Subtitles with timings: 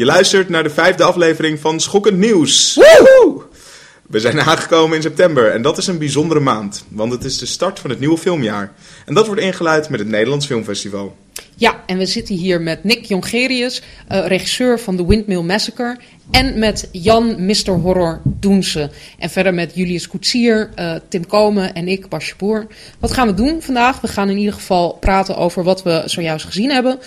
[0.00, 2.74] Je luistert naar de vijfde aflevering van Schokkend Nieuws.
[2.74, 3.42] Woehoe!
[4.02, 7.46] We zijn aangekomen in september en dat is een bijzondere maand, want het is de
[7.46, 8.72] start van het nieuwe filmjaar.
[9.06, 11.16] En dat wordt ingeluid met het Nederlands Filmfestival.
[11.60, 13.82] Ja, en we zitten hier met Nick Jongerius,
[14.12, 15.96] uh, regisseur van The Windmill Massacre.
[16.30, 17.70] En met Jan Mr.
[17.70, 18.90] Horror Doense.
[19.18, 22.66] En verder met Julius Koetsier, uh, Tim Komen en ik, Basje Boer.
[22.98, 24.00] Wat gaan we doen vandaag?
[24.00, 26.98] We gaan in ieder geval praten over wat we zojuist gezien hebben.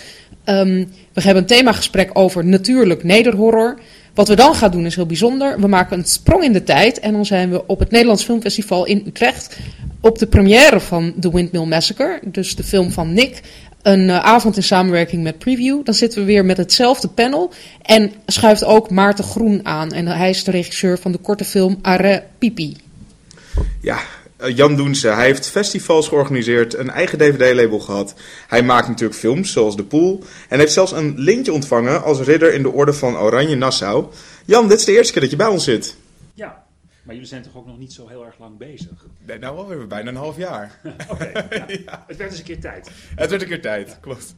[0.44, 3.78] Um, we hebben een themagesprek over natuurlijk nederhorror.
[4.14, 5.60] Wat we dan gaan doen is heel bijzonder.
[5.60, 8.84] We maken een sprong in de tijd en dan zijn we op het Nederlands Filmfestival
[8.84, 9.56] in Utrecht
[10.04, 13.40] op de première van The Windmill Massacre, dus de film van Nick.
[13.84, 15.84] Een uh, avond in samenwerking met Preview.
[15.84, 17.52] Dan zitten we weer met hetzelfde panel.
[17.82, 19.92] En schuift ook Maarten Groen aan.
[19.92, 22.76] En hij is de regisseur van de korte film Arre Pipi.
[23.80, 23.98] Ja,
[24.40, 25.08] uh, Jan Doense.
[25.08, 28.14] Hij heeft festivals georganiseerd, een eigen DVD-label gehad.
[28.48, 30.22] Hij maakt natuurlijk films, zoals De Pool.
[30.48, 34.04] En heeft zelfs een lintje ontvangen als ridder in de orde van Oranje Nassau.
[34.44, 35.96] Jan, dit is de eerste keer dat je bij ons zit.
[37.04, 39.06] Ja, maar jullie zijn toch ook nog niet zo heel erg lang bezig?
[39.26, 40.80] Nee, nou wel weer bijna een half jaar.
[41.10, 41.64] Oké, okay, ja.
[41.86, 42.04] ja.
[42.06, 42.90] het werd eens een keer tijd.
[43.14, 43.96] Het werd een keer tijd, ja.
[44.00, 44.34] klopt.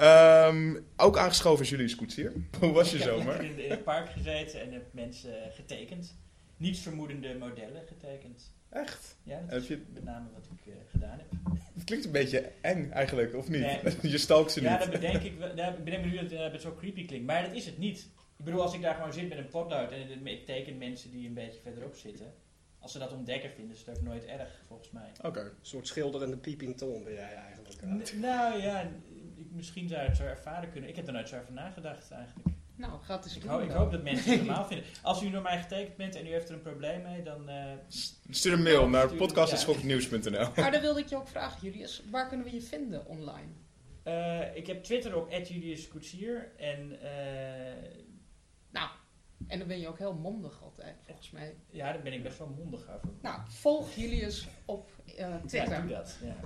[0.00, 2.32] Um, ook aangeschoven is Julius Koetsier.
[2.60, 3.40] Hoe was je ik zomer?
[3.40, 6.16] Ik heb in het park gezeten en heb mensen getekend.
[6.56, 8.52] Niets vermoedende modellen getekend.
[8.70, 9.16] Echt?
[9.22, 11.54] Ja, dat Heb is je- met name wat ik eh, gedaan heb.
[11.74, 13.60] Het klinkt een beetje eng eigenlijk, of niet?
[13.60, 13.80] Nee.
[14.12, 14.80] je stalkt ze Ja, niet.
[14.80, 15.32] dat bedenk ik.
[15.56, 17.26] Ja, ik bedenk me nu dat het zo creepy klinkt.
[17.26, 18.08] Maar dat is het niet.
[18.38, 21.28] Ik bedoel, als ik daar gewoon zit met een potlood en ik teken mensen die
[21.28, 22.34] een beetje verderop zitten.
[22.78, 25.10] Als ze dat ontdekken, vinden ze het ook nooit erg, volgens mij.
[25.22, 25.40] Oké.
[25.40, 27.74] Een soort schilderende peeping tom ben jij eigenlijk.
[27.84, 28.80] N- nou ja,
[29.36, 30.90] ik, misschien zou je het zo ervaren kunnen.
[30.90, 32.48] Ik heb er nooit zo over nagedacht eigenlijk.
[32.76, 34.86] Nou, gaat eens Ik, doen ho- ik hoop dat mensen het normaal vinden.
[35.02, 37.48] Als u door mij getekend bent en u heeft er een probleem mee, dan...
[37.48, 37.72] eh,
[38.30, 42.02] Stuur een mail naar podcast.schoknieuws.nl Maar dan wilde ik je ook vragen, Julius.
[42.10, 43.48] Waar kunnen we je vinden online?
[44.02, 48.05] eh, ik heb Twitter op Julius Koetsier en eh, Nou,
[49.46, 51.54] en dan ben je ook heel mondig altijd, volgens mij.
[51.70, 53.08] ja, daar ben ik best wel mondig over.
[53.22, 55.80] Nou, volg Julius op eh, Ja, Twitter.
[55.80, 56.18] doe dat.
[56.22, 56.36] Ja.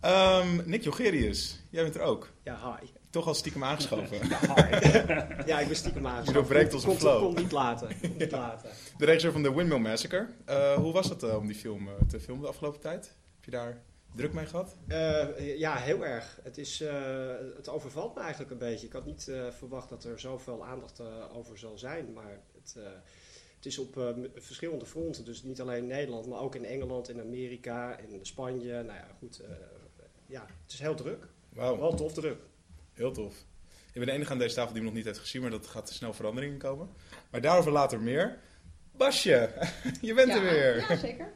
[0.00, 2.32] Ehm, Nick Jogerius, jij bent er ook.
[2.42, 2.86] Ja, hi.
[3.10, 4.18] Toch al stiekem aangeschoven.
[4.28, 5.46] Ja, hi.
[5.46, 6.24] ja, ik ben stiekem aangeschoven.
[6.26, 7.20] Je doorbreekt onze Komt- flow.
[7.22, 7.96] Komt niet later.
[8.00, 8.70] Komt niet later.
[8.98, 10.28] De regisseur van The Windmill Massacre.
[10.44, 13.04] Eh, hoe was het eh, om die film te filmen de afgelopen tijd?
[13.34, 13.82] Heb je daar
[14.16, 14.76] druk mee gehad?
[14.86, 16.38] Eh, ja, heel erg.
[16.42, 18.86] Het, is, eh, het overvalt me eigenlijk een beetje.
[18.86, 22.12] Ik had niet eh, verwacht dat er zoveel aandacht eh, over zal zijn.
[22.12, 22.82] Maar het, eh,
[23.56, 25.24] het is op eh, verschillende fronten.
[25.24, 28.72] Dus niet alleen in Nederland, maar ook in Engeland, in Amerika, in Spanje.
[28.72, 29.38] Nou ja, goed.
[29.38, 29.50] eh,
[30.26, 31.26] ja, het is heel druk.
[31.48, 32.38] Wauw, Wel tof druk.
[32.92, 33.34] heel tof.
[33.92, 35.66] Ik ben de enige aan deze tafel die hem nog niet heeft gezien, maar dat
[35.66, 36.88] gaat snel verandering in komen.
[37.30, 38.38] Maar daarover later meer.
[38.92, 39.50] Basje,
[40.00, 40.76] je bent er weer.
[40.76, 41.32] Ja, zeker.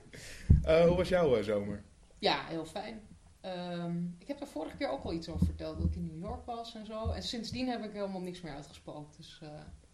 [0.62, 1.82] Eh, hoe was jouw eh, zomer?
[2.20, 3.00] Ja, heel fijn.
[3.40, 6.20] Ehm, ik heb er vorige keer ook al iets over verteld, dat ik in New
[6.20, 7.10] York was en zo.
[7.10, 9.12] En sindsdien heb ik helemaal niks meer uitgesproken.
[9.16, 9.48] Dus, eh,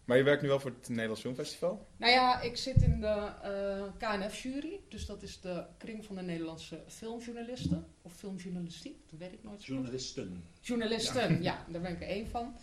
[0.05, 1.87] Maar je werkt nu wel voor het Nederlands Filmfestival?
[1.97, 4.79] nou ja, ik zit in de eh, KNF-jury.
[4.89, 7.87] Dus dat is de kring van de Nederlandse filmjournalisten.
[8.01, 9.73] Of filmjournalistiek, dat weet ik nooit zo.
[9.73, 10.43] Journalisten.
[10.61, 11.65] Journalisten, ja.
[11.69, 12.55] daar ben ik er één van.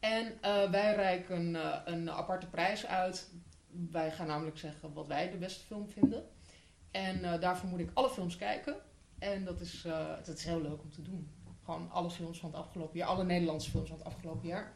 [0.00, 1.54] En eh, wij reiken
[1.84, 3.30] een aparte prijs uit.
[3.90, 6.28] Wij gaan namelijk zeggen wat wij de beste film vinden.
[6.90, 8.76] En eh, daarvoor moet ik alle films kijken.
[9.20, 11.30] En dat is, eh, dat is heel leuk om te doen.
[11.64, 13.08] Gewoon alle films van het afgelopen jaar.
[13.08, 14.74] Alle Nederlandse films van het afgelopen jaar.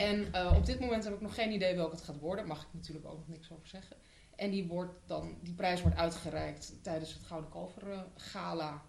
[0.00, 2.46] En eh, op dit moment heb ik nog geen idee welke het gaat worden.
[2.46, 3.96] Mag ik natuurlijk ook nog niks over zeggen.
[4.36, 8.82] En die, wordt dan, die prijs wordt uitgereikt tijdens het Gouden Kalver eh, Gala.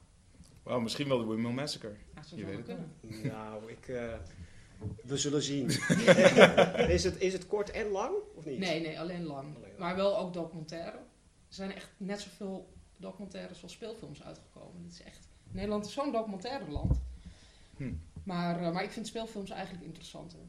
[0.64, 1.96] Wauw, misschien wel de Windmill Massacre.
[2.28, 3.28] Zo Je zou weet het kunnen.
[3.28, 4.14] Nou, ik, eh,
[5.04, 5.66] we zullen zien.
[6.98, 8.60] is, het, is het kort en lang of niet?
[8.60, 9.56] Nee, nee, alleen lang.
[9.56, 9.78] Alleen lang.
[9.78, 10.98] Maar wel ook documentaire.
[10.98, 14.84] Er zijn echt net zoveel documentaires als speelfilms uitgekomen.
[14.84, 17.02] Het is echt, Nederland is zo'n documentaire land.
[17.78, 17.94] Hm.
[18.24, 20.40] Maar, eh, maar ik vind speelfilms eigenlijk interessanter.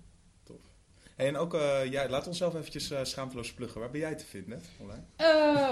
[1.17, 3.81] Hey, en ook, eh, ja, laat ons zelf eventjes eh, schaamteloos pluggen.
[3.81, 5.03] Waar ben jij te vinden online?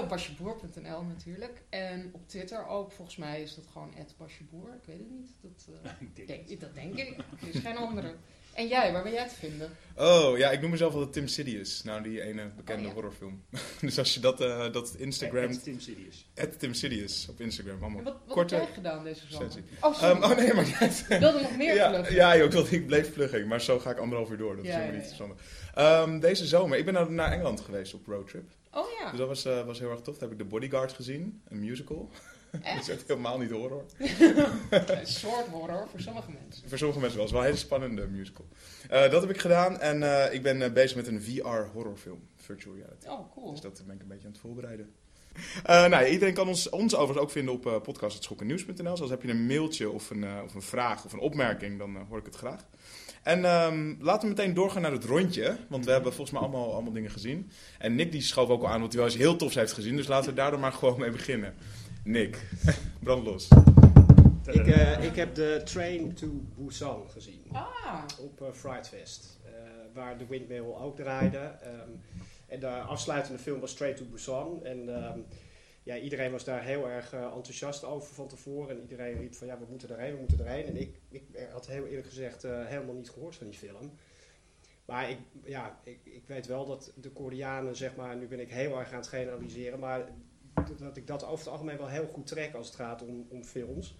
[0.07, 1.61] Basjeboer.nl natuurlijk.
[1.69, 2.91] En op Twitter ook.
[2.91, 4.73] Volgens mij is dat gewoon @basjeboer.
[4.73, 5.31] Ik weet het niet.
[5.41, 5.67] Dat,
[5.99, 7.17] Ik denk denk, dat denk ik.
[7.41, 8.15] Er is geen andere.
[8.53, 9.69] En jij, waar ben jij te vinden?
[9.97, 11.83] Oh, ja, ik noem mezelf wel de Tim Sidious.
[11.83, 12.93] Nou, die ene bekende Oh, ja.
[12.93, 13.43] horrorfilm.
[13.81, 15.61] dus als je dat, eh, dat Instagram...
[15.61, 16.25] Tim Sirius.
[16.35, 18.03] At Tim Sidious op Instagram, En allemaal.
[18.03, 19.51] wat wat Korte heb jij gedaan deze zomer?
[19.51, 19.71] sensie.
[19.81, 20.01] Oh.
[20.03, 21.05] Ehm, oh nee, maar niet.
[21.09, 22.15] Ik wilde nog meer ja, pluggen.
[22.15, 24.55] ja, joh, ik, wilde, ik bleef pluggen, maar zo ga ik anderhalf uur door.
[24.55, 25.15] Dat Ja, is helemaal ja, niet ja.
[25.15, 25.45] verstandig.
[25.73, 28.49] Ehm, deze zomer, ik ben naar, naar Engeland geweest op roadtrip.
[28.73, 30.17] Oh ja, Dus dat was, eh, was heel erg tof.
[30.17, 32.09] Daar heb ik The Bodyguard gezien, een musical.
[32.51, 33.85] Dat is echt helemaal niet horror.
[34.69, 36.69] Een soort horror voor sommige mensen.
[36.69, 37.25] Voor sommige mensen wel.
[37.25, 38.45] Het is wel een hele spannende musical.
[38.89, 42.19] Eh, dat heb ik gedaan en eh, ik ben eh, bezig met een VR-horrorfilm.
[42.35, 43.07] Virtual reality.
[43.07, 43.51] Oh, cool.
[43.51, 44.93] Dus dat ben ik een beetje aan het voorbereiden.
[45.63, 48.91] Nou, ja, iedereen kan ons, ons overigens ook vinden op uh, podcast.schokkennieuws.nl.
[48.91, 51.95] Dus als heb je een mailtje of een, of een vraag of een opmerking, dan
[52.09, 52.65] hoor ik het graag.
[53.23, 55.57] En ehm, laten we meteen doorgaan naar het rondje.
[55.69, 57.51] Want we hebben volgens mij allemaal, allemaal dingen gezien.
[57.77, 59.95] En Nick die schoof ook al aan wat hij wel eens heel tofs heeft gezien.
[59.95, 61.53] Dus laten we daar dan maar gewoon mee beginnen.
[62.03, 62.49] Nick,
[63.03, 63.47] brand los.
[64.51, 67.43] Ik, eh, ik heb de Train to Busan gezien.
[67.51, 69.39] Ah, op uh, Fright Fest.
[69.45, 69.51] eh,
[69.93, 71.37] waar de Windmill ook draaide.
[71.37, 71.89] Ehm,
[72.47, 74.65] en de afsluitende film was Straight to Busan.
[74.65, 75.19] En ehm,
[75.83, 78.69] ja, iedereen was daar heel erg eh, enthousiast over van tevoren.
[78.75, 80.65] En iedereen riep van ja, we moeten erheen, we moeten erheen.
[80.65, 83.91] En ik, ik had heel eerlijk gezegd eh, helemaal niet gehoord van die film.
[84.85, 88.51] Maar ik, ja, ik, ik weet wel dat de Koreanen, zeg maar, nu ben ik
[88.51, 90.07] heel erg aan het generaliseren, maar
[90.77, 93.43] dat- ik dat over het algemeen wel heel goed trek als het gaat om, om
[93.43, 93.97] films.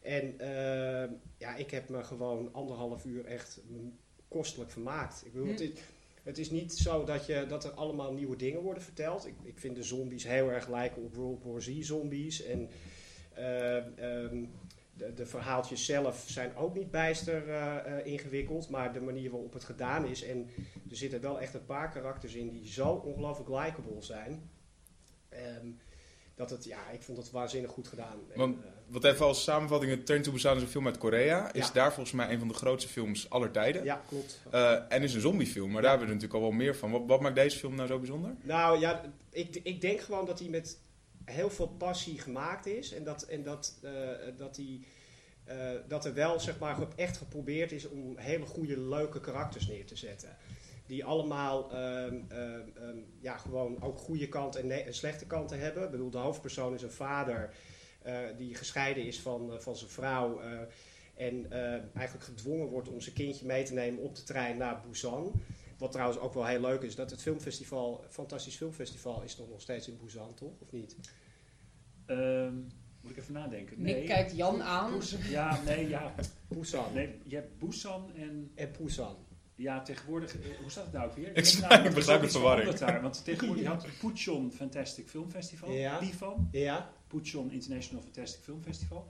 [0.00, 3.60] En eh, ja, ik heb me gewoon anderhalf uur echt
[4.28, 5.22] kostelijk vermaakt.
[5.26, 5.52] Ik bedoel, Hm.
[5.52, 5.70] het, is,
[6.22, 9.26] het is niet zo dat, je, dat er allemaal nieuwe dingen worden verteld.
[9.26, 12.42] Ik, ik vind de zombies heel erg lijken op World War Z zombies.
[12.42, 12.68] En
[13.34, 14.44] eh, ehm,
[14.94, 19.64] de, de verhaaltjes zelf zijn ook niet bijster eh, ingewikkeld, maar de manier waarop het
[19.64, 20.22] gedaan is.
[20.22, 20.48] En
[20.90, 24.50] er zitten wel echt een paar karakters in die zo ongelooflijk likable zijn.
[25.36, 25.66] Ehm,
[26.34, 28.18] dat het, ja, ik vond het waanzinnig goed gedaan.
[28.34, 31.52] Want- eh, Wat even als samenvatting, Turn to Busan is een film uit Korea.
[31.52, 31.72] Is Ja.
[31.72, 33.84] daar volgens mij een van de grootste films aller tijden.
[33.84, 34.40] ja, klopt.
[34.50, 36.90] Eh, en is een zombiefilm, maar daar hebben we natuurlijk al wel meer van.
[36.90, 38.34] Wat, wat maakt deze film nou zo bijzonder?
[38.42, 40.78] Nou ja, ik, ik denk gewoon dat hij met
[41.24, 42.92] heel veel passie gemaakt is.
[42.92, 43.90] En dat, en dat, eh,
[44.36, 44.80] dat, hij,
[45.88, 49.96] dat er wel zeg maar, echt geprobeerd is om hele goede, leuke karakters neer te
[49.96, 50.36] zetten.
[50.86, 55.84] Die allemaal ehm, ehm, ehm, ja, gewoon ook goede kanten en, en slechte kanten hebben.
[55.84, 57.54] Ik bedoel, de hoofdpersoon is een vader
[58.02, 60.40] eh, die gescheiden is van, eh, van zijn vrouw.
[60.40, 60.60] eh,
[61.14, 64.80] en eh, eigenlijk gedwongen wordt om zijn kindje mee te nemen op de trein naar
[64.88, 65.32] Busan.
[65.78, 69.60] Wat trouwens ook wel heel leuk is, dat het filmfestival, Fantastisch Filmfestival, is toch nog
[69.60, 70.52] steeds in Busan, toch?
[70.60, 70.96] Of niet?
[72.06, 72.54] Ehm,
[73.00, 73.82] moet ik even nadenken.
[73.82, 74.04] Nick Nee.
[74.06, 74.92] kijkt Jan aan.
[74.98, 76.14] Busan- Ja, nee, ja.
[76.48, 79.16] Busan Nee, je hebt Busan en en Busan.
[79.56, 81.28] Ja, tegenwoordig, eh, hoe staat het nou ook weer?
[81.36, 82.70] Ik ik begrijp is de ook verwarring.
[82.74, 85.98] Daar, want tegenwoordig je had Puchon Fantastic Film Festival, Ja.
[85.98, 86.90] Bifan, Ja?
[87.06, 89.08] Puchon International Fantastic Film Festival.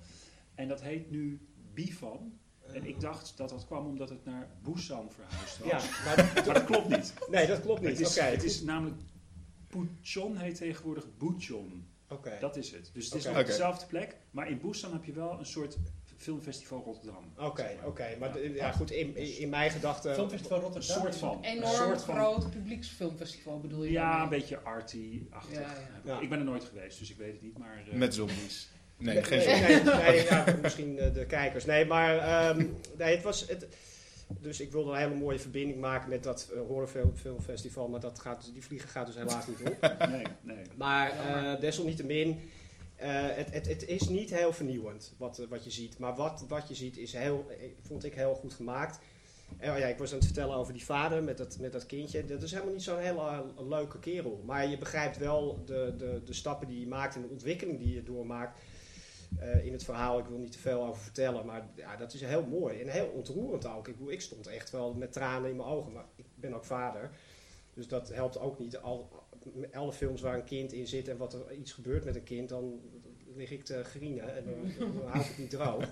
[0.54, 1.40] En dat heet nu
[1.74, 2.38] Bifan.
[2.72, 5.68] En ik dacht dat dat kwam omdat het naar Busan verhuisd was.
[5.68, 7.14] Ja, maar, Maar dat klopt niet.
[7.30, 8.00] nee, dat klopt Het niet.
[8.00, 8.96] is, Oké, het is namelijk
[9.68, 11.86] Puchon heet tegenwoordig Buchon.
[12.08, 12.36] Oké.
[12.40, 12.90] Dat is het.
[12.92, 14.16] Dus het is op dezelfde plek.
[14.30, 15.76] Maar in Busan heb je wel een soort
[16.16, 17.24] filmfestival Rotterdam.
[17.38, 17.86] Oké, zeg maar.
[17.86, 18.16] oké.
[18.18, 18.72] Maar Ja.
[18.72, 20.14] goed, in, in in mijn gedachten...
[20.14, 21.38] Filmfestival Een soort van.
[21.42, 25.54] Enorm een soort van- groot publieksfilmfestival bedoel je Ja, een beetje arty-achtig.
[25.54, 26.12] Ja, ja.
[26.14, 26.20] Ja.
[26.20, 27.58] Ik ben er nooit geweest, dus ik weet het niet.
[27.58, 28.68] Maar, eh, Met zombies.
[28.98, 29.92] Nee, Nee, geen zombies.
[30.46, 31.64] nee, misschien eh, de kijkers.
[31.64, 32.66] Nee, maar ehm,
[32.98, 33.48] nee, het was...
[33.48, 33.66] Het,
[34.40, 37.88] dus ik wilde een hele mooie verbinding maken met dat uh, horrorfilmfestival.
[37.88, 39.96] Maar dat gaat, die vliegen gaat dus helaas niet op.
[40.08, 40.64] nee, nee.
[40.76, 42.36] Maar eh, desalniettemin, eh,
[42.96, 45.98] het, het, het is niet heel vernieuwend wat, eh, wat je ziet.
[45.98, 48.98] Maar wat, wat je ziet is heel, eh, vond ik heel goed gemaakt.
[49.50, 52.24] Oh ja, ik was aan het vertellen over die vader met dat, met dat kindje.
[52.24, 54.42] Dat is helemaal niet zo'n hele eh, leuke kerel.
[54.44, 57.94] Maar je begrijpt wel de, de, de stappen die je maakt en de ontwikkeling die
[57.94, 58.58] je doormaakt.
[59.38, 62.20] eh, in het verhaal, ik wil niet te veel over vertellen, maar ja, dat is
[62.20, 63.88] heel mooi en heel ontroerend ook.
[63.88, 67.10] Ik, ik stond echt wel met tranen in mijn ogen, maar ik ben ook vader.
[67.74, 68.78] Dus dat helpt ook niet.
[68.78, 69.08] Al,
[69.72, 72.48] alle films waar een kind in zit en wat er iets gebeurt met een kind,
[72.48, 72.80] dan
[73.34, 75.84] lig ik te grienen en dan, dan hou ik het niet droog.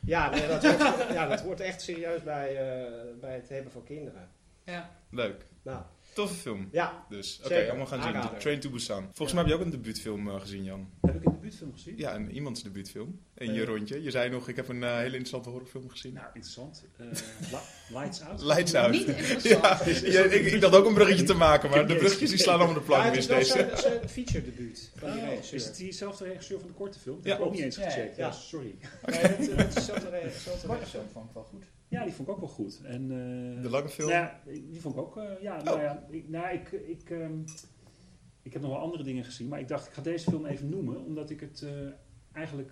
[0.00, 3.84] Ja, nee, dat, hoort, ja dat hoort echt serieus bij, eh, bij het hebben van
[3.84, 4.28] kinderen.
[4.64, 4.90] Ja.
[5.10, 5.46] Leuk.
[5.62, 5.82] Nou,
[6.14, 6.68] Toffe film.
[6.72, 7.68] ja, Dus, oké, Zeker.
[7.68, 8.38] allemaal gaan zien.
[8.38, 9.02] Train to Busan.
[9.12, 10.90] Volgens mij heb je ook een debuutfilm eh, gezien, Jan.
[11.00, 11.96] Heb ik een debuutfilm gezien?
[11.96, 13.20] Ja, een iemands debuutfilm.
[13.34, 13.62] Je Eh.
[13.64, 14.02] rondje.
[14.02, 16.12] Je zei nog, ik heb een eh, hele interessante horrorfilm gezien.
[16.12, 16.84] Nou, interessant.
[16.96, 17.06] Eh,
[17.50, 18.42] Li- Lights Out.
[18.42, 18.90] Lights Out.
[18.92, 19.62] Niet interessant.
[19.62, 19.80] Ja,
[20.22, 22.74] ja, ik, ik dacht ook een bruggetje te maken, maar de bruggetjes die slaan allemaal
[22.74, 23.50] de ja plank het mis deze.
[23.52, 25.58] zijn, zijn feature debuut van die Oh, regisseur.
[25.58, 27.16] is het diezelfde regisseur van de korte film?
[27.16, 28.16] Dat Ja, heb ik ook niet eens gecheckt.
[28.16, 28.32] Ja, Ja, ja.
[28.32, 28.74] sorry.
[29.06, 30.52] Nee, het, het is dezelfde regisseur.
[30.92, 31.64] film vond ik wel goed.
[31.88, 32.80] Ja, die vond ik ook wel goed.
[32.84, 33.02] En,
[33.56, 34.08] eh, De lange film?
[34.10, 37.32] Ja, die vond ik ook, eh, ja, nou ja, ik, nou, ik, ik, ehm,
[38.44, 40.68] ik heb nog wel andere dingen gezien, maar ik dacht, ik ga deze film even
[40.68, 41.70] noemen, omdat ik het eh,
[42.32, 42.70] eigenlijk,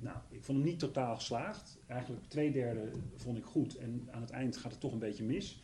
[0.00, 1.78] nou, ik vond hem niet totaal geslaagd.
[1.86, 5.24] Eigenlijk twee derde vond ik goed en aan het eind gaat het toch een beetje
[5.24, 5.62] mis.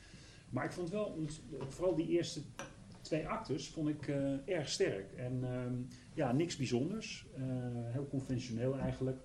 [0.50, 2.40] Maar ik vond wel, ont- vooral die eerste
[3.00, 5.12] twee actes vond ik eh, erg sterk.
[5.12, 5.74] En ehm,
[6.14, 7.42] ja, niks bijzonders, eh,
[7.92, 9.18] heel conventioneel eigenlijk.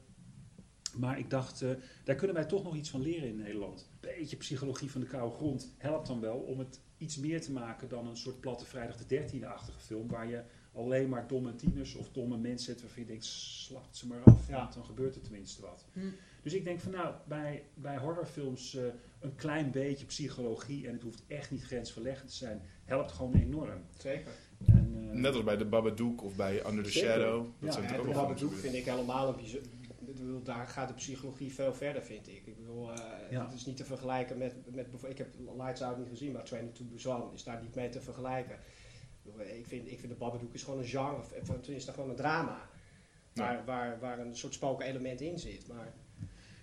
[0.98, 1.70] Maar ik dacht, eh,
[2.04, 3.90] daar kunnen wij toch nog iets van leren in Nederland.
[4.00, 7.90] Beetje psychologie van de koude grond helpt dan wel om het iets meer te maken
[7.90, 10.08] dan een soort platte vrijdag de 13e-achtige film.
[10.08, 10.42] Waar je
[10.74, 14.48] alleen maar domme tieners of domme mensen zet waarvan je denkt, slacht ze maar af.
[14.48, 14.58] Ja.
[14.58, 15.86] Want dan gebeurt er tenminste wat.
[15.94, 16.00] Hm.
[16.44, 18.84] Dus ik denk van nou, bij, bij horrorfilms eh,
[19.20, 23.82] een klein beetje psychologie, en het hoeft echt niet grensverleggend te zijn, helpt gewoon enorm.
[23.98, 24.32] Zeker.
[24.66, 27.10] En, eh, Net als bij The Babadook of bij Under the Zeker.
[27.10, 27.46] Shadow.
[27.46, 29.36] Dat Ja, zijn Ja, de Babadook vind ik helemaal een
[30.26, 32.46] bedoel, daar gaat de psychologie veel verder, vind ik.
[32.46, 32.98] Ik bedoel, eh,
[33.32, 33.46] Ja.
[33.46, 34.88] het is niet te vergelijken met, met...
[35.08, 38.02] Ik heb Lights Out niet gezien, maar Training to Busan is daar niet mee te
[38.02, 38.56] vergelijken.
[38.56, 41.22] Ik, bedoel, ik vind, ik vind de Babadook is gewoon een genre,
[41.62, 42.70] tenminste gewoon een drama.
[43.34, 45.68] Waar, waar, waar een soort spoken element in zit.
[45.68, 45.94] Maar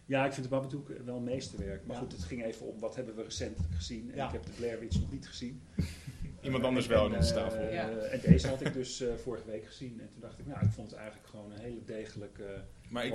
[0.06, 1.86] Ja, ik vind de Babadook wel een meesterwerk.
[1.86, 2.02] Maar Ja.
[2.02, 4.10] goed, het ging even om wat hebben we recentelijk gezien.
[4.10, 4.26] En Ja.
[4.26, 5.62] ik heb de Blair Witch nog niet gezien.
[6.42, 7.72] Iemand anders En, wel onze eh, tafel.
[7.72, 7.88] Ja.
[7.90, 10.00] En deze had ik dus eh, vorige week gezien.
[10.00, 13.14] En toen dacht ik, nou, ik vond het eigenlijk gewoon een hele degelijke Maar ik.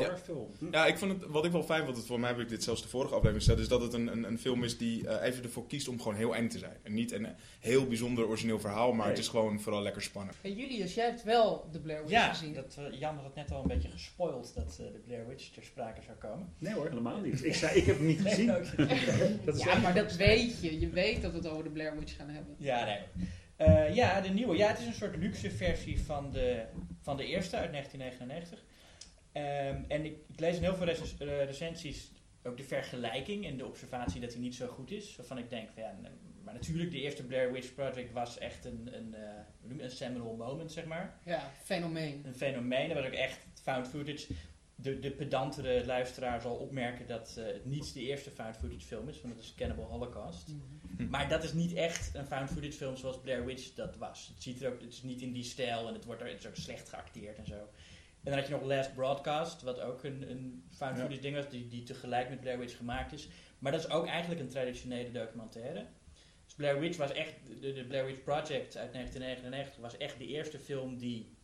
[0.71, 2.63] Ja, ik vond het, wat ik wel fijn vond, het, voor mij heb ik dit
[2.63, 5.27] zelfs de vorige aflevering gezegd, is dat het een, een, een film is die eh,
[5.27, 6.77] even ervoor kiest om gewoon heel eng te zijn.
[6.83, 7.27] En niet een
[7.59, 9.15] heel bijzonder origineel verhaal, maar Nee.
[9.15, 10.37] het is gewoon vooral lekker spannend.
[10.41, 12.53] Hey, Julius, jij hebt wel de Blair Witch Ja, gezien.
[12.53, 15.49] dat, eh, Jan had het net al een beetje gespoild dat eh, de Blair Witch
[15.49, 16.53] ter sprake zou komen.
[16.57, 17.43] Nee hoor, helemaal niet.
[17.45, 18.45] Ik, zei, ik heb hem niet gezien.
[18.45, 18.59] Nee.
[19.45, 20.79] Dat is ja, echt- maar dat weet je.
[20.79, 22.55] Je weet dat we het over de Blair Witch gaan hebben.
[22.57, 22.99] Ja, nee.
[23.55, 24.57] Eh, ja, de nieuwe.
[24.57, 26.63] Ja, het is een soort luxe versie van de,
[27.01, 28.63] van de eerste uit 1999.
[29.31, 32.11] Ehm, en ik, ik lees in heel veel eh, recensies
[32.43, 35.15] ook de vergelijking en de observatie dat hij niet zo goed is.
[35.15, 35.95] Waarvan ik denk, van, ja,
[36.43, 40.71] maar natuurlijk, de eerste Blair Witch Project was echt een, een, eh, een seminal moment,
[40.71, 41.19] zeg maar.
[41.25, 42.21] Ja, fenomeen.
[42.25, 44.33] Een fenomeen, dat was ook echt found footage.
[44.75, 49.09] De, de pedantere luisteraar zal opmerken dat eh, het niet de eerste found footage film
[49.09, 50.49] is, want het is Cannibal Holocaust.
[51.09, 54.31] Maar dat is niet echt een found footage film zoals Blair Witch dat was.
[54.33, 56.39] Het, ziet er ook, het is niet in die stijl en het, wordt er, het
[56.39, 57.69] is ook slecht geacteerd en zo.
[58.23, 61.01] En dan had je nog Last Broadcast, wat ook een, een found Ja.
[61.01, 63.27] footage ding was, die, die tegelijk met Blair Witch gemaakt is.
[63.59, 65.85] Maar dat is ook eigenlijk een traditionele documentaire.
[66.45, 70.25] Dus Blair Witch was echt, de, de Blair Witch Project uit 1999 was echt de
[70.27, 71.35] eerste film die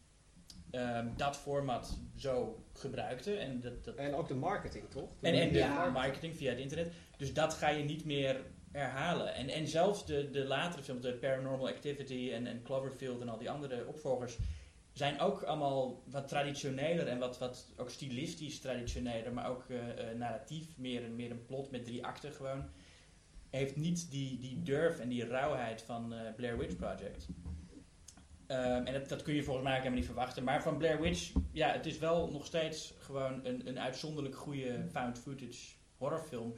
[0.72, 3.36] ehm, dat format zo gebruikte.
[3.38, 5.10] En dat, dat En ook de marketing, toch?
[5.22, 5.90] en, en de Ja.
[5.90, 6.92] marketing via het internet.
[7.18, 8.42] Dus dat ga je niet meer
[8.72, 9.34] herhalen.
[9.34, 13.38] En, en zelfs de, de latere films, de Paranormal Activity en, en Cloverfield en al
[13.38, 14.38] die andere opvolgers,
[14.98, 20.18] zijn ook allemaal wat traditioneler en wat, wat ook stilistisch traditioneler, maar ook eh, eh,
[20.18, 22.70] narratief, meer een, meer een plot met drie akten gewoon.
[23.50, 27.28] Heeft niet die, die durf en die rauwheid van eh, Blair Witch Project.
[28.48, 30.44] Ehm, en dat, kun je volgens mij helemaal niet verwachten.
[30.44, 34.86] Maar van Blair Witch, ja, het is wel nog steeds gewoon een, een uitzonderlijk goede
[34.92, 36.54] found footage horrorfilm.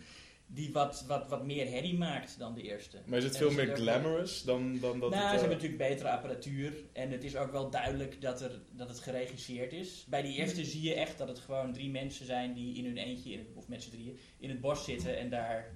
[0.51, 2.97] Die wat, wat, wat meer herrie maakt dan de eerste.
[3.05, 5.29] Maar is het En veel er meer glamorous dan, dan dat nou, het...
[5.29, 6.73] ze eh, hebben natuurlijk betere apparatuur.
[6.93, 10.05] En het is ook wel duidelijk dat, er, dat het geregisseerd is.
[10.09, 12.97] Bij die eerste zie je echt dat het gewoon drie mensen zijn die in hun
[12.97, 15.75] eentje, in het, of met z'n drieën, in het bos zitten en daar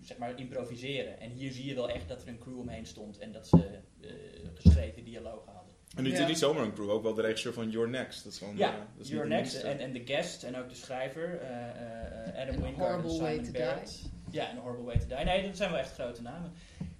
[0.00, 1.20] zeg maar improviseren.
[1.20, 3.80] En hier zie je wel echt dat er een crew omheen stond en dat ze
[4.00, 4.10] eh,
[4.54, 5.72] geschreven dialogen hadden.
[5.96, 6.26] En nu Ja.
[6.26, 8.24] die zomer een crew, ook wel de regisseur van Your Next.
[8.24, 10.56] Dat is van, Ja, eh, dat is niet Your Next en, en de guest en
[10.56, 14.12] ook de schrijver, eh, eh, eh, Adam Wingard en Simon Barrett.
[14.34, 15.24] Ja, en Horrible Way to Die.
[15.24, 16.52] Nee, dat zijn wel echt grote namen.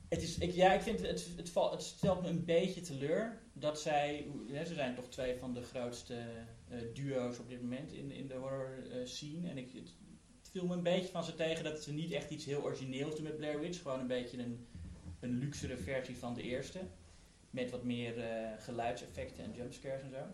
[0.09, 3.81] Het is, ik, ja, ik vind het, het, het, stelt me een beetje teleur dat
[3.81, 6.15] zij, hè, ze zijn toch twee van de grootste
[6.69, 9.49] eh, duo's op dit moment in, in de horror eh, scene.
[9.49, 9.95] En ik, het,
[10.41, 13.15] het viel me een beetje van ze tegen dat ze niet echt iets heel origineels
[13.15, 13.83] doen met Blair Witch.
[13.83, 14.67] Gewoon een beetje een,
[15.21, 16.79] een luxere versie van de eerste.
[17.51, 20.25] Met wat meer eh, geluidseffecten en jumpscares en zo.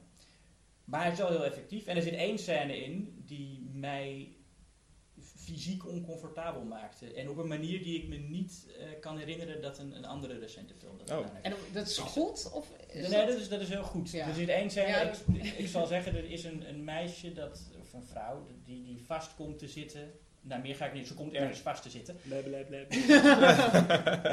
[0.85, 1.87] Maar hij is wel heel effectief.
[1.87, 4.35] En er zit één scène in die mij
[5.53, 7.15] fysiek oncomfortabel maakte.
[7.15, 10.39] En op een manier die ik me niet eh, kan herinneren dat een, een andere
[10.39, 11.17] recente film dat Oh.
[11.17, 11.45] gedaan heeft.
[11.47, 12.51] En dat is goed?
[12.53, 14.11] Of is Nee, dat is, dat is heel goed.
[14.11, 14.29] Ja.
[14.29, 17.61] Er zit één scène, Ja, ik, dat- zal zeggen, er is een, een meisje, dat,
[17.81, 20.11] of een vrouw, die, die vast komt te zitten.
[20.43, 21.07] Nou, meer ga ik niet.
[21.07, 22.17] Ze komt ergens vast te zitten.
[22.23, 22.87] Bleh, bleh, bleh.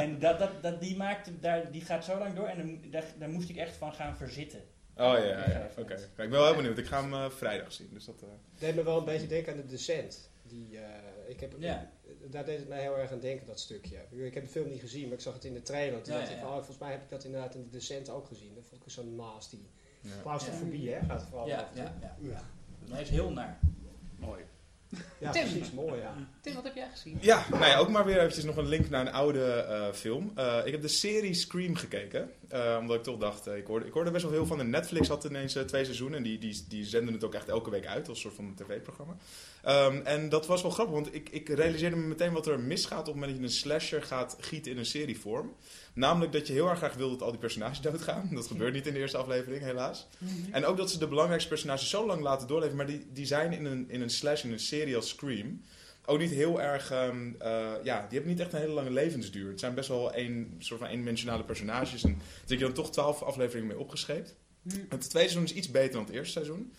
[0.02, 3.04] en dat, dat, dat, die, maakt, daar, die gaat zo lang door en dan, daar,
[3.20, 4.60] daar moest ik echt van gaan verzitten.
[4.96, 5.70] Oh ja, ja, ja.
[5.78, 5.94] oké.
[5.94, 6.78] Ik ben wel heel benieuwd.
[6.78, 7.90] Ik ga hem eh, vrijdag zien.
[7.94, 10.30] Dus dat, eh, Het deed me wel een beetje denken aan de Descent.
[10.48, 11.92] Die, eh, ik heb, Ja.
[12.30, 13.98] Daar deed het mij heel erg aan denken, dat stukje.
[14.12, 16.02] Ik heb de film niet gezien, maar ik zag het in de trailer.
[16.02, 16.48] Toen Ja, dacht ja, ik, ja.
[16.48, 18.56] van, oh, volgens mij heb ik dat inderdaad in de Descent ook gezien.
[18.56, 19.58] Dat vond ik zo nasty.
[20.02, 20.10] ja.
[20.22, 21.00] Claustrofobie, hè?
[21.06, 21.78] Gaat het vooral Ja, over.
[21.78, 22.16] ja, ja.
[22.22, 22.42] ja.
[22.86, 23.60] Nee, is heel naar.
[24.20, 24.44] Mooi.
[25.20, 25.42] Ja, Tim.
[25.50, 25.72] precies.
[25.72, 26.16] Mooi, ja.
[26.42, 27.18] Tim, wat heb jij gezien?
[27.22, 30.32] Ja, nou ja, ook maar weer eventjes nog een link naar een oude eh, film.
[30.36, 32.30] Eh, ik heb de serie Scream gekeken.
[32.50, 34.60] eh, omdat ik toch dacht, ik, hoorde, ik hoorde best wel heel van.
[34.60, 36.18] En Netflix had ineens twee seizoenen.
[36.18, 38.08] En die, die, die zenden het ook echt elke week uit.
[38.10, 39.16] Als een soort van tv-programma.
[39.64, 40.94] Ehm, en dat was wel grappig.
[40.94, 43.60] Want ik, ik realiseerde me meteen wat er misgaat op het moment dat je een
[43.60, 45.56] slasher gaat gieten in een serievorm.
[45.98, 48.30] Namelijk dat je heel erg graag wil dat al die personages doodgaan.
[48.32, 50.08] Dat gebeurt niet in de eerste aflevering, helaas.
[50.52, 52.76] En ook dat ze de belangrijkste personages zo lang laten doorleven.
[52.76, 55.62] Maar die, die zijn in een, in een slash, in een serie als Scream...
[56.06, 56.92] ook niet heel erg...
[56.92, 59.50] ehm, eh, ja, die hebben niet echt een hele lange levensduur.
[59.50, 62.04] Het zijn best wel een soort van eendimensionale personages.
[62.04, 64.36] En daar heb je dan toch twaalf afleveringen mee opgescheept.
[64.68, 66.74] Het tweede seizoen is iets beter dan het eerste seizoen.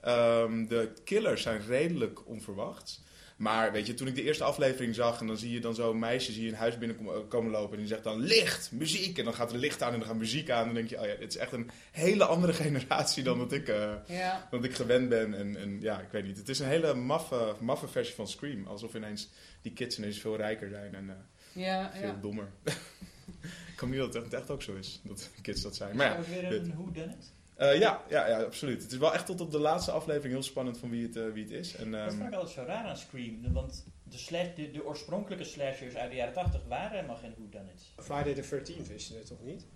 [0.00, 3.00] Ehm, de killers zijn redelijk onverwacht.
[3.40, 5.98] Maar weet je, toen ik de eerste aflevering zag en dan zie je dan zo'n
[5.98, 9.18] meisje zie je een huis binnenkomen lopen en die zegt dan licht, muziek.
[9.18, 10.58] En dan gaat er licht aan en dan gaat muziek aan.
[10.60, 13.52] En dan denk je, oh ja, dit is echt een hele andere generatie dan dat
[13.52, 14.46] ik, eh, Ja.
[14.50, 15.34] dan dat ik gewend ben.
[15.34, 16.36] En, en ja, ik weet niet.
[16.36, 18.66] Het is een hele maffe, maffe versie van Scream.
[18.66, 19.28] Alsof ineens
[19.62, 22.18] die kids ineens veel rijker zijn en eh, Ja, veel ja.
[22.22, 22.48] dommer.
[23.72, 25.96] ik hoop niet dat het echt, ook zo is, dat kids dat zijn.
[25.96, 27.32] Maar ja, Ook weer een Who Done It?
[27.60, 28.82] Eh, ja, ja, ja, absoluut.
[28.82, 31.28] Het is wel echt tot op de laatste aflevering heel spannend van wie het, eh,
[31.32, 31.74] wie het is.
[31.76, 33.52] En, Dat ehm, vond ik altijd zo raar aan Scream.
[33.52, 37.48] Want de, slash, de, de oorspronkelijke slashers uit de jaren 80 waren helemaal geen Who
[37.50, 38.04] Done It.
[38.04, 39.66] Friday the 13th wist je het toch niet?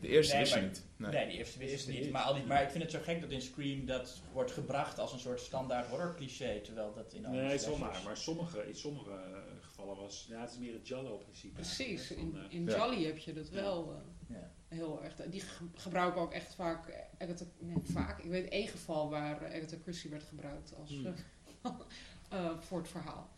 [0.00, 0.82] de eerste Nee, wist je niet.
[0.96, 1.10] Nee.
[1.10, 2.00] Nee, die eerste wist De eerste niet.
[2.00, 2.10] niet.
[2.12, 4.98] Maar, al die, maar ik vind het zo gek dat in Scream dat wordt gebracht
[4.98, 6.60] als een soort standaard horror cliché.
[6.60, 8.00] Terwijl dat in andere Nee, is slashers- maar.
[8.04, 9.16] Maar sommige, in sommige eh,
[9.60, 10.26] gevallen was...
[10.28, 11.54] Ja, het is meer het Jallo-principe.
[11.54, 12.76] Precies, eigenlijk, in, in Ja.
[12.76, 13.92] Jolly heb je dat wel
[14.28, 14.50] eh, Ja.
[14.72, 15.14] Heel erg.
[15.30, 16.78] Die ge- gebruiken ook echt vaak,
[17.18, 21.06] Agatha, nee, vaak, ik weet één geval waar eh, Agatha Christie werd gebruikt als, Hmm.
[21.62, 21.70] eh,
[22.38, 23.28] eh, voor het verhaal.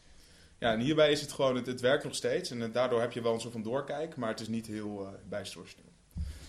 [0.58, 2.50] Ja, en hierbij is het gewoon, het, het werkt nog steeds.
[2.50, 5.06] En eh, daardoor heb je wel een soort van doorkijk, maar het is niet heel
[5.06, 5.74] eh bijstorend.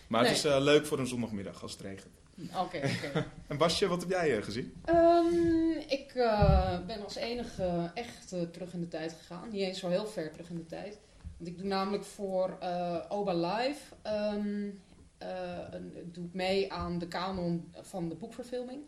[0.07, 2.13] Maar het is eh, leuk voor een zondagmiddag als het regent.
[2.37, 3.25] Oké, oké.
[3.47, 4.73] En Basje, wat heb jij eh, gezien?
[4.85, 9.49] Ehm, ik eh, ben als enige echt eh, terug in de tijd gegaan.
[9.49, 10.97] Niet eens zo heel ver terug in de tijd.
[11.37, 13.95] Want ik doe namelijk voor eh, Oba Live.
[14.01, 14.69] ehm,
[15.17, 18.83] eh, een, doe ik mee aan de kanon van de boekverfilming.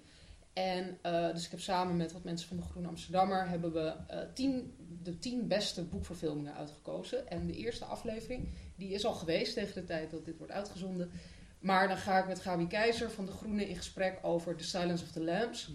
[0.53, 3.49] En eh, dus ik heb samen met wat mensen van de Groene Amsterdammer...
[3.49, 3.93] hebben we
[4.33, 7.27] tien, de tien beste boekverfilmingen uitgekozen.
[7.29, 11.11] En de eerste aflevering, die is al geweest tegen de tijd dat dit wordt uitgezonden...
[11.59, 15.03] Maar dan ga ik met Gabi Keizer van De Groene in gesprek over The Silence
[15.03, 15.71] of the Lambs.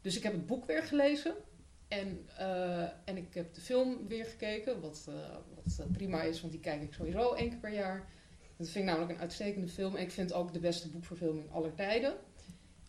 [0.00, 1.34] Dus ik heb het boek weer gelezen.
[1.90, 4.80] En, eh, en ik heb de film weer gekeken.
[4.80, 5.14] Wat, eh,
[5.54, 8.08] wat eh, prima is, want die kijk ik sowieso één keer per jaar.
[8.56, 9.96] Dat vind ik namelijk een uitstekende film.
[9.96, 12.14] En ik vind het ook de beste boekverfilming aller tijden.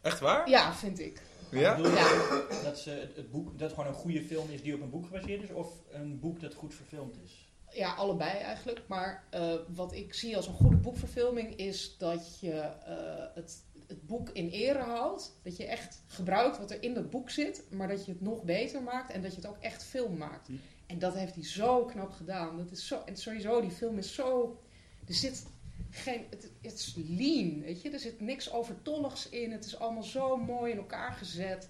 [0.01, 0.50] Echt waar?
[0.50, 1.22] Ja, vind ik.
[1.51, 1.75] Ja?
[1.75, 4.74] Bedoel je Ja, dat, ze het, boek, dat het gewoon een goede film is die
[4.74, 5.51] op een boek gebaseerd is?
[5.51, 7.51] Of een boek dat goed verfilmd is?
[7.72, 8.81] ja allebei eigenlijk.
[8.88, 14.07] Maar eh, wat ik zie als een goede boekverfilming is dat je eh, het, het
[14.07, 15.39] boek in ere houdt.
[15.43, 18.43] Dat je echt gebruikt wat er in dat boek zit, maar dat je het nog
[18.43, 20.47] beter maakt en dat je het ook echt film maakt.
[20.47, 20.54] Hm.
[20.86, 22.58] En dat heeft hij zo knap gedaan.
[22.58, 24.60] Dat is zo, en sowieso, die film is zo.
[25.08, 25.45] Er zit
[25.89, 26.25] geen.
[26.30, 27.89] Het, het is lean, weet je.
[27.89, 29.51] Er zit niks overtolligs in.
[29.51, 31.69] Het is allemaal zo mooi in elkaar gezet.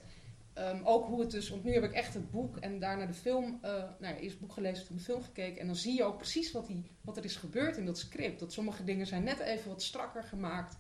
[0.53, 3.13] Ehm, ook hoe het dus, want nu heb ik echt het boek en daarna de
[3.13, 5.59] film, eh nou ja, eerst het boek gelezen, toen de film gekeken.
[5.61, 8.39] En dan zie je ook precies wat, die, wat er is gebeurd in dat script.
[8.39, 10.75] Dat sommige dingen zijn net even wat strakker gemaakt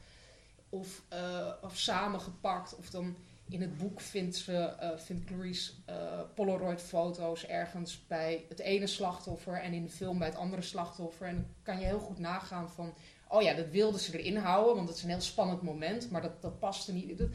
[0.71, 2.75] of, eh, of samengepakt.
[2.75, 3.15] Of dan
[3.49, 8.87] in het boek vindt, ze, eh, vindt Clarice eh, Polaroid foto's ergens bij het ene
[8.87, 11.27] slachtoffer en in de film bij het andere slachtoffer.
[11.27, 12.93] En dan kan je heel goed nagaan van,
[13.27, 16.21] oh ja, dat wilden ze erin houden, want het is een heel spannend moment, maar
[16.21, 17.17] dat, dat paste niet.
[17.17, 17.29] Dat,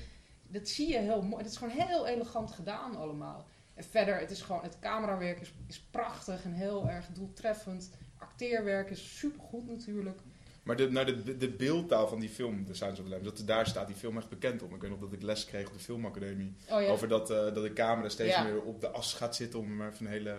[0.49, 1.42] dat zie je heel mooi.
[1.42, 3.46] Het is gewoon heel elegant gedaan allemaal.
[3.75, 7.90] En verder, het is gewoon, het camerawerk is, is prachtig en heel erg doeltreffend.
[8.18, 10.20] Acteerwerk is supergoed natuurlijk.
[10.66, 13.46] Maar de, nou, de, de beeldtaal van die film, The Silence of the Lambs, dat,
[13.46, 14.74] daar staat die film echt bekend om.
[14.74, 16.55] Ik weet nog dat ik les kreeg op de filmacademie.
[16.70, 16.88] Oh ja.
[16.88, 18.42] Over dat, eh, dat de camera steeds Ja.
[18.42, 20.37] meer op de as gaat zitten, om even een hele,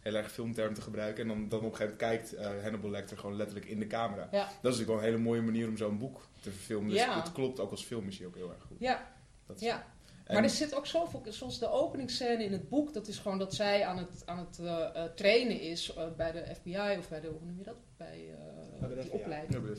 [0.00, 1.22] heel erg filmterm te gebruiken.
[1.22, 3.86] En dan, dan op een gegeven moment kijkt eh, Hannibal Lecter gewoon letterlijk in de
[3.86, 4.28] camera.
[4.32, 4.38] Ja.
[4.38, 6.90] Dat is natuurlijk wel een hele mooie manier om zo'n boek te verfilmen.
[6.90, 8.76] Dus het klopt, ook als film is hij ook heel erg goed.
[8.80, 9.12] Ja,
[9.46, 9.86] Dat ja.
[10.24, 13.38] En- Maar er zit ook zoveel, zoals de openingsscène in het boek, dat is gewoon
[13.38, 17.08] dat zij aan het, aan het eh, eh, trainen is eh, bij de FBI of
[17.08, 17.76] bij de, hoe noem je dat?
[17.96, 18.57] Bij eh,
[19.02, 19.76] die opleiding.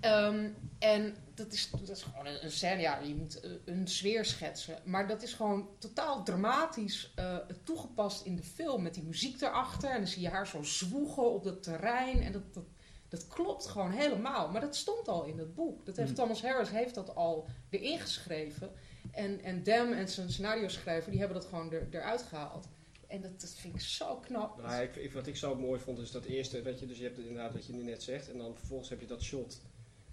[0.00, 3.88] Ehm, en dat is, dat is gewoon een, een scène, ja, je moet eh, een
[3.88, 4.78] sfeer schetsen.
[4.84, 8.82] Maar dat is gewoon totaal dramatisch eh, toegepast in de film.
[8.82, 9.90] Met die muziek erachter.
[9.90, 12.22] En dan zie je haar zo zwoegen op dat terrein.
[12.22, 12.64] En dat, dat,
[13.08, 14.48] dat klopt gewoon helemaal.
[14.50, 15.86] Maar dat stond al in het boek.
[15.86, 16.18] Dat heeft Hmm.
[16.18, 18.70] Thomas Harris heeft dat al erin geschreven.
[19.12, 22.68] En, en Dem en zijn scenario schrijver, die hebben dat gewoon er, eruit gehaald.
[23.06, 24.62] En dat, dat vind ik zo knap.
[24.62, 27.04] Nou, ik, ik- wat ik zo mooi vond is dat eerste, dat je, dus je
[27.04, 29.60] hebt het inderdaad wat je nu net zegt, en dan vervolgens heb je dat shot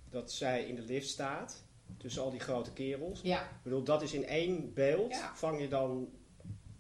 [0.10, 1.63] dat zij in de lift staat,
[1.97, 3.21] tussen al die grote kerels.
[3.21, 5.36] Ja, Ik bedoel, dat is in één beeld, Ja.
[5.36, 6.10] vang je dan,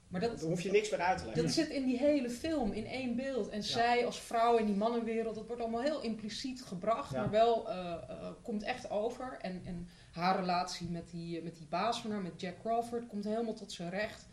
[0.07, 1.43] maar dat, hoef je niks meer uit te leggen.
[1.43, 3.49] Dat zit in die hele film, in één beeld.
[3.49, 7.19] En zij als vrouw in die mannenwereld, dat wordt allemaal heel impliciet gebracht, Ja.
[7.21, 9.37] maar wel eh, eh, komt echt over.
[9.41, 13.23] En, en haar relatie met die, met die baas van haar, met Jack Crawford, komt
[13.23, 14.27] helemaal tot zijn recht.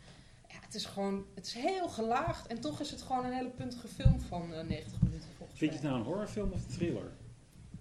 [0.71, 3.87] Het is gewoon, het is heel gelaagd en toch is het gewoon een hele puntige
[3.87, 7.11] film van eh, 90 minuten volgens Vind je het nou een horrorfilm of een thriller?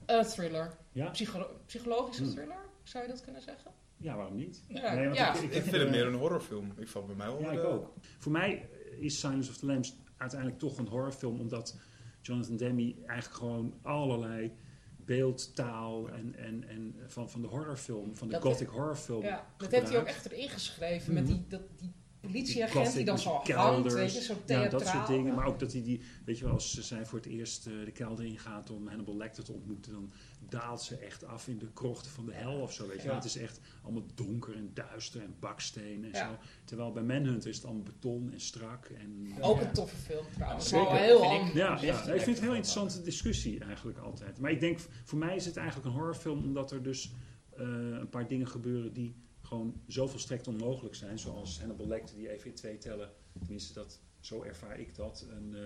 [0.07, 0.77] Een thriller.
[0.93, 1.11] Ja?
[1.11, 2.33] Psycholo- psychologische Hmm.
[2.33, 3.71] thriller, zou je dat kunnen zeggen?
[3.97, 4.63] Ja, waarom niet?
[4.69, 5.35] Ja, Nee, want ja.
[5.35, 6.73] ik- Ik vind het meer een horrorfilm.
[6.79, 7.41] Ik val bij mij wel.
[7.41, 7.93] Ja, ik ook.
[8.19, 11.77] Voor mij is Silence of the Lambs uiteindelijk toch een horrorfilm, omdat
[12.21, 14.53] Jonathan Demme eigenlijk gewoon allerlei
[14.97, 19.71] beeldtaal en, en, en van, van de horrorfilm, van de Dat- gothic horrorfilm Ja, dat
[19.71, 21.33] heeft hij ook echt erin geschreven met Mhm.
[21.33, 24.71] die, dat, die politieagent die dan zo hangt, weet je, zo ja, theatraal.
[24.81, 25.35] dat soort dingen.
[25.35, 27.91] Maar ook dat hij die, weet je wel, als zij voor het eerst eh, de
[27.91, 30.13] kelder ingaat om Hannibal Lecter te ontmoeten, dan
[30.49, 33.11] daalt ze echt af in de krochten van de hel of zo, weet je wel.
[33.11, 33.17] Ja.
[33.17, 36.29] Het is echt allemaal donker en duister en baksteen en Ja.
[36.29, 36.39] zo.
[36.65, 39.33] Terwijl bij Manhunter is het allemaal beton en strak en...
[39.41, 40.69] Ook een toffe film trouwens.
[40.69, 40.93] Zeker.
[40.93, 41.55] Wel heel ik.
[41.55, 44.39] Ja, ja, ik vind het een heel interessante discussie eigenlijk altijd.
[44.39, 47.13] Maar ik denk, voor mij is het eigenlijk een horrorfilm omdat er dus
[47.57, 47.67] eh,
[48.01, 49.15] een paar dingen gebeuren die
[49.51, 51.19] gewoon zo volstrekt onmogelijk zijn.
[51.19, 53.11] Zoals Hannibal Lecter die even in twee tellen,
[53.43, 55.61] tenminste dat, zo ervaar ik dat, een, eh,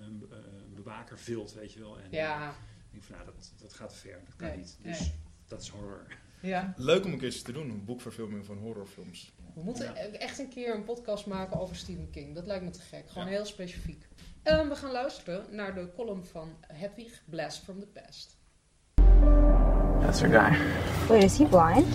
[0.00, 0.36] een, eh,
[0.66, 1.98] een bewaker vilt, weet je wel.
[1.98, 2.56] En Ja, ik
[2.90, 4.78] denk van, nou, dat, dat gaat ver, dat kan Nee, niet.
[4.82, 5.12] Dus nee.
[5.46, 6.06] dat is horror.
[6.40, 6.74] ja.
[6.76, 9.32] Leuk om een keertje te doen, een boekverfilming van horrorfilms.
[9.54, 9.96] We moeten Ja.
[10.04, 12.34] e- echt een keer een podcast maken over Stephen King.
[12.34, 13.08] Dat lijkt me te gek.
[13.10, 13.32] Gewoon Ja.
[13.32, 14.08] heel specifiek.
[14.42, 18.38] En we gaan luisteren naar de column van Hedwig Blast from the Past.
[20.00, 20.58] That's our guy.
[21.08, 21.86] Wait, is he blind?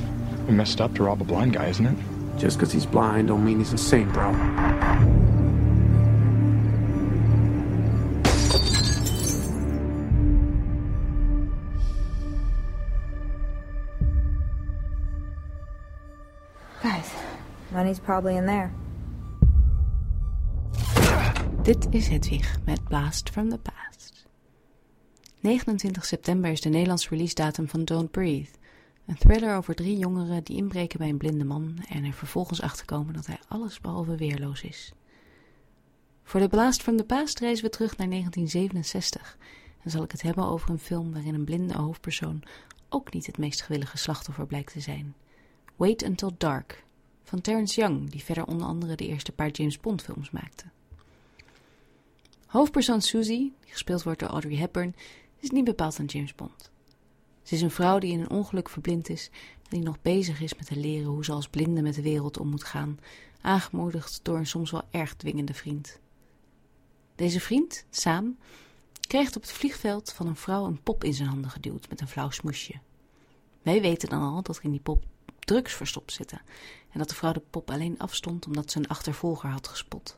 [0.47, 1.97] Messed up to rob a blind guy, isn't it?
[2.37, 4.31] Just because he's blind don't mean he's insane, bro.
[16.81, 17.11] Guys,
[17.71, 18.73] money's probably in there.
[21.63, 24.25] Dit is Hedwig met Blast from the Past.
[25.41, 28.49] 29 september is de Nederlandse release datum van Don't Breathe.
[29.05, 33.13] Een thriller over drie jongeren die inbreken bij een blinde man en er vervolgens achterkomen
[33.13, 34.93] dat hij alles behalve weerloos is.
[36.23, 39.37] Voor de Blast from the Past reizen we terug naar 1967
[39.83, 42.43] en zal ik het hebben over een film waarin een blinde hoofdpersoon
[42.89, 45.15] ook niet het meest gewillige slachtoffer blijkt te zijn.
[45.75, 46.83] Wait Until Dark
[47.23, 50.65] van Terrence Young, die verder onder andere de eerste paar James Bond films maakte.
[52.45, 54.95] Hoofdpersoon Susie, die gespeeld wordt door Audrey Hepburn,
[55.39, 56.71] is niet bepaald een James Bond.
[57.45, 60.55] Ze is een vrouw die in een ongeluk verblind is en die nog bezig is
[60.55, 62.99] met te leren hoe ze als blinde met de wereld om moet gaan,
[63.41, 65.99] aangemoedigd door een soms wel erg dwingende vriend.
[67.15, 68.37] Deze vriend, Sam,
[69.07, 72.07] krijgt op het vliegveld van een vrouw een pop in zijn handen geduwd met een
[72.07, 72.73] flauw smoesje.
[73.61, 75.03] Wij weten dan al dat er in die pop
[75.39, 76.41] drugs verstopt zitten
[76.91, 80.17] en dat de vrouw de pop alleen afstond omdat ze een achtervolger had gespot.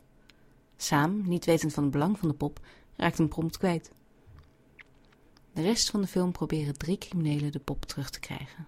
[0.77, 2.59] Sam, niet wetend van het belang van de pop,
[2.95, 3.91] raakt hem prompt kwijt.
[5.57, 8.67] De rest van de film proberen drie criminelen de pop terug te krijgen.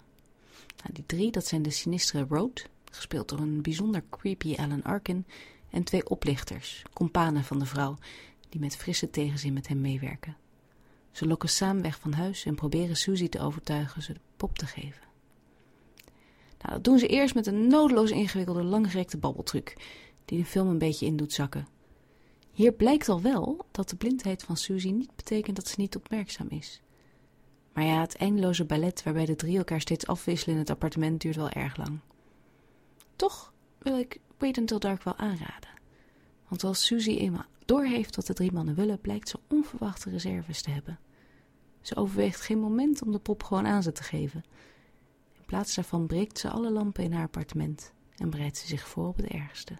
[0.76, 5.26] Nou, die drie, dat zijn de sinistere Road, gespeeld door een bijzonder creepy Alan Arkin,
[5.68, 7.96] en twee oplichters, companen van de vrouw,
[8.48, 10.36] die met frisse tegenzin met hem meewerken.
[11.10, 14.66] Ze lokken Sam weg van huis en proberen Susie te overtuigen ze de pop te
[14.66, 15.02] geven.
[16.58, 19.76] Nou, dat doen ze eerst met een nodeloos ingewikkelde langgerekte babbeltruc,
[20.24, 21.66] die de film een beetje in doet zakken.
[22.52, 26.48] Hier blijkt al wel dat de blindheid van Susie niet betekent dat ze niet opmerkzaam
[26.48, 26.80] is.
[27.72, 31.36] Maar ja, het eindeloze ballet waarbij de drie elkaar steeds afwisselen in het appartement duurt
[31.36, 31.98] wel erg lang.
[33.16, 35.70] Toch wil ik Wait Until Dark wel aanraden.
[36.48, 40.70] Want als Susie eenmaal doorheeft wat de drie mannen willen, blijkt ze onverwachte reserves te
[40.70, 40.98] hebben.
[41.80, 44.44] Ze overweegt geen moment om de pop gewoon aan ze te geven.
[45.32, 49.06] In plaats daarvan breekt ze alle lampen in haar appartement en bereidt ze zich voor
[49.06, 49.74] op het ergste.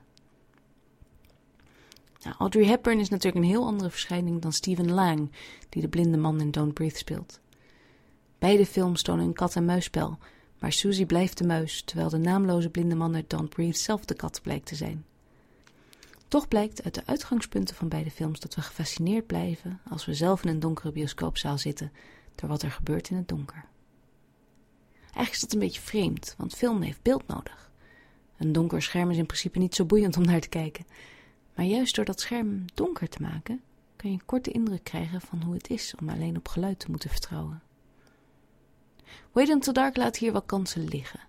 [2.21, 5.31] Nou, Audrey Hepburn is natuurlijk een heel andere verschijning dan Stephen Lang,
[5.69, 7.41] die de blinde man in Don't Breathe speelt.
[8.39, 10.19] Beide films tonen een kat-en-muisspel,
[10.59, 14.15] maar Susie blijft de muis, terwijl de naamloze blinde man uit Don't Breathe zelf de
[14.15, 15.05] kat blijkt te zijn.
[16.29, 20.45] Toch blijkt uit de uitgangspunten van beide films dat we gefascineerd blijven als we zelf
[20.45, 21.93] in een donkere bioscoopzaal zitten
[22.35, 23.65] door wat er gebeurt in het donker.
[25.01, 27.71] Eigenlijk is dat een beetje vreemd, want film heeft beeld nodig.
[28.37, 30.87] Een donker scherm is in principe niet zo boeiend om naar te kijken.
[31.61, 33.61] Maar juist door dat scherm donker te maken,
[33.97, 36.91] kan je een korte indruk krijgen van hoe het is om alleen op geluid te
[36.91, 37.63] moeten vertrouwen.
[39.33, 41.21] Wait Until Dark laat hier wel kansen liggen.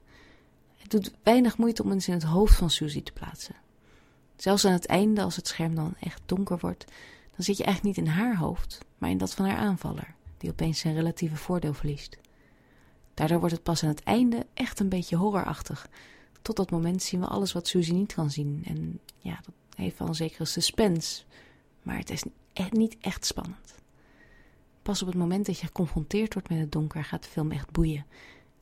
[0.78, 3.56] Het doet weinig moeite om eens in het hoofd van Susie te plaatsen.
[4.36, 6.86] Zelfs aan het einde, als het scherm dan echt donker wordt,
[7.36, 10.50] dan zit je eigenlijk niet in haar hoofd, maar in dat van haar aanvaller, die
[10.50, 12.17] opeens zijn relatieve voordeel verliest.
[13.13, 15.89] Daardoor wordt het pas aan het einde echt een beetje horrorachtig.
[16.41, 18.63] Tot dat moment zien we alles wat Susie niet kan zien.
[18.65, 21.24] En ja, dat heeft wel een zekere suspense,
[21.82, 22.24] maar het is
[22.70, 23.76] niet echt spannend.
[24.82, 27.72] Pas op het moment dat je geconfronteerd wordt met het donker gaat de film echt
[27.72, 28.06] boeien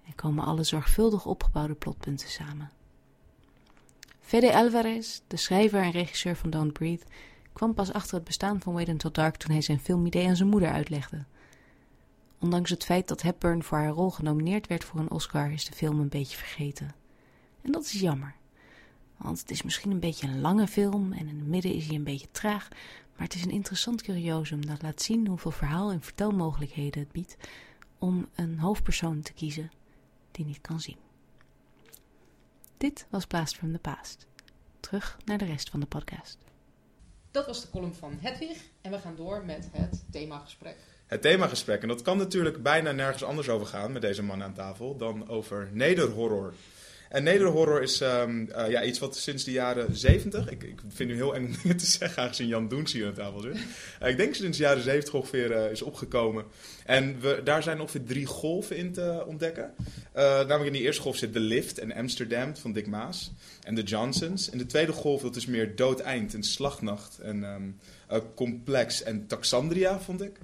[0.05, 2.71] en komen alle zorgvuldig opgebouwde plotpunten samen.
[4.19, 7.05] Fede Alvarez, de schrijver en regisseur van Don't Breathe,
[7.53, 10.49] kwam pas achter het bestaan van Wait Until Dark toen hij zijn filmidee aan zijn
[10.49, 11.23] moeder uitlegde.
[12.39, 15.73] Ondanks het feit dat Hepburn voor haar rol genomineerd werd voor een Oscar, is de
[15.73, 16.95] film een beetje vergeten.
[17.62, 18.36] En dat is jammer.
[19.19, 21.95] Want het is misschien een beetje een lange film en in het midden is hij
[21.95, 22.67] een beetje traag,
[23.15, 27.38] maar het is een interessant curiosum dat laat zien hoeveel verhaal en vertelmogelijkheden het biedt
[27.97, 29.71] om een hoofdpersoon te kiezen
[30.32, 30.97] die niet kan zien.
[32.77, 34.27] Dit was Blast from the Past.
[34.79, 36.38] terug naar de rest van de podcast.
[37.32, 40.77] Dat was de column van Hedwig en we gaan door met het themagesprek.
[41.05, 44.53] Het themagesprek, en dat kan natuurlijk bijna nergens anders over gaan met deze man aan
[44.53, 46.53] tafel dan over nederhorror.
[47.10, 51.10] En nederhorror is ehm, eh, ja, iets wat sinds de jaren 70, ik, ik vind
[51.10, 53.58] nu heel eng om dingen te zeggen aangezien Jan Doens hier aan tafel zit.
[54.00, 56.45] Eh, ik denk sinds de jaren 70 ongeveer eh, is opgekomen.
[56.86, 59.74] En we, daar zijn ongeveer drie golven in te ontdekken.
[60.13, 63.32] Namelijk in die eerste golf zit The Lift en Amsterdam van Dick Maas
[63.63, 64.50] en de Johnsons.
[64.50, 67.63] In de tweede golf dat is meer Doodeind en Slachtnacht en ehm,
[68.08, 70.38] eh, Complex en Taxandria vond ik.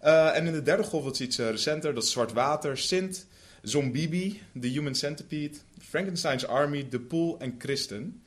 [0.00, 3.26] En in de derde golf dat is iets recenter, dat is Zwart Water, Sint,
[3.62, 5.56] Zombibi, The Human Centipede,
[5.92, 8.22] Frankenstein's Army, The Pool en Christen.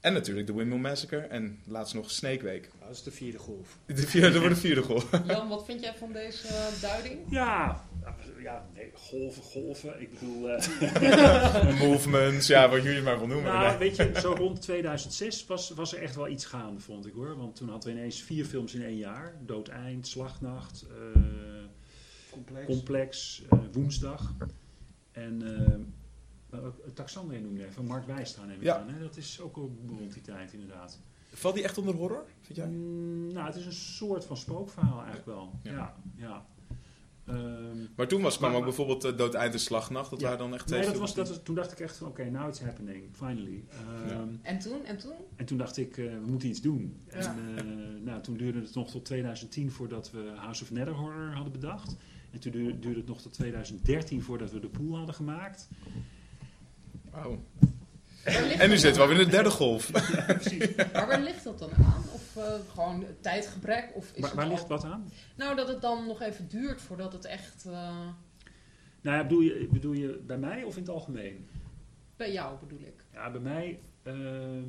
[0.00, 2.70] En natuurlijk The Windmill Massacre en laatst nog Snake Week.
[2.80, 3.78] Dat is de vierde golf.
[3.86, 5.10] De vierde, dat wordt de vierde golf.
[5.26, 7.18] Jan, wat vind jij van deze eh, duiding?
[7.30, 7.84] Ja,
[8.42, 10.00] ja nee, golven, golven.
[10.00, 13.52] Ik bedoel, eh, Movements, ja, wat jullie maar wil noemen.
[13.52, 13.78] nou, Nee.
[13.78, 17.36] weet je, zo rond 2006 was, was er echt wel iets gaande, vond ik hoor.
[17.36, 19.34] Want toen hadden we ineens vier films in één jaar.
[19.46, 21.20] Doodeind, Slagnacht, eh,
[22.30, 22.66] Complex.
[22.66, 24.34] Complex, eh, Woensdag.
[25.12, 25.42] En
[26.50, 26.58] eh,
[26.94, 28.78] Taxandria noemde je, van Mark Wijstra neem ik Ja.
[28.78, 28.88] aan.
[28.88, 29.00] Hè?
[29.00, 31.00] Dat is ook al rond die tijd inderdaad.
[31.32, 32.66] Valt die echt onder horror, vind jij?
[32.68, 35.52] Mm, nou, het is een soort van spookverhaal eigenlijk wel.
[35.62, 35.72] Ja.
[35.72, 36.46] Ja, ja.
[37.26, 40.10] Ehm, Maar toen was, kwam Maar- ook bijvoorbeeld uh, Doodeind en Slagnacht.
[40.10, 40.24] Dat Ja.
[40.26, 42.30] waren dan echt twee nee, dat was, dat was, toen dacht ik echt van, oké,
[42.30, 43.64] now it's happening, finally.
[43.68, 44.26] Ehm, Ja.
[44.42, 44.84] En toen?
[44.84, 45.14] En toen?
[45.36, 47.00] En toen dacht ik, eh, we moeten iets doen.
[47.06, 47.36] En Ja.
[47.56, 47.64] eh,
[48.04, 51.96] nou, toen duurde het nog tot 2010 voordat we House of Nether Horror hadden bedacht.
[52.30, 55.68] En toen duurde het nog tot 2013 voordat we de pool hadden gemaakt.
[58.58, 59.90] En nu zitten we alweer in de derde golf.
[60.26, 60.74] Precies.
[60.92, 62.04] Maar waar ligt dat dan aan?
[62.12, 63.90] Of eh, gewoon tijdgebrek?
[63.94, 65.12] Of is Waar, waar ligt wat aan?
[65.36, 67.72] Nou, dat het dan nog even duurt voordat het echt eh,
[69.00, 71.48] Nou ja, bedoel je, bedoel je bij mij of in het algemeen?
[72.20, 73.04] bij jou bedoel ik.
[73.12, 74.64] Ja, bij mij, ehm,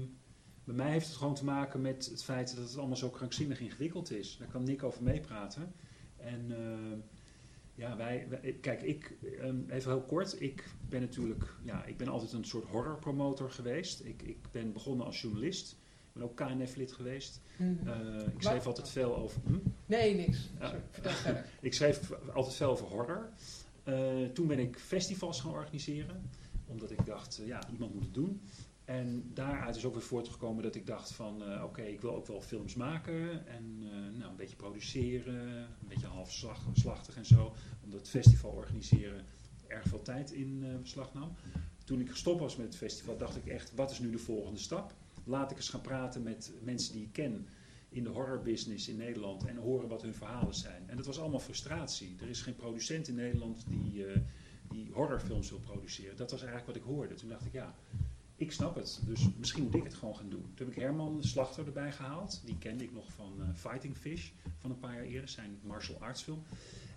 [0.64, 3.60] bij mij heeft het gewoon te maken met het feit dat het allemaal zo krankzinnig
[3.60, 4.38] ingewikkeld is.
[4.38, 5.74] Daar kan Nick over meepraten.
[6.18, 7.00] En ehm,
[7.82, 12.08] ja, wij, wij- kijk, ik, ehm, even heel kort, ik ben natuurlijk, ja, ik ben
[12.08, 14.04] altijd een soort horrorpromotor geweest.
[14.06, 15.72] Ik, ik ben begonnen als journalist.
[15.72, 17.42] Ik ben ook KNF-lid geweest.
[17.58, 17.88] Mhm.
[17.88, 19.42] Eh, ik schreef altijd veel over.
[19.46, 19.58] Hm?
[19.86, 20.50] Nee, niks.
[20.62, 20.82] Sorry.
[21.62, 23.30] Ik schreef altijd veel over horror.
[23.84, 26.30] Eh, toen ben ik festivals gaan organiseren.
[26.68, 28.42] Omdat ik dacht, eh, ja, iemand moet het doen.
[28.92, 31.44] En daaruit is ook weer voortgekomen dat ik dacht van...
[31.44, 33.48] eh, oké, ik wil ook wel films maken.
[33.48, 35.58] En eh, nou, een beetje produceren.
[35.58, 37.54] Een beetje halfslachtig en zo.
[37.84, 39.26] Omdat het festival organiseren
[39.68, 41.36] erg veel tijd in eh, beslag nam.
[41.84, 43.76] Toen ik gestopt was met het festival, dacht ik echt...
[43.76, 44.94] wat is nu de volgende stap?
[45.24, 47.48] Laat ik eens gaan praten met mensen die ik ken
[47.90, 50.84] in de horrorbusiness in Nederland en horen wat hun verhalen zijn.
[50.90, 52.16] En dat was allemaal frustratie.
[52.22, 54.06] Er is geen producent in Nederland die,
[54.70, 56.16] die horrorfilms wil produceren.
[56.16, 57.14] Dat was eigenlijk wat ik hoorde.
[57.14, 57.76] Toen dacht ik, ja,
[58.42, 59.02] ik snap het.
[59.06, 60.42] Dus misschien moet ik het gewoon gaan doen.
[60.42, 62.42] Toen heb ik Herman de Slachter erbij gehaald.
[62.46, 66.00] Die kende ik nog van eh, Fighting Fish van een paar jaar eerder, zijn martial
[66.00, 66.44] arts film.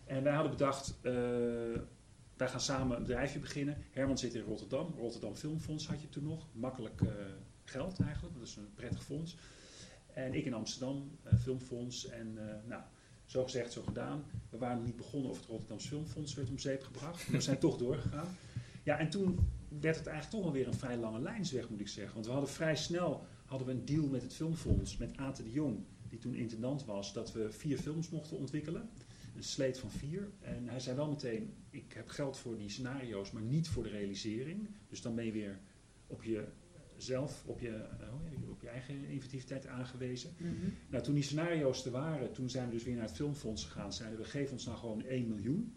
[0.04, 1.12] En wij hadden bedacht, eh,
[2.36, 3.76] wij gaan samen een bedrijfje beginnen.
[3.90, 4.94] Herman zit in Rotterdam.
[4.98, 6.46] Rotterdam Filmfonds had je toen nog.
[6.52, 7.08] Makkelijk eh,
[7.64, 8.34] geld eigenlijk.
[8.38, 9.36] Dat is een prettig fonds.
[10.12, 12.08] En ik in Amsterdam, Filmfonds.
[12.08, 12.82] En nou,
[13.24, 14.24] zo gezegd, zo gedaan.
[14.50, 17.26] We waren niet begonnen of het Rotterdams Filmfonds werd om zeep gebracht.
[17.26, 18.36] Maar we zijn toch doorgegaan.
[18.82, 19.48] Ja, en toen
[19.80, 22.14] werd het eigenlijk toch wel weer een vrij lange lijnsweg, moet ik zeggen.
[22.14, 25.50] Want we hadden vrij snel hadden we een deal met het Filmfonds, met Ate de
[25.50, 28.88] Jong, die toen intendant was, dat we vier films mochten ontwikkelen.
[29.36, 30.28] Een sleet van vier.
[30.40, 33.88] En hij zei wel meteen, ik heb geld voor die scenario's, maar niet voor de
[33.88, 34.68] realisering.
[34.88, 35.58] Dus dan ben je weer
[36.06, 36.44] op je
[36.96, 40.34] zelf, op je, eh, op je eigen inventiviteit aangewezen.
[40.36, 40.52] Mhm.
[40.88, 43.92] Nou, toen die scenario's er waren, toen zijn we dus weer naar het filmfonds gegaan.
[43.92, 45.74] Zeiden we, geef ons nou gewoon 1 miljoen.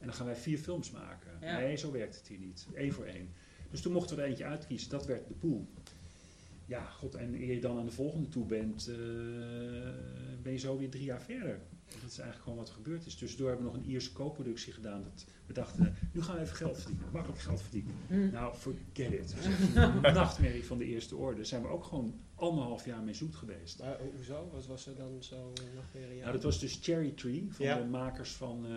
[0.00, 1.30] En dan gaan wij vier films maken.
[1.40, 1.58] Ja.
[1.58, 2.66] Nee, zo werkt het hier niet.
[2.74, 3.28] Eén voor één.
[3.70, 4.90] Dus toen mochten we er eentje uitkiezen.
[4.90, 5.68] Dat werd de pool.
[6.66, 8.96] Ja, god, en eer je dan aan de volgende toe bent, eh,
[10.42, 11.60] ben je zo weer drie jaar verder.
[11.84, 13.14] Dat is eigenlijk gewoon wat er gebeurd is.
[13.14, 15.02] Tussendoor hebben we nog een Ierse co-productie gedaan.
[15.02, 17.04] Dat we dachten, nu gaan we even geld verdienen.
[17.12, 17.94] Makkelijk geld verdienen.
[18.06, 18.30] Mhm.
[18.32, 19.34] Nou, forget it.
[19.74, 21.36] Een nachtmerrie van de eerste orde.
[21.36, 23.78] Daar zijn we ook gewoon anderhalf jaar mee zoet geweest.
[23.78, 24.48] Maar ho- hoezo?
[24.52, 26.20] Wat was er dan zo nog weer een jaar?
[26.20, 27.78] Nou, dat was dus Cherry Tree van Ja.
[27.78, 28.72] de makers van eh,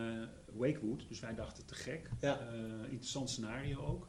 [0.55, 1.05] Wakewood.
[1.07, 2.09] Dus wij dachten te gek.
[2.19, 2.39] Ja.
[2.39, 4.07] Eh, interessant scenario ook.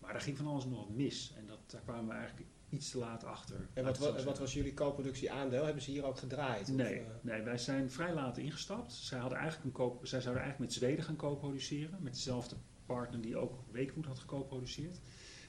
[0.00, 1.32] Maar daar ging van alles nog wat mis.
[1.36, 3.68] En dat, daar kwamen we eigenlijk iets te laat achter.
[3.74, 5.64] En wat, wat was jullie co-productie aandeel?
[5.64, 6.68] Hebben ze hier ook gedraaid?
[6.68, 8.92] Of, Nee, eh, nee, wij zijn vrij laat ingestapt.
[8.92, 11.98] Zij, hadden eigenlijk een zij zouden eigenlijk met Zweden gaan co-produceren.
[12.02, 15.00] Met dezelfde partner die ook Wakewood had geco-produceerd.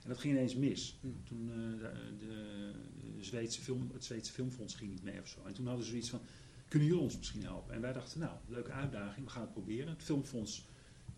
[0.04, 0.98] En dat ging ineens mis.
[1.02, 1.08] Hm.
[1.24, 2.72] Toen eh, de, de,
[3.16, 5.44] de Zweedse film, het Zweedse Filmfonds ging niet mee of zo.
[5.46, 6.22] En toen hadden ze zoiets van,
[6.70, 7.74] kunnen jullie ons misschien helpen?
[7.76, 9.88] En wij dachten, nou, leuke uitdaging, we gaan het proberen.
[9.88, 10.68] Het Filmfonds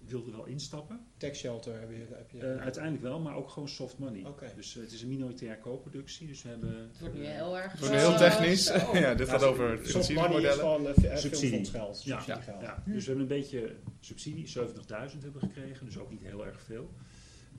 [0.06, 1.00] wilde wel instappen.
[1.18, 2.06] Tax shelter heb je.
[2.16, 4.26] Heb je Eh, uiteindelijk wel, maar ook gewoon soft money.
[4.56, 6.28] Dus eh, het is een minoritair co-productie.
[6.28, 7.72] Dus we hebben Het wordt nu heel erg...
[7.72, 8.66] Het wordt nu heel eh, technisch.
[8.66, 8.98] zo.
[8.98, 12.04] ja, dit gaat over Soft money is uh, filmfondsgeld.
[12.04, 12.62] Ja, Subsidiegeld.
[12.62, 12.84] ja.
[12.86, 14.54] Dus we hebben een beetje subsidie, 70.000
[14.90, 16.92] hebben we gekregen, dus ook niet heel erg veel.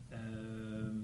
[0.09, 0.97] Ehm,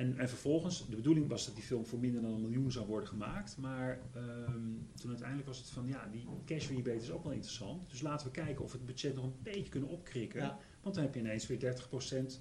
[0.00, 2.86] en, en vervolgens, de bedoeling was dat die film voor minder dan een miljoen zou
[2.86, 3.56] worden gemaakt.
[3.56, 4.60] Maar ehm,
[4.94, 7.90] toen uiteindelijk was het van, ja, die cash rebate is ook wel interessant.
[7.90, 10.40] Dus laten we kijken of we het budget nog een beetje kunnen opkrikken.
[10.40, 10.58] Ja.
[10.82, 12.40] Want dan heb je ineens weer 30%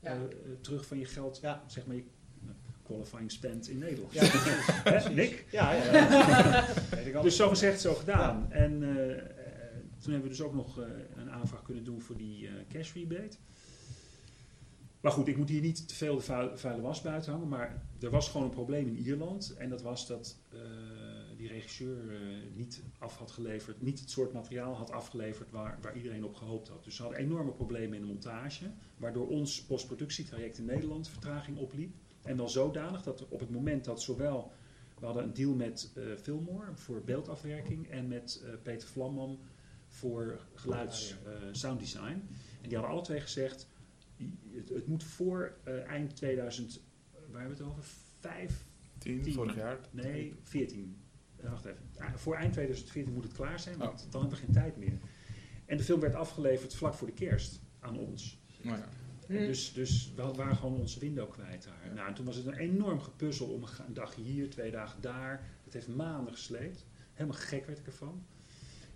[0.00, 0.10] Ja.
[0.10, 0.28] eh, eh,
[0.60, 1.62] terug van je geld, Ja.
[1.66, 2.02] zeg maar je
[2.46, 2.48] eh,
[2.82, 4.12] qualifying spend in Nederland.
[4.12, 5.46] Ja, Nick?
[5.50, 5.92] Ja, ja.
[5.92, 6.66] ja.
[6.90, 7.22] Weet ik al.
[7.22, 8.52] Dus zo gezegd, zo gedaan.
[8.52, 8.78] En
[9.98, 10.80] toen hebben we dus ook nog
[11.16, 13.36] een aanvraag kunnen doen voor die cash rebate.
[15.00, 17.48] Maar goed, ik moet hier niet te veel de vuile, vuile was buiten hangen.
[17.48, 19.54] Maar er was gewoon een probleem in Ierland.
[19.58, 20.58] En dat was dat eh,
[21.36, 22.18] die regisseur eh,
[22.54, 26.68] niet af had geleverd, niet het soort materiaal had afgeleverd waar, waar iedereen op gehoopt
[26.68, 26.84] had.
[26.84, 28.70] Dus ze hadden enorme problemen in de montage.
[28.96, 31.94] Waardoor ons postproductietraject in Nederland vertraging opliep.
[32.22, 34.52] En wel zodanig dat op het moment dat zowel
[34.98, 39.38] we hadden een deal met eh Fillmore voor beeldafwerking en met Peter Vlamman
[39.88, 41.14] voor geluids
[41.52, 42.22] sounddesign.
[42.62, 43.68] En die hadden alle twee gezegd,
[44.54, 47.84] het, het moet voor eh, eind 2000, eh, waar hebben we het over?
[48.20, 48.66] Vijf,
[48.98, 49.32] 10 Tien.
[49.34, 49.78] vorig jaar.
[49.90, 50.96] nee, 14.
[51.36, 52.18] Eh, wacht even.
[52.18, 54.10] Voor eind 2014 moet het klaar zijn, want Oh.
[54.12, 54.98] dan hebben we geen tijd meer.
[55.66, 58.38] En de film werd afgeleverd vlak voor de kerst aan ons.
[58.62, 58.88] Nou ja.
[59.26, 59.32] Hm.
[59.32, 61.94] Dus, dus we waren gewoon onze window kwijt daar.
[61.94, 65.46] Nou, en toen was het een enorm gepuzzel om een dagje hier, twee dagen daar.
[65.64, 66.86] Het heeft maanden gesleept.
[67.12, 68.26] Helemaal gek werd ik ervan.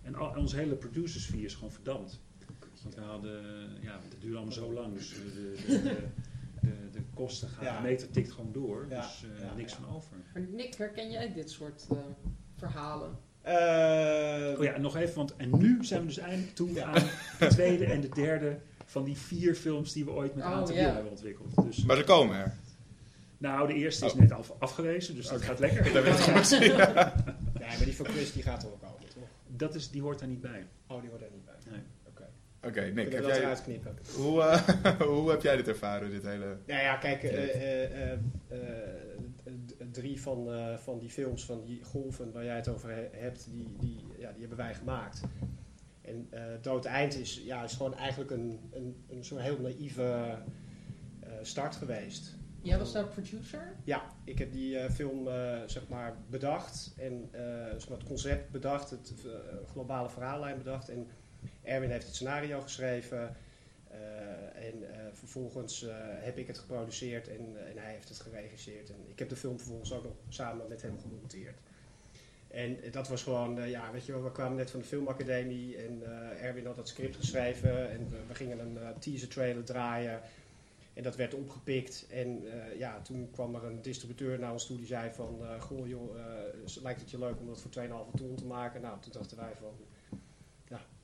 [0.01, 2.21] En al, onze hele producers fee is gewoon verdampt.
[2.83, 3.41] Want we hadden,
[3.81, 4.93] ja, het duurde allemaal zo lang.
[4.93, 5.81] Dus de, de, de,
[6.67, 7.77] de, de kosten gaan, Ja.
[7.77, 8.85] de meter tikt gewoon door.
[8.89, 9.77] Ja, Dus eh, ja, niks ja.
[9.83, 10.15] van over.
[10.33, 11.97] Maar Nick, herken jij dit soort eh,
[12.57, 13.17] verhalen?
[13.41, 16.85] Eh, Oh ja, nog even, want en nu zijn we dus eindelijk toe Ja.
[16.85, 17.03] aan
[17.39, 21.09] de tweede en de derde van die vier films die we ooit met Oh, hebben
[21.09, 21.63] ontwikkeld.
[21.63, 22.53] Dus, Maar ze komen er.
[23.37, 24.19] nou, de eerste is Oh.
[24.19, 25.83] net af, afgewezen, dus dat gaat lekker.
[25.93, 26.49] Dat weet ik goed.
[26.49, 27.13] Ja.
[27.59, 29.27] Ja, maar die van Chris die gaat er ook over, toch?
[29.47, 30.65] Dat is, die hoort daar niet bij.
[30.87, 31.42] Oh, die wordt er niet bij.
[32.65, 32.81] Oké.
[32.81, 33.97] Nick, heb dat jij, eruit knippen?
[34.15, 36.57] hoe, eh, hoe heb jij dit ervaren, dit hele...
[36.65, 38.57] Nou ja, kijk, eh, eh, eh, eh,
[39.91, 43.47] drie van, eh, van die films, van die golven waar jij het over he- hebt,
[43.51, 45.21] die, die, ja, die hebben wij gemaakt.
[46.01, 50.37] En eh Dood Eind is, ja, is gewoon eigenlijk een, een, een soort heel naïeve
[51.19, 52.35] eh, start geweest.
[52.61, 53.75] Jij was daar producer?
[53.83, 57.41] Ja, ik heb die eh, film eh, zeg maar bedacht en eh,
[57.77, 59.13] zeg maar het concept bedacht, het
[59.71, 60.89] globale verhaallijn bedacht.
[60.89, 61.07] En
[61.63, 63.35] Erwin heeft het scenario geschreven.
[63.89, 68.89] eh, en eh, vervolgens eh, heb ik het geproduceerd en, en hij heeft het geregisseerd.
[68.89, 71.57] En ik heb de film vervolgens ook nog samen met hem gemonteerd.
[72.47, 76.03] En dat was gewoon, ja, weet je wel, we kwamen net van de filmacademie en
[76.39, 80.21] Erwin had dat script geschreven en we, gingen een teaser trailer draaien.
[80.93, 82.05] En dat werd opgepikt.
[82.09, 82.43] En
[82.77, 85.41] ja, toen kwam er een distributeur naar ons toe die zei van...
[85.59, 86.15] goh joh,
[86.81, 88.81] lijkt het je leuk om dat voor 2,5 ton te maken?
[88.81, 89.73] Nou, toen dachten wij van...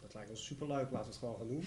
[0.10, 1.64] Dat lijkt ons superleuk, laten we het gewoon gaan doen.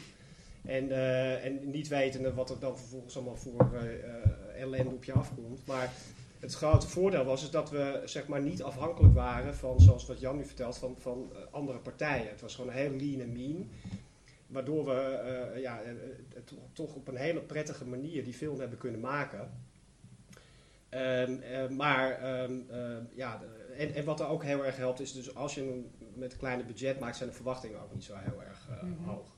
[0.62, 5.04] En, eh, en niet wetende wat er dan vervolgens allemaal voor eh, eh, ellende op
[5.04, 5.66] je afkomt.
[5.66, 5.92] Maar
[6.40, 10.20] het grote voordeel was is dat we zeg maar niet afhankelijk waren van, zoals wat
[10.20, 12.28] Jan nu vertelt, van, van andere partijen.
[12.28, 13.70] Het was gewoon heel lean en mean.
[14.46, 15.80] Waardoor we eh, ja,
[16.72, 19.50] toch op een hele prettige manier die film hebben kunnen maken.
[20.92, 23.42] Ehm, eh, maar ehm, eh, ja,
[23.76, 26.38] en, en wat er ook heel erg helpt is dus als je een met een
[26.38, 29.04] kleine budget maakt, zijn de verwachtingen ook niet zo heel erg eh, Mhm.
[29.08, 29.34] hoog.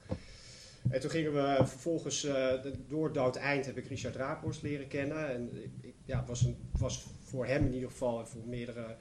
[0.90, 5.28] En toen gingen we vervolgens, de- door Dood Eind heb ik Richard Raaphorst leren kennen.
[5.28, 8.46] En ik, ja, het, was een, het was voor hem in ieder geval en voor
[8.46, 8.96] meerdere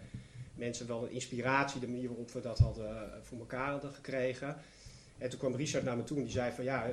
[0.56, 4.56] mensen wel een inspiratie, de manier waarop we dat hadden eh, voor elkaar hadden gekregen.
[5.18, 6.86] En toen kwam Richard naar me toe en die zei van ja,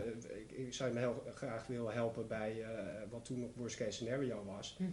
[0.47, 2.65] ik, zou je me heel graag willen helpen bij
[3.11, 4.77] wat toen nog worst case scenario was.
[4.79, 4.91] Mhm.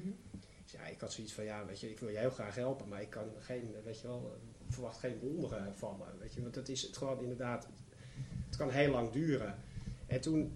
[0.64, 2.88] Dus ja, ik had zoiets van ja, weet je, ik wil je heel graag helpen,
[2.88, 4.38] maar ik kan geen, weet je wel,
[4.70, 6.20] verwacht geen wonderen van me.
[6.20, 7.68] Weet je, want het is het gewoon inderdaad,
[8.48, 9.56] het kan heel lang duren.
[10.08, 10.56] En toen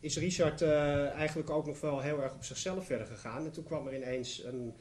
[0.00, 3.44] is Richard eh, eigenlijk ook nog wel heel erg op zichzelf verder gegaan.
[3.44, 4.74] En toen kwam er ineens een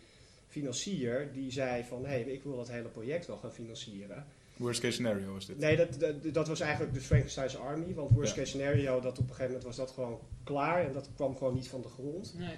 [0.47, 4.25] financier die zei van hé, hey, ik wil dat hele project wel gaan financieren.
[4.57, 5.57] Worst case scenario was dit.
[5.57, 7.93] Nee, dat, dat, dat was eigenlijk de Frankenstein's Army.
[7.93, 8.41] Want worst Ja.
[8.41, 10.85] case scenario, dat op een gegeven moment was dat gewoon klaar.
[10.85, 12.33] En dat kwam gewoon niet van de grond.
[12.37, 12.55] Nee.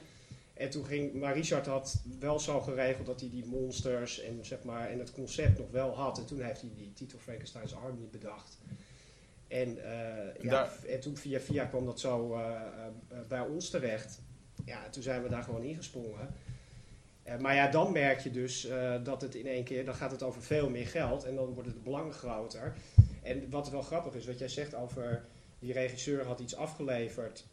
[0.62, 4.64] En toen ging, maar Richard had wel zo geregeld dat hij die monsters en, zeg
[4.64, 6.18] maar, en het concept nog wel had.
[6.18, 8.58] En toen heeft hij die titel Frankenstein's Army bedacht.
[9.48, 14.22] En, eh, ja, en toen via via kwam dat zo eh, eh, bij ons terecht.
[14.66, 16.30] Ja, toen zijn we daar gewoon ingesprongen.
[17.24, 18.68] Eh, maar ja, dan merk je dus
[19.04, 21.74] dat het in één keer, dan gaat het over veel meer geld en dan worden
[21.74, 22.74] de belangen groter.
[23.24, 25.26] En wat wel grappig is, wat jij zegt over
[25.60, 27.46] die regisseur had iets afgeleverd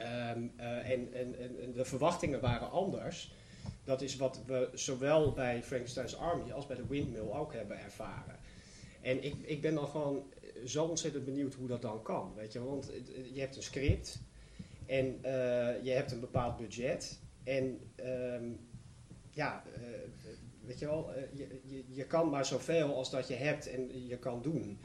[0.00, 3.32] ehm, eh, en, en, en, de verwachtingen waren anders.
[3.84, 8.38] Dat is wat we zowel bij Frankenstein's Army als bij de Windmill ook hebben ervaren.
[9.00, 10.22] En ik, ik ben dan gewoon
[10.64, 12.32] zo ontzettend benieuwd hoe dat dan kan.
[12.36, 12.64] Weet je?
[12.64, 12.90] Want
[13.32, 14.20] je hebt een script
[14.86, 17.20] en eh, je hebt een bepaald budget.
[17.44, 18.44] En ehm,
[19.30, 19.80] ja, eh,
[20.60, 24.42] weet je wel, je, je, kan maar zoveel als dat je hebt en je kan
[24.42, 24.78] doen.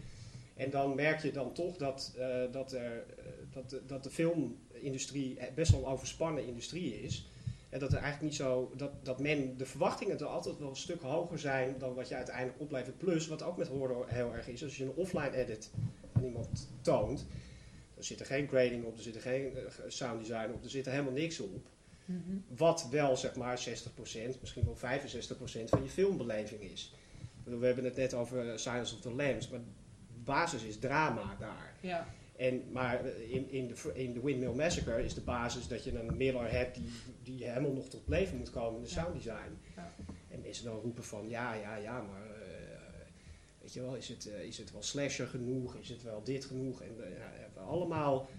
[0.55, 2.17] En dan merk je dan toch dat,
[2.51, 3.05] dat, er,
[3.55, 7.29] dat, de- dat de filmindustrie best wel een overspannen industrie is.
[7.69, 10.75] En dat er eigenlijk niet zo, dat, dat men, de verwachtingen er altijd wel een
[10.75, 12.97] stuk hoger zijn dan wat je uiteindelijk oplevert.
[12.97, 15.71] Plus, wat ook met horror heel erg is, als je een offline edit
[16.13, 17.25] aan iemand toont,
[17.97, 20.69] er zit er geen grading op, er zit er geen eh, sound design op, er
[20.69, 21.67] zit er helemaal niks op.
[22.05, 22.37] Mhm.
[22.55, 26.93] Wat wel zeg maar 60%, misschien wel 65% van je filmbeleving is.
[27.43, 29.65] We hebben het net over Silence of the Lambs, maar de
[30.23, 31.73] basis is drama daar.
[31.81, 32.07] Ja.
[32.37, 36.17] En, maar in, in, de, in de Windmill Massacre is de basis dat je een
[36.17, 36.89] Miller hebt die,
[37.23, 39.01] die helemaal nog tot leven moet komen in de Ja.
[39.03, 39.51] sounddesign.
[39.75, 39.91] Ja.
[40.29, 42.41] En mensen dan roepen van ja, ja, ja, maar eh,
[43.61, 45.75] weet je wel, is het, eh, is het wel slasher genoeg?
[45.75, 46.81] Is het wel dit genoeg?
[46.81, 48.29] En eh, ja, hebben allemaal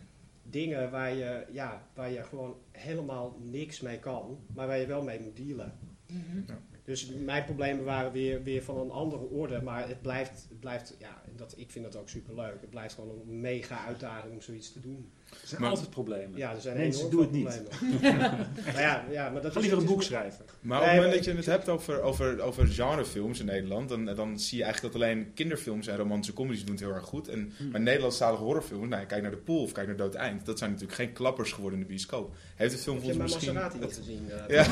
[0.42, 5.02] dingen waar je, ja, waar je gewoon helemaal niks mee kan, maar waar je wel
[5.02, 5.78] mee moet dealen.
[6.06, 6.42] Mhm.
[6.86, 10.96] Dus mijn problemen waren weer, weer van een andere orde, maar het blijft, het blijft
[10.98, 12.60] ja, dat, ik vind dat ook superleuk.
[12.60, 15.10] Het blijft gewoon een mega uitdaging om zoiets te doen.
[15.30, 16.38] Er zijn Maar- altijd problemen.
[16.38, 18.02] Ja, er zijn Mensen, enorm doe veel het niet.
[18.72, 20.44] maar ja, ja, maar dat Ga is liever een boek schrijven.
[20.60, 23.88] Maar op het moment maar dat je het hebt over, over, over genrefilms in Nederland,
[23.88, 27.04] dan, dan zie je eigenlijk dat alleen kinderfilms en romantische comedies doen het heel erg
[27.04, 27.28] goed.
[27.28, 27.70] En, Hmm.
[27.70, 30.70] Maar Nederlandstalige horrorfilms, nou, kijk naar De Pool of kijk naar Dood Eind, dat zijn
[30.70, 32.34] natuurlijk geen klappers geworden in de bioscoop.
[32.54, 33.54] Heeft het film je ons mijn misschien...
[33.54, 34.30] Maserati niet het- gezien?
[34.30, 34.66] eh, Ja.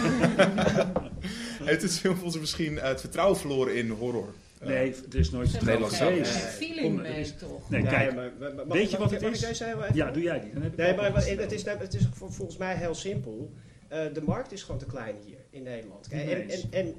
[1.71, 4.35] Heeft het film ons misschien eh, het vertrouwen verloren in horror?
[4.65, 6.31] Eh, Nee, er is nooit Nederland geweest.
[6.37, 7.71] feeling Kom, mee, is- toch?
[7.71, 8.15] Nee, ja, kijk.
[8.15, 9.59] maar- maar- mag- Weet je mag- wat het is?
[9.95, 10.53] Ja, doe jij die.
[10.53, 13.53] Dan heb ik Nee, maar te het is, het is vol- volgens mij heel simpel.
[13.89, 16.09] Eh, de markt is gewoon te klein hier in Nederland.
[16.09, 16.95] En, en, en,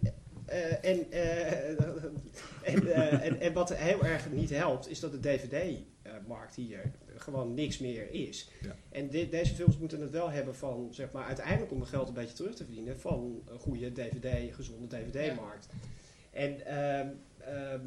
[0.46, 1.64] eh, en, eh,
[2.74, 7.54] en, eh, en, en wat heel erg niet helpt, is dat de DVD-markt hier gewoon
[7.54, 8.50] niks meer is.
[8.62, 8.76] Ja.
[8.92, 12.08] En dit- deze films moeten het wel hebben van, zeg maar, uiteindelijk om het geld
[12.08, 15.68] een beetje terug te verdienen, van een goede DVD, gezonde DVD-markt.
[16.32, 16.60] En
[17.46, 17.86] ehm,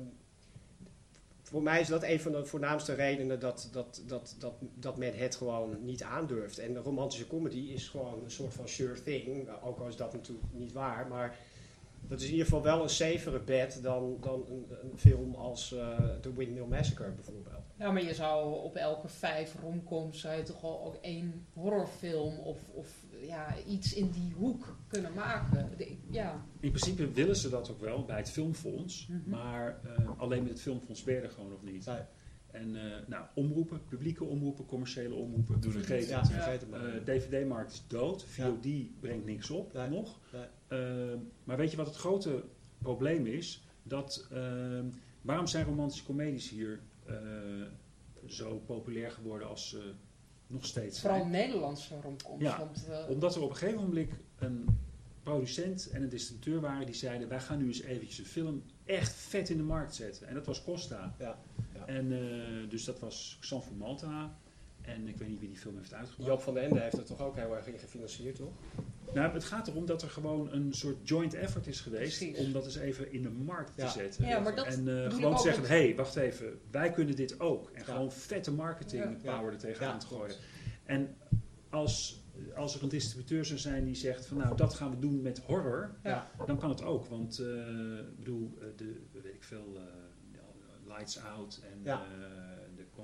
[1.42, 5.16] voor mij is dat een van de voornaamste redenen dat, dat, dat, dat, dat men
[5.16, 6.58] het gewoon niet aandurft.
[6.58, 9.48] En romantische comedy is gewoon een soort van sure thing.
[9.62, 11.06] Ook al is dat natuurlijk niet waar.
[11.06, 11.36] Maar
[12.08, 15.98] dat is in ieder geval wel een safere bet dan, dan een, film als eh
[16.20, 17.64] The Windmill Massacre bijvoorbeeld.
[17.78, 22.38] Ja, maar je zou op elke vijf romcoms zou je toch wel ook één horrorfilm
[22.38, 25.70] of, of ja, iets in die hoek kunnen maken.
[25.76, 26.44] De- ja.
[26.60, 29.06] In principe willen ze dat ook wel bij het Filmfonds.
[29.06, 29.30] Mhm.
[29.30, 31.86] Maar eh, alleen met het Filmfonds ben je er gewoon nog niet.
[31.86, 32.00] Nee.
[32.50, 36.08] En eh, nou, omroepen, publieke omroepen, commerciële omroepen, Doen het vergeet niet.
[36.08, 36.30] Ja, het.
[36.30, 36.94] vergeet het maar.
[36.94, 38.24] Eh, DVD-markt is dood.
[38.24, 38.66] VOD
[39.00, 39.88] brengt niks op Nee.
[39.88, 40.18] nog.
[40.32, 40.46] Nee.
[40.80, 41.14] Eh,
[41.44, 42.44] maar weet je wat het grote
[42.78, 43.62] probleem is?
[43.82, 44.80] Dat, eh,
[45.22, 47.14] waarom zijn romantische comedies hier eh,
[48.26, 49.92] zo populair geworden als ze
[50.48, 51.26] nog steeds Vooral?
[51.26, 52.42] Nederlandse romcoms.
[52.42, 52.58] Ja.
[52.58, 54.78] Want, eh, Omdat er op een gegeven moment een
[55.22, 59.12] producent en een distributeur waren die zeiden: wij gaan nu eens eventjes een film echt
[59.12, 60.28] vet in de markt zetten.
[60.28, 61.14] En dat was Costa.
[61.18, 61.38] Ja,
[61.74, 61.86] ja.
[61.86, 64.36] En eh, dus dat was van Malta.
[64.94, 66.28] En ik weet niet wie die film heeft uitgebracht.
[66.30, 68.52] Joop van den Ende heeft er toch ook heel erg in gefinancierd, toch?
[69.14, 72.38] Nou, het gaat erom dat er gewoon een soort joint effort is geweest Precies.
[72.46, 73.86] om dat eens even in de markt Ja.
[73.86, 74.26] te zetten.
[74.26, 77.40] Ja, maar dat en eh, ik gewoon zeggen, hé, hey, wacht even, wij kunnen dit
[77.40, 77.70] ook.
[77.70, 77.84] En Ja.
[77.84, 79.36] gewoon vette marketing Ja.
[79.36, 80.34] power er tegenaan Ja, te gooien.
[80.84, 81.16] En
[81.70, 82.22] als,
[82.56, 85.38] als er een distributeur zou zijn die zegt van nou, dat gaan we doen met
[85.38, 86.30] horror, Ja.
[86.46, 87.06] dan kan het ook.
[87.06, 87.46] Want eh,
[87.98, 89.82] ik bedoel, eh, de, weet ik veel, eh,
[90.32, 90.40] ja,
[90.94, 91.98] Lights Out en eh,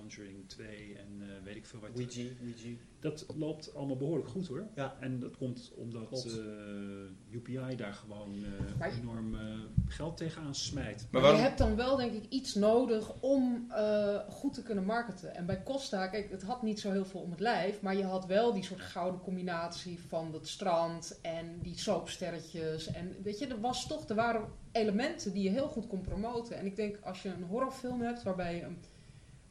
[0.05, 1.91] Conjuring 2 en eh, weet ik veel wat.
[1.95, 2.77] Ouija, Ouija.
[3.01, 4.67] Dat loopt allemaal behoorlijk goed hoor.
[4.75, 4.97] Ja.
[5.01, 8.45] En dat komt omdat eh, UPI daar gewoon
[8.81, 9.41] eh, enorm eh,
[9.87, 11.07] geld tegenaan smijt.
[11.11, 15.35] Maar je hebt dan wel, denk ik, iets nodig om eh, goed te kunnen marketen.
[15.35, 18.05] En bij Costa, kijk, het had niet zo heel veel om het lijf, maar je
[18.05, 22.87] had wel die soort gouden combinatie van het strand en die soapsterretjes.
[22.87, 26.57] En weet je, er was toch, er waren elementen die je heel goed kon promoten.
[26.57, 28.67] En ik denk, als je een horrorfilm hebt waarbij je,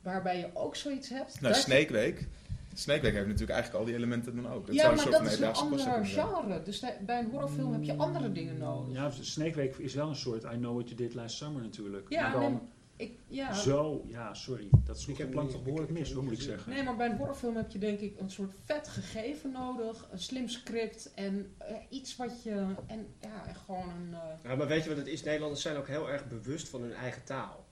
[0.04, 1.42] waarbij je ook zoiets hebt.
[1.42, 2.28] Nou, dat- Snake Week.
[2.76, 4.66] Snake Week heeft natuurlijk eigenlijk al die elementen dan ook.
[4.68, 6.64] Het ja, zou maar soort dat is een ander genre.
[6.64, 8.94] Dus bij- een horrorfilm heb je andere dingen nodig.
[8.96, 12.06] Ja, Snake Week is wel een soort I Know What You Did Last Summer natuurlijk.
[12.10, 13.54] Ja, maar dan nee, Ik, ja.
[13.54, 14.68] zo, ja, sorry.
[14.86, 16.72] Dat sloeg Ik heb niet- toch behoorlijk mis, hoe moet ik zeggen.
[16.72, 20.20] Nee, maar bij een horrorfilm heb je denk ik een soort vet gegeven nodig, een
[20.20, 24.14] slim script en eh, iets wat je en ja, en gewoon een.
[24.14, 25.24] eh, Ja, maar weet je wat het is?
[25.24, 27.63] Nederlanders zijn ook heel erg bewust van hun eigen taal.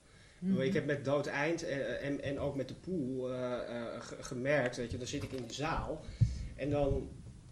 [0.42, 3.52] Ik bedoel, Ik heb met Dood Eind eh, en, en ook met de pool eh,
[3.52, 6.00] eh, ge- gemerkt, weet je, dan zit ik in de zaal.
[6.56, 7.08] En dan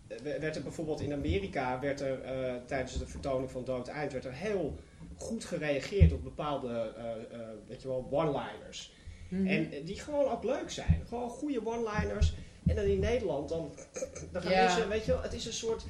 [0.08, 4.12] eh, werd er bijvoorbeeld in Amerika, werd er eh, tijdens de vertoning van Dood Eind,
[4.12, 4.76] werd er heel
[5.16, 8.92] goed gereageerd op bepaalde, eh, eh, weet je wel, one-liners.
[9.28, 9.46] Mhm.
[9.46, 11.02] En eh, die gewoon ook leuk zijn.
[11.08, 12.34] Gewoon goede one-liners.
[12.66, 13.74] En dan in Nederland, dan,
[14.32, 14.64] dan gaan Ja.
[14.64, 15.84] mensen, weet je wel, het is een soort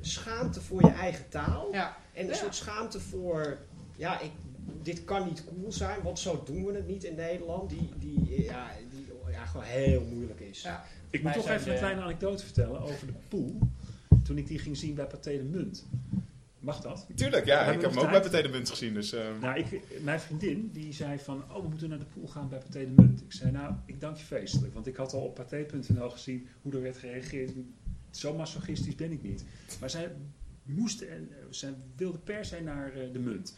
[0.00, 1.72] schaamte voor je eigen taal.
[1.72, 1.96] Ja.
[2.12, 2.34] En een Ja.
[2.34, 3.58] soort schaamte voor,
[3.96, 4.30] ja, ik,
[4.82, 7.70] dit kan niet cool zijn, want zo doen we het niet in Nederland.
[7.70, 10.62] Die, die, ja, die ja, gewoon heel moeilijk is.
[10.62, 10.84] Ja.
[11.10, 13.58] Ik moet toch even een de- kleine anekdote vertellen over de pool.
[14.22, 15.86] Toen ik die ging zien bij Pathé de Munt.
[16.58, 17.06] Mag dat?
[17.14, 17.56] Tuurlijk, ja.
[17.56, 18.20] Hebben Ik heb hem ook bij?
[18.20, 18.94] Pathé de Munt gezien.
[18.94, 22.26] Dus, eh, Nou, ik, mijn vriendin die zei van, oh we moeten naar de pool
[22.26, 23.20] gaan bij Pathé de Munt.
[23.20, 24.74] Ik zei, nou, ik dank je feestelijk.
[24.74, 27.50] Want ik had al op pathé.nl gezien hoe er werd gereageerd.
[28.10, 29.44] Zo masochistisch ben ik niet.
[29.80, 30.12] Maar zij
[30.62, 33.56] moest, en eh, zij wilde per se naar eh, de Munt.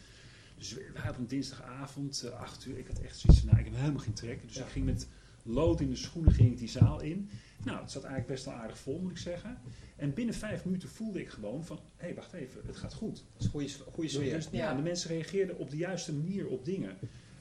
[0.57, 2.77] Dus we waren op een dinsdagavond, eh, acht uur.
[2.77, 4.41] Ik had echt zoiets van, nou, ik heb helemaal geen trek.
[4.41, 4.63] Dus Ja.
[4.63, 5.07] ik ging met
[5.43, 7.29] lood in de schoenen ging ik die zaal in.
[7.63, 9.57] Nou, het zat eigenlijk best wel aardig vol, moet ik zeggen.
[9.95, 13.15] En binnen vijf minuten voelde ik gewoon van, hé, hey, wacht even, het gaat goed.
[13.33, 14.33] Dat is goede, goede sfeer.
[14.33, 16.97] Dus, ja, de mensen reageerden op de juiste manier op dingen.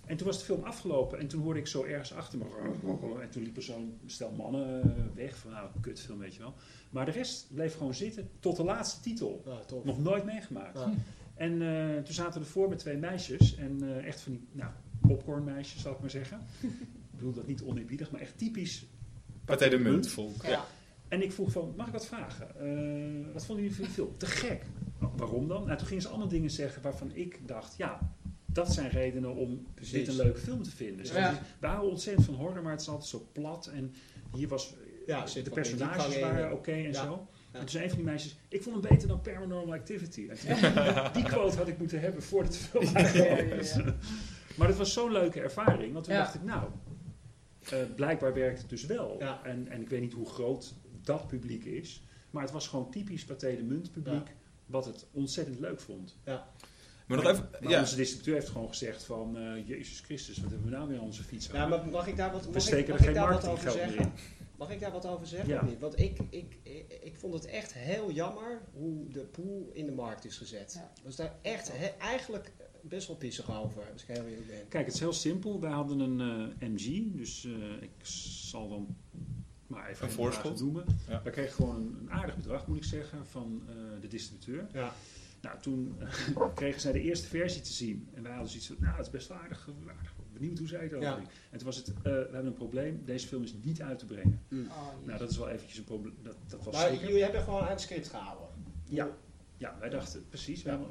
[0.06, 2.44] En toen was de film afgelopen en toen hoorde ik zo ergens achter me.
[3.22, 5.36] En toen liepen zo'n stel mannen eh, weg.
[5.36, 6.54] Van nou, kutfilm, weet je wel.
[6.90, 9.44] Maar de rest bleef gewoon zitten tot de laatste titel.
[9.66, 9.84] Tof.
[9.84, 10.78] Nog nooit meegemaakt.
[10.78, 10.94] Ja.
[11.42, 13.54] En eh, toen zaten we ervoor met twee meisjes.
[13.56, 14.70] En eh, echt van die nou,
[15.00, 16.40] popcornmeisjes, zal ik maar zeggen.
[17.12, 18.84] ik bedoel dat niet oneerbiedig, maar echt typisch.
[19.44, 20.42] Pathé de Munt volk.
[20.42, 20.64] Ja.
[21.08, 22.48] En ik vroeg van, mag ik wat vragen?
[22.60, 24.16] Eh, wat vonden jullie van die film?
[24.16, 24.64] Te gek.
[24.98, 25.64] Nou, waarom dan?
[25.64, 28.14] Nou, toen gingen ze allemaal dingen zeggen waarvan ik dacht, ja,
[28.46, 29.92] dat zijn redenen om Precies.
[29.92, 30.96] dit een leuke film te vinden.
[30.96, 31.40] Dus Ja.
[31.60, 33.66] we houden ontzettend van horror, maar het is altijd zo plat.
[33.66, 33.94] En
[34.34, 34.74] hier was,
[35.06, 37.04] Ja, de personages waren oké en Ja.
[37.04, 37.28] zo.
[37.52, 37.58] Ja.
[37.58, 40.26] En toen zei een van die meisjes, ik vond hem beter dan Paranormal Activity.
[40.28, 43.94] Dacht ik, die quote had ik moeten hebben voordat de film uitkwam.
[44.56, 46.20] Maar het was zo'n leuke ervaring, want toen Ja.
[46.20, 46.68] dacht ik, nou,
[47.70, 49.16] eh, blijkbaar werkt het dus wel.
[49.18, 49.40] Ja.
[49.44, 53.24] En, en ik weet niet hoe groot dat publiek is, maar het was gewoon typisch
[53.24, 54.28] Pathé de Munt publiek,
[54.66, 56.16] wat het ontzettend leuk vond.
[57.06, 57.48] Maar nog even...
[57.60, 57.80] Maar Ja.
[57.80, 61.04] onze distributeur heeft gewoon gezegd van, eh, Jezus Christus, wat hebben we nou weer aan
[61.04, 63.14] onze fiets Ja, maar mag ik daar wat, we mag ik, steken mag er ik
[63.14, 64.22] geen daar wat over marketinggeld meer zeggen?
[64.38, 64.41] in.
[64.62, 65.60] Mag ik daar wat over zeggen Ja.
[65.60, 65.78] of niet?
[65.80, 69.92] Want ik, ik, ik, ik vond het echt heel jammer hoe de pool in de
[69.92, 70.72] markt is gezet.
[70.76, 70.92] Ja.
[70.96, 74.68] Ik was daar echt he- eigenlijk best wel pissig over, als ik heel eerlijk ben.
[74.68, 75.60] Kijk, het is heel simpel.
[75.60, 76.20] Wij hadden een
[76.60, 77.90] eh, MG, dus eh, ik
[78.42, 78.96] zal dan
[79.66, 80.60] maar even Een voorschot?
[80.60, 80.84] noemen.
[81.08, 81.22] Ja.
[81.22, 84.66] Wij kregen gewoon een, een aardig bedrag, moet ik zeggen, van eh, de distributeur.
[84.72, 84.92] Ja.
[85.40, 88.08] Nou, toen eh, kregen zij de eerste versie te zien.
[88.14, 90.11] En wij hadden zoiets van, nou, het is best wel aardig, eh, aardig
[90.42, 91.16] benieuwd hoe zij het over Ja.
[91.50, 94.06] En toen was het, eh, we hebben een probleem, deze film is niet uit te
[94.06, 94.40] brengen.
[94.52, 94.58] Oh,
[95.04, 97.06] Nou, dat is wel eventjes een probleem, dat, dat was Maar schrikken.
[97.08, 98.46] jullie hebben gewoon aan het script gehouden.
[98.84, 99.08] Ja,
[99.56, 100.62] ja wij dachten precies.
[100.62, 100.88] we hebben-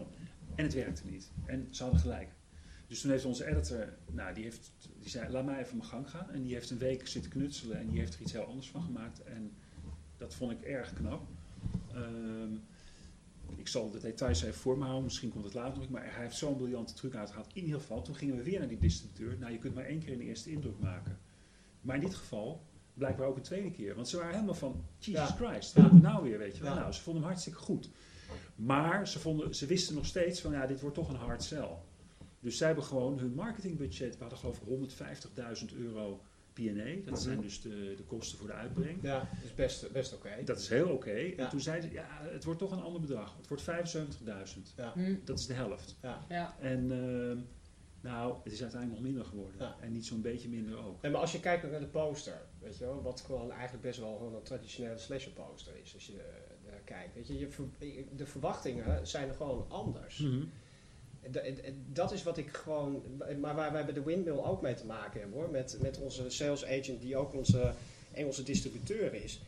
[0.55, 1.31] en het werkte niet.
[1.45, 2.29] En ze hadden gelijk.
[2.87, 6.09] Dus toen heeft onze editor, nou, die, heeft, die zei, laat mij even mijn gang
[6.09, 6.29] gaan.
[6.31, 8.81] En die heeft een week zitten knutselen en die heeft er iets heel anders van
[8.83, 9.23] gemaakt.
[9.23, 9.51] En
[10.17, 11.27] dat vond ik erg knap.
[11.93, 12.53] Ehm,
[13.57, 15.89] ik zal de details even voor me houden, misschien komt het later nog.
[15.89, 17.47] Maar hij heeft zo'n briljante truc uitgehaald.
[17.53, 19.37] In ieder geval, toen gingen we weer naar die distributeur.
[19.39, 21.19] Nou, je kunt maar één keer een eerste indruk maken.
[21.81, 22.61] Maar in dit geval
[22.93, 23.95] blijkbaar ook een tweede keer.
[23.95, 25.35] Want ze waren helemaal van, Jesus Ja.
[25.35, 26.73] Christ, wat hebben we nou weer, weet je wel.
[26.73, 26.79] Ja.
[26.79, 27.89] Nou, ze vonden hem hartstikke goed.
[28.55, 31.69] Maar ze, vonden, ze wisten nog steeds van, ja, dit wordt toch een hard sell.
[32.39, 34.89] Dus zij hebben gewoon hun marketingbudget, we hadden geloof ik
[35.71, 36.21] 150.000 euro
[36.53, 37.09] P&A.
[37.09, 38.97] Dat zijn dus de, de kosten voor de uitbreng.
[39.01, 40.29] Ja, dat is best, best oké.
[40.45, 41.11] Dat is heel oké.
[41.11, 41.35] Ja.
[41.37, 43.37] En toen zeiden ze, ja, het wordt toch een ander bedrag.
[43.37, 44.75] Het wordt 75.000.
[44.75, 44.93] Ja.
[44.93, 45.97] Hm, Dat is de helft.
[46.01, 46.25] Ja.
[46.29, 46.55] ja.
[46.59, 47.39] En ehm,
[48.01, 49.59] nou, het is uiteindelijk nog minder geworden.
[49.59, 49.75] Ja.
[49.81, 51.03] En niet zo'n beetje minder ook.
[51.03, 53.99] En maar als je kijkt naar de poster, weet je wel, wat gewoon eigenlijk best
[53.99, 57.15] wel gewoon een traditionele slasher poster is, als je eh, naar kijkt.
[57.15, 57.65] Weet je, je ver-
[58.15, 60.17] de verwachtingen zijn er gewoon anders.
[60.17, 60.43] Mhm.
[61.21, 63.03] En da- en- en Dat is wat ik gewoon,
[63.39, 66.29] maar waar wij bij de Windmill ook mee te maken hebben hoor, met, met onze
[66.29, 67.73] sales agent die ook onze
[68.11, 69.41] Engelse distributeur is.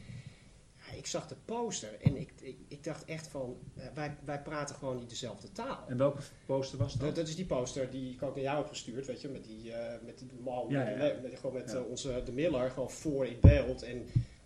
[0.77, 4.41] Ja, ik zag de poster en ik, ik, ik dacht echt van, eh, wij, wij
[4.41, 5.83] praten gewoon niet dezelfde taal.
[5.87, 7.01] En welke poster was dat?
[7.01, 9.43] Dat, dat is die poster die ik ook naar jou heb gestuurd, weet je, met
[9.43, 11.09] die, eh, met die man, Ja, met, ja.
[11.09, 13.97] die- met, gewoon met eh, onze de Miller, gewoon voor in beeld en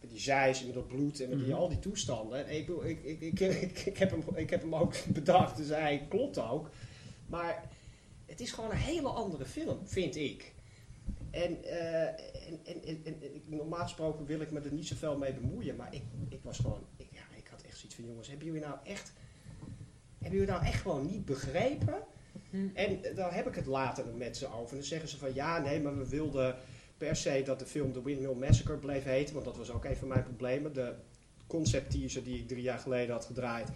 [0.01, 1.57] met die zeis en met dat bloed en met die, Mhm.
[1.57, 2.45] al die toestanden.
[2.47, 6.05] En ik, ik, ik, ik, ik heb hem, ik heb hem ook bedacht, dus hij
[6.09, 6.69] klopt ook.
[7.27, 7.69] Maar
[8.25, 10.53] het is gewoon een hele andere film, vind ik.
[11.31, 15.17] En, eh, en, en, en, en ik- normaal gesproken wil ik me er niet zoveel
[15.17, 18.27] mee bemoeien, maar ik, ik was gewoon, ik, ja, ik had echt zoiets van, jongens,
[18.27, 19.13] hebben jullie nou echt,
[20.17, 21.95] hebben jullie nou echt gewoon niet begrepen?
[22.49, 22.67] Hm.
[22.73, 24.69] En eh, daar heb ik het later met ze over.
[24.69, 26.55] En dan zeggen ze van, ja, nee, maar we wilden
[26.97, 29.95] per se dat de film The Windmill Massacre bleef heten, want dat was ook een
[29.95, 30.73] van mijn problemen.
[30.73, 30.93] De
[31.47, 33.69] concept teaser die ik drie jaar geleden had gedraaid,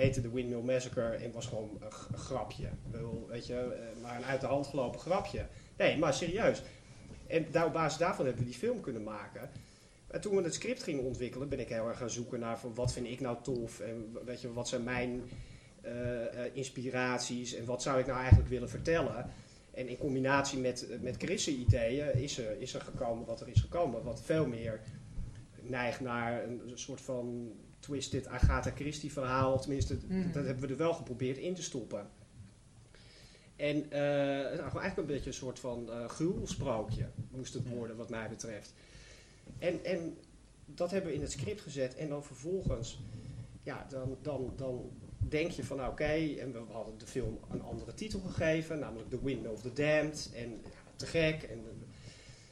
[0.00, 2.68] heette The Windmill Massacre en was gewoon een, grapje.
[3.28, 5.46] Weet je, eh, maar een uit de hand gelopen grapje.
[5.76, 6.62] Nee, maar serieus.
[7.26, 9.50] En daar, op basis daarvan hebben we die film kunnen maken.
[10.10, 12.74] En toen we het script gingen ontwikkelen, ben ik heel erg gaan zoeken naar van
[12.74, 15.22] wat vind ik nou tof en weet je, wat zijn mijn
[15.80, 19.30] eh, eh, inspiraties en wat zou ik nou eigenlijk willen vertellen.
[19.70, 23.60] En in combinatie met, met Chris' ideeën is er, is er gekomen wat er is
[23.60, 24.02] gekomen.
[24.02, 24.80] Wat veel meer
[25.60, 29.60] neigt naar een soort van twisted Agatha Christie verhaal.
[29.60, 30.32] Tenminste, Mhm.
[30.32, 32.06] dat hebben we er wel geprobeerd in te stoppen.
[33.56, 37.96] En eh, nou, gewoon eigenlijk een beetje een soort van eh gruwelsprookje moest het worden
[37.96, 38.72] wat mij betreft.
[39.58, 40.16] En, en
[40.66, 43.00] dat hebben we in het script gezet en dan vervolgens,
[43.62, 46.04] ja, dan, dan, dan denk je van nou, oké,
[46.38, 50.30] en we hadden de film een andere titel gegeven, namelijk The Wind of the Damned.
[50.34, 50.58] En ja,
[50.96, 51.42] te gek.
[51.42, 51.64] En,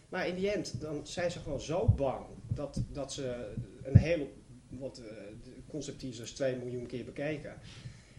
[0.09, 4.33] maar in die end, dan zijn ze gewoon zo bang dat, dat ze een heel,
[4.69, 5.05] wat eh,
[5.45, 7.55] de concept teasers 2 miljoen keer bekeken.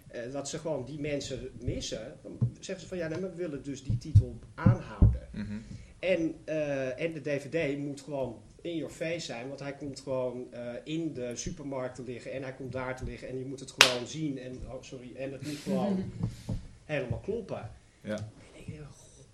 [0.08, 2.18] eh, dat ze gewoon die mensen missen.
[2.24, 5.28] Dan zeggen ze van ja, nee, maar we willen dus die titel aanhouden.
[5.32, 5.58] Mhm.
[6.00, 10.47] En, eh, en de DVD moet gewoon in your face zijn, want hij komt gewoon
[10.84, 13.74] in de supermarkt te liggen en hij komt daar te liggen en je moet het
[13.78, 16.04] gewoon zien en, oh sorry, en het moet gewoon
[16.86, 17.72] helemaal kloppen.
[18.02, 18.16] Ja.
[18.16, 19.26] En ik denk, goh.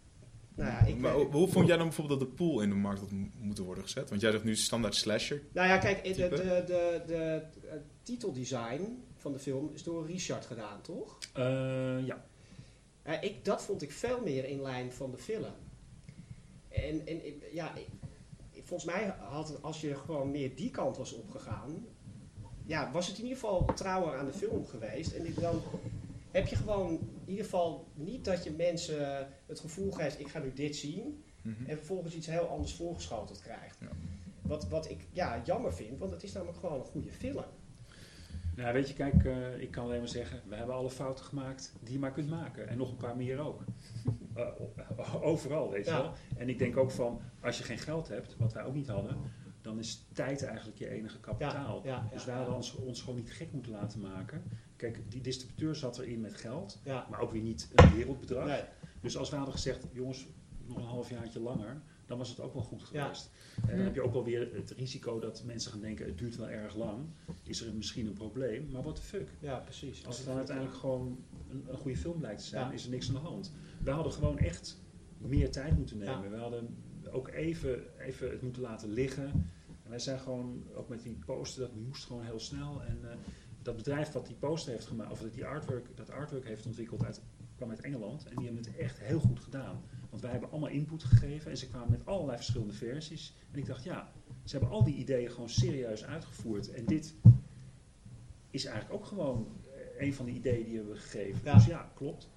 [0.56, 2.76] Nou ja, ik, maar hoe, hoe vond jij dan bijvoorbeeld dat de pool in de
[2.76, 4.10] markt had moeten worden gezet?
[4.10, 5.42] Want jij zegt nu standaard slasher.
[5.54, 10.06] nou ja, kijk, de, de, de, de, de, het titeldesign van de film is door
[10.08, 11.18] Richard gedaan, toch?
[11.34, 12.26] Eh, ja.
[13.04, 15.54] Eh, ik, dat vond ik veel meer in lijn van de film.
[16.70, 17.74] En, en ja,
[18.64, 21.86] volgens mij had het, als je gewoon meer die kant was opgegaan,
[22.66, 25.12] ja, was het in ieder geval trouwer aan de film geweest.
[25.12, 25.62] En ik- dan
[26.36, 30.40] heb je gewoon in ieder geval niet dat je mensen het gevoel geeft, ik ga
[30.40, 31.66] nu dit zien, Mhm.
[31.66, 33.78] en vervolgens iets heel anders voorgeschoteld krijgt.
[33.80, 33.88] Ja.
[34.42, 37.44] Wat, wat ik ja, jammer vind, want het is namelijk gewoon een goede film.
[38.56, 41.74] Nou, weet je, kijk, eh, ik kan alleen maar zeggen, we hebben alle fouten gemaakt
[41.80, 42.68] die je maar kunt maken.
[42.68, 43.64] En nog een paar meer ook.
[44.36, 44.48] Eh,
[45.14, 46.02] o- overal, weet je Ja.
[46.02, 46.14] wel.
[46.38, 49.18] En ik denk ook van, als je geen geld hebt, wat wij ook niet hadden,
[49.62, 51.82] dan is tijd eigenlijk je enige kapitaal.
[51.84, 52.36] Ja, ja, dus ja.
[52.38, 54.44] hadden ons, ons gewoon niet gek moeten laten maken.
[54.92, 57.08] Kijk, die distributeur zat erin met geld, Ja.
[57.10, 58.46] maar ook weer niet een wereldbedrag.
[58.48, 58.62] Nee.
[59.02, 60.28] Dus als wij hadden gezegd, jongens,
[60.68, 63.02] nog een halfjaartje langer, dan was het ook wel goed Ja.
[63.04, 63.30] geweest.
[63.68, 66.36] En dan heb je ook wel weer het risico dat mensen gaan denken, het duurt
[66.36, 67.00] wel erg lang.
[67.44, 69.28] Is er misschien een probleem, maar what the fuck.
[69.40, 70.06] Ja, precies.
[70.06, 71.18] Als het dan uiteindelijk gewoon
[71.52, 72.72] een, een goede film blijkt te zijn, Ja.
[72.74, 73.52] is er niks aan de hand.
[73.84, 74.82] We hadden gewoon echt
[75.18, 76.24] meer tijd moeten nemen.
[76.24, 76.30] Ja.
[76.30, 76.76] We hadden
[77.12, 79.26] ook even, even het moeten laten liggen.
[79.84, 82.84] En wij zijn gewoon, ook met die poster, dat moest gewoon heel snel.
[82.84, 83.16] En eh,
[83.66, 87.04] dat bedrijf wat die poster heeft gemaakt, of dat die artwork, dat artwork heeft ontwikkeld,
[87.04, 87.22] uit,
[87.56, 88.26] kwam uit Engeland.
[88.26, 89.82] En die hebben het echt heel goed gedaan.
[90.10, 93.34] Want wij hebben allemaal input gegeven en ze kwamen met allerlei verschillende versies.
[93.52, 94.12] En ik dacht, ja,
[94.44, 96.72] ze hebben al die ideeën gewoon serieus uitgevoerd.
[96.72, 97.14] En dit
[98.50, 101.42] is eigenlijk ook gewoon eh, een van de ideeën die we hebben gegeven.
[101.44, 101.54] Ja.
[101.54, 102.30] Dus ja, klopt.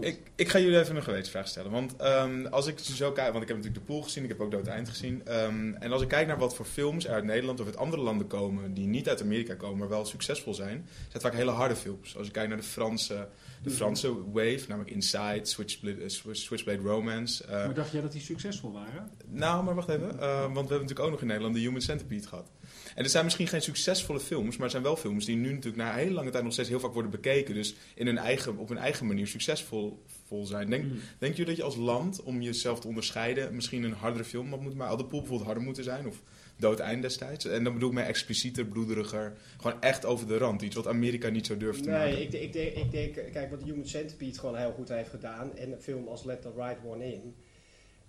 [0.00, 1.70] Ik, ik ga jullie even een gewetensvraag stellen.
[1.70, 4.40] Want ehm, als ik zo kijk, want ik heb natuurlijk de pool gezien, ik heb
[4.40, 5.26] ook Dood Eind gezien.
[5.26, 8.02] Ehm, en als ik kijk naar wat voor films er uit Nederland of uit andere
[8.02, 11.50] landen komen, die niet uit Amerika komen, maar wel succesvol zijn, zijn het vaak hele
[11.50, 12.16] harde films.
[12.16, 13.28] Als je kijkt naar de Franse,
[13.62, 17.44] de Franse wave, namelijk Inside, Switchblade, eh, Swi- Switchblade Romance.
[17.48, 19.10] Maar dacht jij dat die succesvol waren?
[19.26, 20.20] nou, maar wacht even.
[20.20, 22.50] eh, want we hebben natuurlijk ook nog in Nederland de Human Centipede gehad.
[22.94, 25.76] En het zijn misschien geen succesvolle films, maar het zijn wel films die nu natuurlijk
[25.82, 27.54] na een hele lange tijd nog steeds heel vaak worden bekeken.
[27.54, 30.70] Dus in hun eigen, op hun eigen manier succesvol vol zijn.
[30.70, 30.98] Denk, Mm.
[31.20, 34.78] Jullie dat je als land, om jezelf te onderscheiden, misschien een hardere film had moeten
[34.78, 34.96] maken?
[34.96, 36.06] Had de pool bijvoorbeeld harder moeten zijn?
[36.06, 36.22] Of
[36.56, 37.44] Dood Eind destijds?
[37.44, 39.32] En dan bedoel ik mij explicieter, bloederiger.
[39.60, 40.62] Gewoon echt over de rand.
[40.62, 42.12] Iets wat Amerika niet zo durft te maken.
[42.12, 45.56] Nee, ik, ik, denk, ik denk, kijk, wat Human Centipede gewoon heel goed heeft gedaan,
[45.56, 47.34] en een film als Let the Right One In,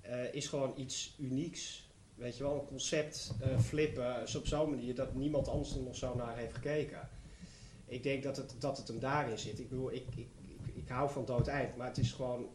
[0.02, 1.90] eh, is gewoon iets unieks.
[2.22, 5.82] Weet je wel, een concept eh, flippen zo op zo'n manier dat niemand anders er
[5.82, 7.10] nog zo naar heeft gekeken.
[7.86, 9.60] Ik denk dat het, dat het hem daarin zit.
[9.60, 10.28] Ik bedoel, ik, ik,
[10.74, 12.48] ik, hou van Dood Eind, maar het is gewoon,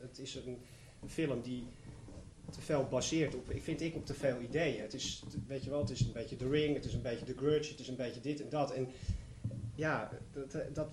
[0.00, 0.58] het, is een,
[1.02, 1.66] een film die
[2.50, 4.80] te veel baseert op, ik vind ik, op te veel ideeën.
[4.80, 7.24] Het is, weet je wel, het is een beetje The Ring, het is een beetje
[7.24, 8.72] The Grudge, het is een beetje dit en dat.
[8.72, 8.88] En
[9.74, 10.88] ja, dat, dat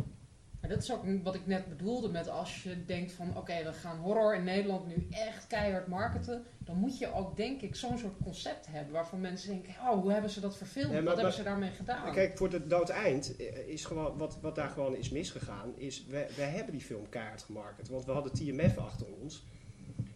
[0.72, 3.98] dat is ook wat ik net bedoelde met als je denkt van oké, we gaan
[3.98, 6.44] horror in Nederland nu echt keihard marketen.
[6.60, 10.12] Dan moet je ook denk ik zo'n soort concept hebben waarvan mensen denken, oh, hoe
[10.12, 10.92] hebben ze dat verfilmd?
[10.92, 12.12] Nee, maar- wat hebben ze daarmee gedaan?
[12.14, 16.06] Kijk, voor de dood eind eh, is gewoon, wat, wat daar gewoon is misgegaan, is
[16.06, 17.90] we, we hebben die film keihard gemarket.
[17.90, 19.44] Want we hadden TMF achter ons.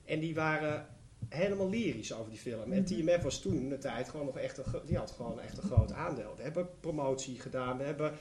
[0.06, 0.86] En die waren
[1.30, 2.72] helemaal lyrisch over die film.
[2.72, 2.86] En Mhm.
[2.86, 5.92] TMF was toen de tijd gewoon nog echt een, die had gewoon echt een groot
[5.92, 6.34] aandeel.
[6.38, 8.14] We hebben promotie gedaan, we hebben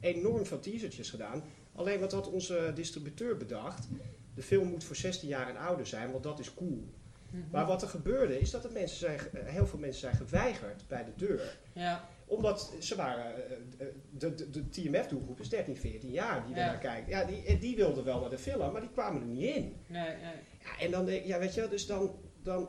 [0.00, 1.42] enorm veel teasertjes gedaan.
[1.76, 3.88] Alleen wat had onze distributeur bedacht?
[4.34, 6.88] De film moet voor 16 jaar en ouder zijn, want dat is cool.
[7.30, 7.42] Mhm.
[7.50, 10.82] Maar wat er gebeurde is dat er mensen zijn, eh, heel veel mensen zijn geweigerd
[10.88, 11.58] bij de deur.
[11.72, 16.54] Ja, Omdat ze waren, eh, eh, de, de, de TMF-doelgroep is 13, 14 jaar die
[16.54, 16.74] Ja.
[16.74, 17.08] kijkt.
[17.08, 19.76] Ja, die, die wilden wel naar de film, maar die kwamen er niet in.
[19.86, 20.34] Nee, nee.
[20.62, 22.68] Ja, en dan denk ik, ja, weet je, dus dan, dan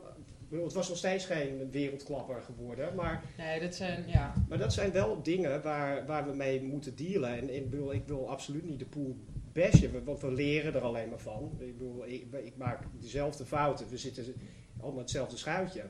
[0.49, 4.33] het was nog steeds geen wereldklapper geworden, maar, Nee, dat zijn, ja.
[4.49, 7.29] maar dat zijn wel dingen waar, waar we mee moeten dealen.
[7.29, 9.15] En ik, bedoel, ik wil absoluut niet de pool
[9.53, 11.51] bashen, want we leren er alleen maar van.
[11.59, 14.25] Ik bedoel, ik, ik maak dezelfde fouten, we zitten
[14.79, 15.83] allemaal hetzelfde schuitje.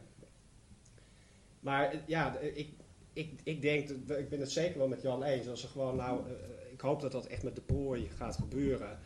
[1.59, 2.69] Maar eh, ja, ik,
[3.13, 5.95] ik, ik denk, dat- ik ben het zeker wel met Jan eens, als er gewoon
[5.95, 8.99] nou, eh, eh, ik hoop dat dat echt met de prooi gaat gebeuren.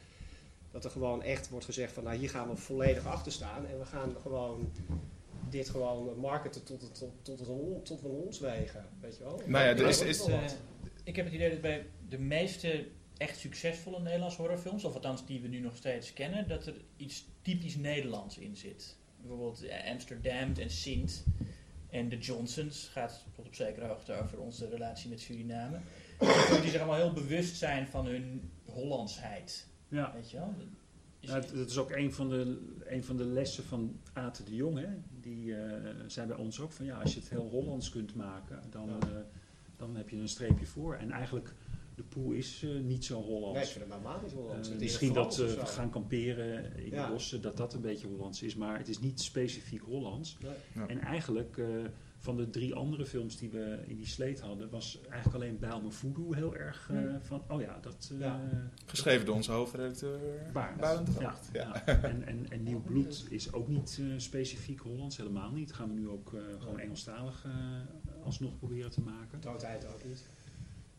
[0.72, 3.80] Dat er gewoon echt wordt gezegd van, nou hier gaan we volledig achter staan en
[3.80, 4.72] we gaan gewoon
[5.50, 9.42] dit gewoon marketen tot, het, tot, tot, het een, tot ons wegen, weet je wel.
[9.46, 10.52] Nou ja, Ik er is- is- Eh,
[11.04, 12.88] ik heb het idee dat bij de meeste
[13.18, 17.26] echt succesvolle Nederlandse horrorfilms, of althans die we nu nog steeds kennen, dat er iets
[17.42, 18.96] typisch Nederlands in zit.
[19.20, 21.24] Bijvoorbeeld eh, Amsterdam en Sint
[21.90, 25.78] en de Johnsons gaat tot op zekere hoogte over onze relatie met Suriname.
[26.62, 29.68] Die zich allemaal heel bewust zijn van hun Hollandsheid.
[29.88, 30.12] Ja.
[30.14, 30.54] Weet je wel?
[30.58, 30.66] Dat
[31.20, 34.44] is- Ja, het- dat is ook een van de, een van de lessen van Ate
[34.44, 34.78] de Jong.
[34.78, 34.88] Hè?
[35.22, 38.60] Die eh, zei bij ons ook van ja, als je het heel Hollands kunt maken,
[38.70, 39.08] dan, Ja.
[39.08, 39.16] eh,
[39.78, 40.96] dan heb je een streepje voor.
[40.96, 41.54] En eigenlijk,
[41.96, 43.54] de pool is eh, niet zo Hollands.
[43.54, 44.70] Nee, ik vind het helemaal niet Hollands.
[44.70, 47.06] Misschien dat eh, we gaan kamperen in Ja.
[47.06, 48.56] de bossen, dat dat een beetje Hollands is.
[48.56, 50.38] Maar het is niet specifiek Hollands.
[50.42, 50.52] Nee.
[50.76, 50.88] Ja.
[50.88, 51.66] En eigenlijk, eh,
[52.24, 55.92] van de drie andere films die we in die sleet hadden, was eigenlijk alleen Bijlmer
[55.92, 57.18] Voodoo heel erg eh, Hm.
[57.22, 58.10] van, oh ja, dat...
[58.14, 58.40] eh, Ja.
[58.86, 60.20] Geschreven door onze hoofdredacteur
[60.54, 61.10] Barend.
[61.20, 61.36] Ja.
[61.54, 61.82] Ja.
[61.86, 62.00] ja.
[62.10, 65.74] En, en, en Nieuw Bloed is ook niet eh, specifiek Hollands, helemaal niet.
[65.74, 67.46] gaan we nu ook eh, gewoon Engelstalig
[68.24, 69.42] alsnog proberen te maken.
[69.42, 70.26] Doodheid ook niet.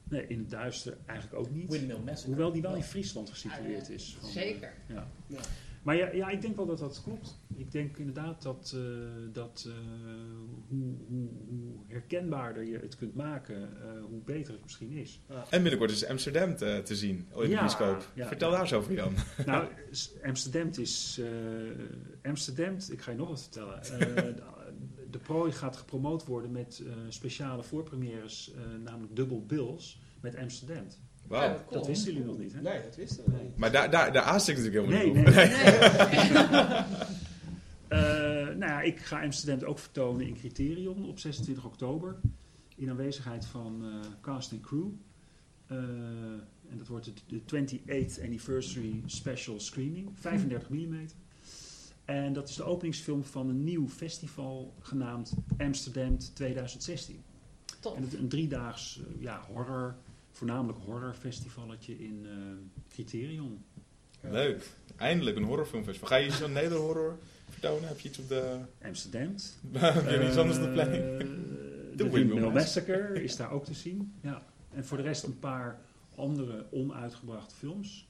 [0.08, 1.70] Nee, in het duister eigenlijk ook niet.
[1.70, 2.26] Windmill Massacre.
[2.26, 4.16] Hoewel die wel in Friesland gesitueerd Ah, is.
[4.20, 4.72] Van, Zeker.
[4.88, 5.06] ja.
[5.82, 7.38] Maar ja, ja, ik denk wel dat dat klopt.
[7.56, 8.82] Ik denk inderdaad dat, eh,
[9.32, 9.74] dat eh,
[10.68, 15.20] hoe, hoe, hoe herkenbaarder je het kunt maken, eh, hoe beter het misschien is.
[15.50, 18.10] En binnenkort is Amsterdam te, te zien in de Ja, bioscoop.
[18.14, 19.14] ja, Vertel daar eens over, Jan.
[19.46, 19.68] Nou,
[20.24, 21.20] Amsterdam is.
[22.22, 23.80] Amsterdam, ik ga je nog wat vertellen.
[25.10, 28.54] De, prooi gaat gepromoot worden met speciale voorpremières,
[28.84, 30.86] namelijk Double Bills met Amsterdam.
[31.32, 31.54] Wauw.
[31.54, 31.78] Cool.
[31.78, 32.60] Dat wisten jullie nog niet, hè?
[32.60, 33.42] Nee, dat wisten we Nee.
[33.42, 33.56] niet.
[33.56, 35.48] Maar daar, daar, daar aastik natuurlijk Nee, helemaal nee.
[35.48, 36.84] niet op.
[37.88, 37.98] Eh,
[38.48, 42.16] nou ja, ik ga Amsterdam ook vertonen in Criterion op 26 oktober.
[42.76, 44.88] In aanwezigheid van eh, cast en crew.
[45.66, 45.76] Eh,
[46.70, 50.10] en dat wordt de, de 28th Anniversary Special Screening.
[50.14, 51.06] 35 mm.
[52.04, 57.22] En dat is de openingsfilm van een nieuw festival genaamd Amsterdam 2016.
[57.80, 57.96] Tof.
[57.96, 59.94] En het een driedaags ja, horror,
[60.32, 62.32] voornamelijk horrorfestivalletje in eh,
[62.88, 63.64] Criterion.
[64.20, 64.70] Leuk.
[64.96, 66.08] Eindelijk een horrorfilmfestival.
[66.08, 67.18] Ga je iets van nederhorror
[67.48, 67.88] vertonen?
[67.88, 68.58] Heb je iets op de...
[68.82, 69.34] Amsterdam.
[69.72, 71.04] Heb je iets anders op de Eh, planning?
[71.96, 72.98] De Windmill Massacre.
[72.98, 74.12] Massacre is daar ook te zien.
[74.20, 74.42] Ja.
[74.70, 75.80] En voor de rest een paar
[76.14, 78.06] andere onuitgebrachte films.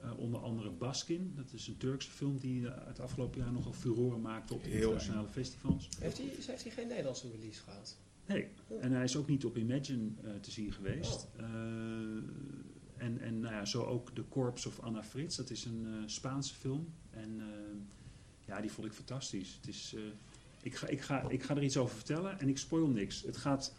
[0.00, 3.72] Eh, onder andere Baskin, dat is een Turkse film die eh, het afgelopen jaar nogal
[3.72, 5.88] furoren maakte op de internationale festivals.
[6.00, 7.96] Heeft hij, heeft hij geen Nederlandse release gehad?
[8.26, 8.48] Nee,
[8.80, 11.28] en hij is ook niet op Imagine eh, te zien geweest.
[11.36, 11.44] Oh.
[11.44, 11.50] Eh,
[12.96, 15.92] en en nou ja, zo ook The Corpse of Anna Frits, dat is een eh,
[16.06, 16.92] Spaanse film.
[17.10, 17.40] En
[18.44, 19.54] ja, die vond ik fantastisch.
[19.54, 19.96] Het is,
[20.62, 23.22] ik, ga, ik, ga, ik ga er iets over vertellen en ik spoil niks.
[23.22, 23.74] Het, gaat,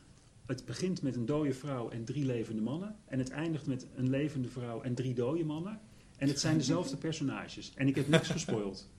[0.45, 2.95] het begint met een dode vrouw en drie levende mannen.
[3.05, 5.79] En het eindigt met een levende vrouw en drie dode mannen.
[6.17, 7.71] En het zijn dezelfde personages.
[7.75, 8.89] En ik heb niks gespoild.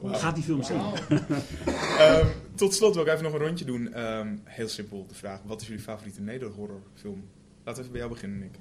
[0.00, 0.14] Wauw.
[0.14, 0.80] Gaat die film zien?
[1.98, 3.92] Ehm, tot slot wil ik even nog een rondje doen.
[3.92, 5.40] Ehm, heel simpel de vraag.
[5.44, 7.28] Wat is jullie favoriete nederhorrorfilm?
[7.64, 8.54] Laten we even bij jou beginnen, Nick.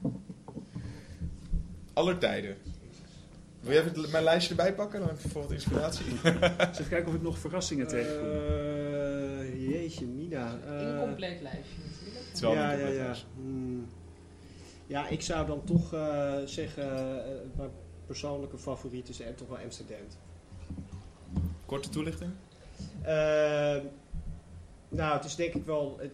[1.94, 2.58] Aller tijden.
[3.60, 5.00] Wil je even het- mijn lijstje erbij pakken?
[5.00, 6.06] Dan heb je voor wat inspiratie.
[6.72, 8.30] Even kijken of ik nog verrassingen tegenkom.
[8.30, 10.60] Eh, jeetje, Mina.
[10.68, 12.26] Eh, Incompleet lijstje natuurlijk.
[12.26, 13.04] Het is wel ja, een ja, compleet ja.
[13.06, 13.28] lijstje.
[13.36, 13.86] Hmm.
[14.88, 16.86] Ja, ik zou dan toch eh, zeggen,
[17.56, 17.70] mijn
[18.06, 19.98] persoonlijke favoriet is toch wel Amsterdam.
[21.68, 22.32] Korte toelichting?
[23.02, 23.78] Eh,
[24.90, 25.98] nou, het is denk ik wel.
[26.00, 26.12] eh, eh,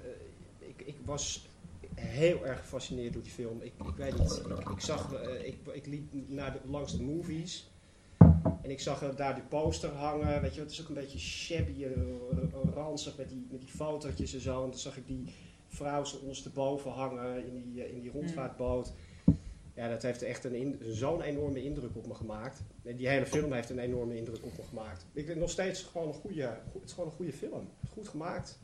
[0.59, 1.47] ik, ik was
[1.95, 3.61] heel erg gefascineerd door die film.
[3.61, 4.41] Ik, ik weet niet.
[4.59, 5.13] Ik, ik zag.
[5.13, 7.67] eh, ik, ik liep naar de, langs de movies.
[8.61, 10.41] En ik zag daar die poster hangen.
[10.41, 11.85] Weet je, het is ook een beetje shabby,
[12.73, 14.63] ranzig met die, met die fotootjes en zo.
[14.63, 15.33] En toen zag ik die
[15.67, 18.93] vrouw zo ondersteboven hangen in die, in die rondvaartboot.
[19.75, 22.61] Ja, dat heeft echt een in- zo'n enorme indruk op me gemaakt.
[22.83, 25.05] En die hele film heeft een enorme indruk op me gemaakt.
[25.13, 27.67] Ik vind nog steeds gewoon een goede, go- het is gewoon een goede film.
[27.91, 28.59] Goed gemaakt.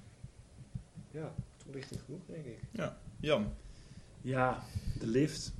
[1.11, 2.59] Ja, toelichting genoeg, denk ik.
[3.19, 3.53] Jan.
[4.21, 4.63] Ja,
[4.99, 5.53] De Lift.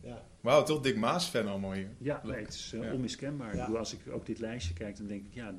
[0.00, 1.88] Ja, Wauw, toch Dick Maas fan allemaal hier.
[1.98, 2.92] Ja, nee, het is eh, Ja.
[2.92, 3.48] onmiskenbaar.
[3.48, 3.60] Ik Ja.
[3.64, 5.54] bedoel, als ik ook dit lijstje kijk, dan denk ik, ja,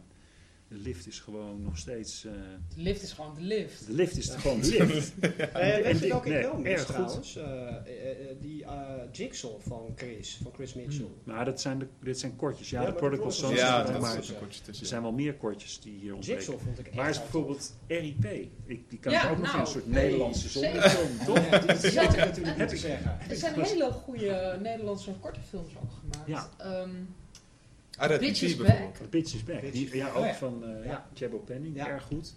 [0.67, 2.25] de lift is gewoon nog steeds...
[2.25, 2.31] eh,
[2.75, 3.85] De lift is gewoon de lift.
[3.87, 5.13] de lift is gewoon de lift.
[5.53, 6.93] Nee, weet je welke ik wel mis erg goed.
[6.93, 7.35] trouwens?
[7.35, 8.71] Eh, eh, eh, die eh,
[9.11, 11.07] Jigsaw van Chris, van Chris Mitchell.
[11.23, 12.69] Maar dat zijn, de, dit zijn kortjes.
[12.69, 13.55] Ja, Ja, de maar de Sons.
[13.59, 16.43] Ja, dat maar is een kortje er zijn wel meer kortjes die hier ontbreken.
[16.43, 18.25] Jigsaw vond ik echt Waar is bijvoorbeeld RIP?
[18.65, 21.25] Ik, die kan Ja, ook nog nou, in een soort nee, Nederlandse zonnefilm, tof.
[21.25, 21.49] toch?
[21.49, 22.01] Ja, die zit Ja.
[22.01, 23.17] ik natuurlijk niet te zeggen.
[23.29, 26.27] Er zijn hele goede Nederlandse korte films ook gemaakt.
[26.27, 26.49] Ja.
[27.97, 28.95] Bitch is PT bijvoorbeeld.
[28.97, 29.71] The Bitch is Back.
[29.71, 30.33] Die, ja, ook Oh ja.
[30.33, 30.91] van eh ja.
[30.91, 31.07] Ja.
[31.13, 31.87] Jabbo Penning, Ja.
[31.87, 32.33] erg goed.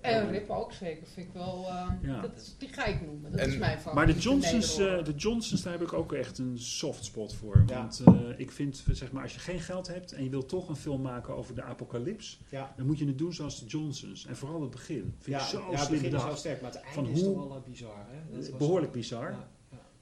[0.00, 1.66] en Rip ook zeker, vind ik wel.
[1.68, 2.20] eh, Ja.
[2.20, 3.94] dat is, die ga ik noemen, dat En- is mijn favoriet.
[3.94, 7.62] Maar de Johnsons, eh, de Johnsons, daar heb ik ook echt een soft spot voor.
[7.66, 7.76] Ja.
[7.78, 10.68] Want eh, ik vind, zeg maar, als je geen geld hebt en je wilt toch
[10.68, 14.26] een film maken over de apocalyps, Ja, dan moet je het doen zoals de Johnsons.
[14.26, 15.14] En vooral het begin.
[15.18, 17.20] Vind ja, ik zo ja het begin is wel sterk, maar het einde Van is
[17.22, 18.06] hoe- toch wel eh, bizar.
[18.08, 18.36] Hè?
[18.36, 19.30] Dat was- Behoorlijk bizar.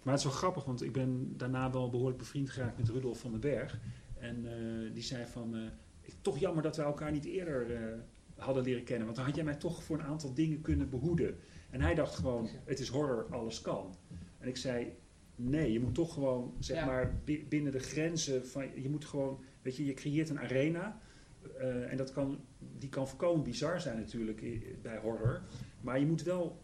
[0.03, 3.19] Maar het is wel grappig, want ik ben daarna wel behoorlijk bevriend geraakt met Rudolf
[3.19, 3.79] van den Berg.
[4.25, 5.61] En eh, die zei van, eh,
[6.21, 7.83] toch jammer dat we elkaar niet eerder eh,
[8.37, 9.05] hadden leren kennen.
[9.05, 11.37] Want dan had jij mij toch voor een aantal dingen kunnen behoeden.
[11.71, 13.95] En hij dacht gewoon, het is horror, alles kan.
[14.39, 14.93] En ik zei,
[15.37, 16.85] nee, je moet toch gewoon, zeg Ja.
[16.87, 21.03] maar, bi- binnen de grenzen van, je moet gewoon, weet je, je creëert een arena.
[21.89, 22.41] en dat kan,
[22.79, 24.43] die kan voorkomen bizar zijn natuurlijk
[24.83, 25.43] bij horror.
[25.81, 26.63] Maar je moet wel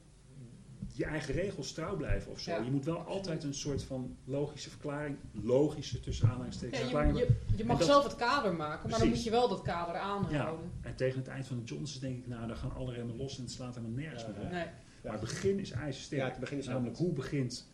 [0.92, 2.50] je eigen regels trouw blijven of zo.
[2.50, 7.12] Ja, je moet wel altijd een soort van logische verklaring, logische tussen aanhalingstekens Ja, je,
[7.14, 9.94] je, je mag dat- zelf het kader maken, maar dan moet je wel dat kader
[9.96, 10.70] aanhouden.
[10.80, 13.36] En tegen het eind van de Johnsons denk ik, nou, dan gaan alle remmen los
[13.36, 14.50] en het slaat helemaal nergens Ja, meer op.
[14.50, 14.66] Nee.
[15.02, 16.20] Maar het begin is ijzersterk.
[16.22, 17.68] Ja, het begin is Namelijk, hoe begint,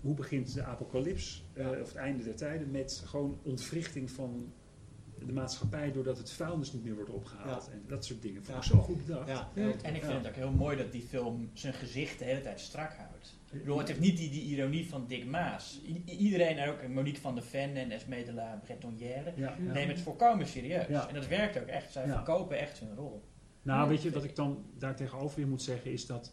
[0.00, 1.70] hoe begint de apocalyps, eh, Ja.
[1.80, 4.52] of het einde der tijden, met gewoon ontwrichting van
[5.26, 7.64] de maatschappij, doordat het vuilnis niet meer wordt opgehaald.
[7.66, 7.72] Ja.
[7.72, 8.44] En dat soort dingen.
[8.44, 8.56] Vond Ja.
[8.56, 9.28] ik zo goed bedacht.
[9.28, 10.08] Ja, En ik Ja.
[10.08, 13.34] vind het ook heel mooi dat die film zijn gezicht de hele tijd strak houdt.
[13.52, 15.80] Ik bedoel, het heeft niet die, die ironie van Dick Maas.
[15.88, 20.00] I- iedereen, en ook Monique van der Ven en Esme de la Bretonnière, nemen het
[20.00, 20.86] volkomen serieus.
[20.86, 21.08] Ja.
[21.08, 21.92] En dat werkt ook echt.
[21.92, 22.14] Zij Ja.
[22.14, 23.22] verkopen echt hun rol.
[23.62, 24.30] Nou, Ja, weet je, wat ik.
[24.30, 26.32] ik dan daar tegenover weer moet zeggen, is dat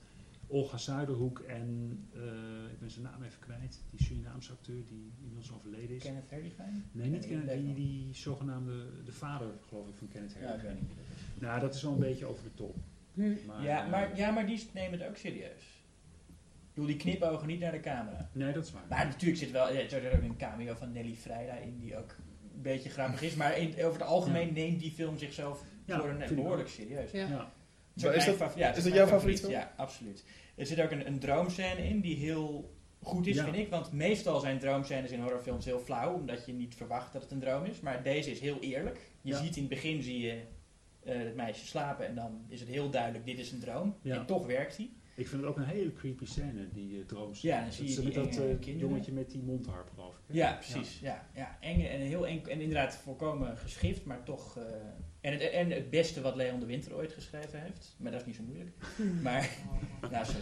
[0.53, 5.51] Olga Zuiderhoek en, eh, ik ben zijn naam even kwijt, die Surinaamse acteur die inmiddels
[5.53, 6.03] overleden is.
[6.03, 6.53] Kenneth Harry
[6.91, 11.41] Nee, niet Kenneth, die die, zogenaamde, de vader geloof ik van Kenneth Ja, dat is.
[11.41, 12.75] Nou, dat is wel een beetje over de top.
[13.13, 13.33] Hm.
[13.47, 15.81] Maar, Ja, eh, maar, ja, maar die nemen het ook serieus.
[16.27, 18.29] Ik bedoel, die knipogen niet naar de camera.
[18.33, 18.83] Nee, dat is waar.
[18.89, 21.97] Maar natuurlijk zit wel, ja, er zit ook een cameo van Nelly Vrijda in, die
[21.97, 22.15] ook
[22.55, 23.35] een beetje grappig is.
[23.35, 26.01] Maar in, over het algemeen neemt die film zichzelf Ja,
[26.35, 27.11] behoorlijk serieus.
[27.11, 27.27] Ja.
[27.27, 27.51] Ja.
[27.95, 29.51] Is dat- ja, is dat jouw favoriet film?
[29.51, 30.23] Ja, absoluut.
[30.55, 33.43] Er zit ook een, een droomscène in die heel goed is, Ja.
[33.43, 33.69] vind ik.
[33.69, 37.39] Want meestal zijn droomscènes in horrorfilms heel flauw, omdat je niet verwacht dat het een
[37.39, 37.79] droom is.
[37.79, 38.99] Maar deze is heel eerlijk.
[39.21, 39.37] Je Ja.
[39.43, 40.41] ziet in het begin zie je
[41.03, 43.95] eh, het meisje slapen en dan is het heel duidelijk, dit is een droom.
[44.01, 44.15] Ja.
[44.19, 44.93] En toch werkt die.
[45.15, 47.29] Ik vind het ook een hele creepy scène, die uh, droom.
[47.33, 50.21] Ja, dan zie je met die dat enge eh, jongetje met die mondharp, geloof ik.
[50.27, 50.33] hè?
[50.33, 50.99] Ja, precies.
[50.99, 51.27] Ja.
[51.35, 54.57] Ja, Eng en heel eng en inderdaad volkomen geschift, maar toch.
[55.23, 58.25] En, het, en het beste wat Leon de Winter ooit geschreven heeft, maar dat is
[58.25, 58.75] niet zo moeilijk.
[59.21, 59.49] Maar,
[60.11, 60.41] nou sorry.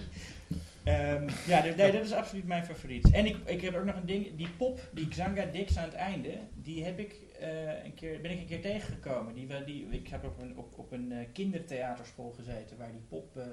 [0.84, 3.11] Ehm, ja, dus, nee, dat is absoluut mijn favoriet.
[3.11, 5.93] En ik, ik heb ook nog een ding, die pop, die Xanga Dix aan het
[5.93, 9.34] einde, die heb ik, eh, een keer, ben ik een keer tegengekomen.
[9.34, 13.38] Die, die, ik heb op een, op, op een eh, kindertheaterschool gezeten waar die pop
[13.38, 13.43] eh,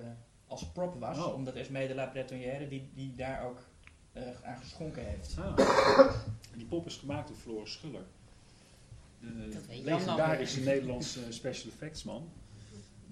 [0.46, 1.34] als prop was, Oh.
[1.34, 3.68] omdat Esme de la Bretonnière die, die daar ook
[4.12, 5.36] eh, aan geschonken heeft.
[5.38, 5.58] Ah.
[6.52, 8.04] En die pop is gemaakt door Floris Schuller.
[9.20, 12.32] De Dat nog legendarische Nederlandse special effects man.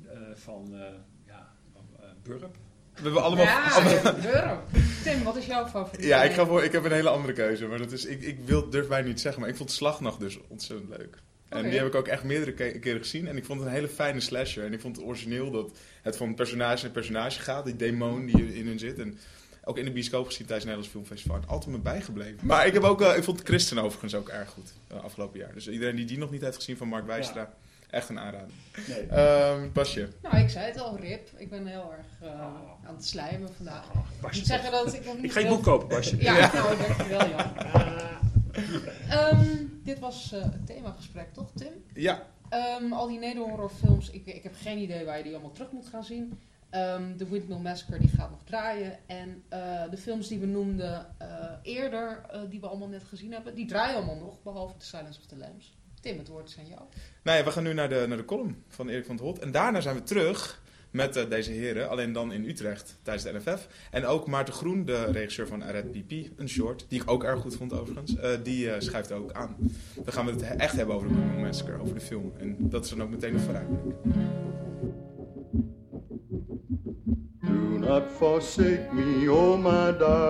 [0.07, 0.81] eh, van, eh,
[1.27, 1.53] ja,
[2.01, 2.57] eh, Burp.
[2.95, 3.45] We hebben allemaal...
[3.45, 4.61] Ja, allemaal- Burp.
[5.03, 6.05] Tim, wat is jouw favoriet?
[6.07, 7.67] ja, ik, ga voor, ik heb een hele andere keuze.
[7.67, 10.39] Maar dat is, ik, ik wil, durf bijna niet zeggen, maar ik vond Slagnacht dus
[10.49, 11.19] ontzettend leuk.
[11.49, 13.27] En die heb ik ook echt meerdere ke- keren gezien.
[13.29, 14.65] En ik vond het een hele fijne slasher.
[14.65, 17.65] En ik vond het origineel dat het van personage naar personage gaat.
[17.65, 18.99] Die demon die in hun zit.
[18.99, 19.19] En
[19.69, 21.37] ook in de bioscoop gezien tijdens het Nederlands Filmfestival.
[21.37, 22.47] En altijd me bijgebleven.
[22.47, 24.73] Maar ik, heb ook, eh, ik vond Christen overigens ook erg goed.
[24.89, 25.53] eh, afgelopen jaar.
[25.55, 27.53] Dus iedereen die die nog niet heeft gezien van Mark Wijstra.
[27.91, 28.51] Echt een aanrader.
[28.89, 29.07] Nee.
[29.07, 30.09] Ehm Basje.
[30.23, 31.29] Nou, ik zei het al, Rip.
[31.37, 32.87] Ik ben heel erg eh, Oh.
[32.89, 33.85] aan het slijmen vandaag.
[33.85, 36.17] Ik Basje moet zeggen dat ik nog niet Ik ga je heel- boek kopen, Basje.
[36.23, 37.53] Ja, nou, dankjewel Jan.
[39.09, 39.45] Ehm,
[39.85, 41.73] dit was eh, het themagesprek, toch Tim?
[41.95, 45.71] Ja, Ehm, al die nederhorrorfilms, ik, ik heb geen idee waar je die allemaal terug
[45.73, 46.39] moet gaan zien.
[46.71, 48.99] Ehm The Windmill Massacre die gaat nog draaien.
[49.07, 51.27] En eh, de films die we noemden eh,
[51.63, 55.19] eerder, eh, die we allemaal net gezien hebben, die draaien allemaal nog, behalve The Silence
[55.21, 55.75] of the Lambs.
[56.01, 56.81] Tim, het woord is aan jou.
[57.23, 59.39] Nou we gaan nu naar de, naar de column van Erik van het Holt.
[59.39, 63.69] En daarna zijn we terug met deze heren, alleen dan in Utrecht tijdens de NFF.
[63.91, 67.41] En ook Maarten Groen, de regisseur van Red PP, een short, die ik ook erg
[67.41, 69.57] goed vond overigens, die schuift ook aan.
[70.05, 72.33] Dan gaan we het he- echt hebben over de Moon Massacre, over de film.
[72.39, 73.95] En dat is dan ook meteen een vooruitblik.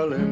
[0.09, 0.27] Me.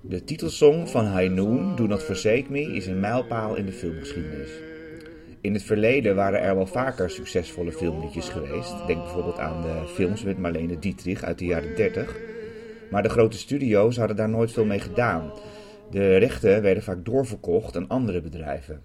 [0.00, 4.50] De titelsong van High Noon, Do Not Forsake Me, is een mijlpaal in de filmgeschiedenis.
[5.40, 8.86] In het verleden waren er wel vaker succesvolle filmliedjes geweest.
[8.86, 12.16] Denk bijvoorbeeld aan de films met Marlene Dietrich uit de jaren 30.
[12.90, 15.32] Maar de grote studio's hadden daar nooit veel mee gedaan.
[15.90, 18.82] De rechten werden vaak doorverkocht aan andere bedrijven.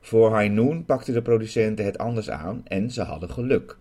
[0.00, 3.76] Voor High Noon pakten de producenten het anders aan en ze hadden geluk.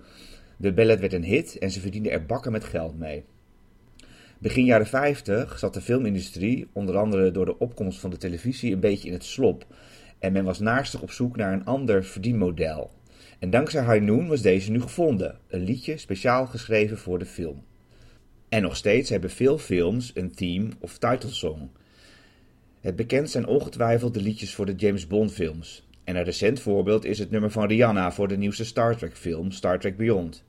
[0.58, 3.24] De ballad werd een hit en ze verdienden er bakken met geld mee.
[4.38, 8.80] Begin jaren 50 zat de filmindustrie, onder andere door de opkomst van de televisie, een
[8.80, 9.66] beetje in het slop.
[10.20, 12.92] En men was naarstig op zoek naar een ander verdienmodel.
[13.40, 17.64] En dankzij High Noon was deze nu gevonden, een liedje speciaal geschreven voor de film.
[18.50, 21.70] En nog steeds hebben veel films een theme of titelsong.
[22.82, 25.88] Het bekend zijn ongetwijfeld de liedjes voor de James Bond films.
[26.04, 29.52] En een recent voorbeeld is het nummer van Rihanna voor de nieuwste Star Trek film
[29.52, 30.46] Star Trek Beyond.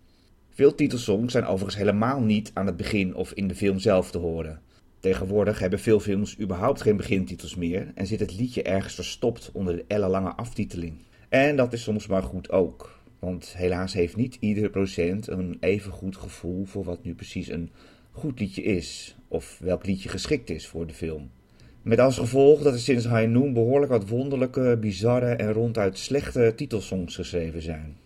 [0.58, 4.18] Veel titelsongs zijn overigens helemaal niet aan het begin of in de film zelf te
[4.18, 4.60] horen.
[5.00, 9.76] Tegenwoordig hebben veel films überhaupt geen begintitels meer en zit het liedje ergens verstopt onder
[9.76, 10.94] de ellenlange aftiteling.
[11.28, 15.92] En dat is soms maar goed ook, want helaas heeft niet iedere producent een even
[15.92, 17.70] goed gevoel voor wat nu precies een
[18.12, 21.30] goed liedje is, of welk liedje geschikt is voor de film.
[21.82, 26.52] Met als gevolg dat er sinds High Noon behoorlijk wat wonderlijke, bizarre en ronduit slechte
[26.56, 27.96] titelsongs geschreven zijn.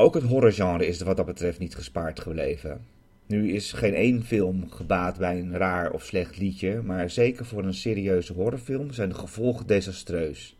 [0.00, 2.80] Ook het horrorgenre is wat dat betreft niet gespaard gebleven.
[3.26, 7.64] Nu is geen één film gebaat bij een raar of slecht liedje, maar zeker voor
[7.64, 10.56] een serieuze horrorfilm zijn de gevolgen desastreus.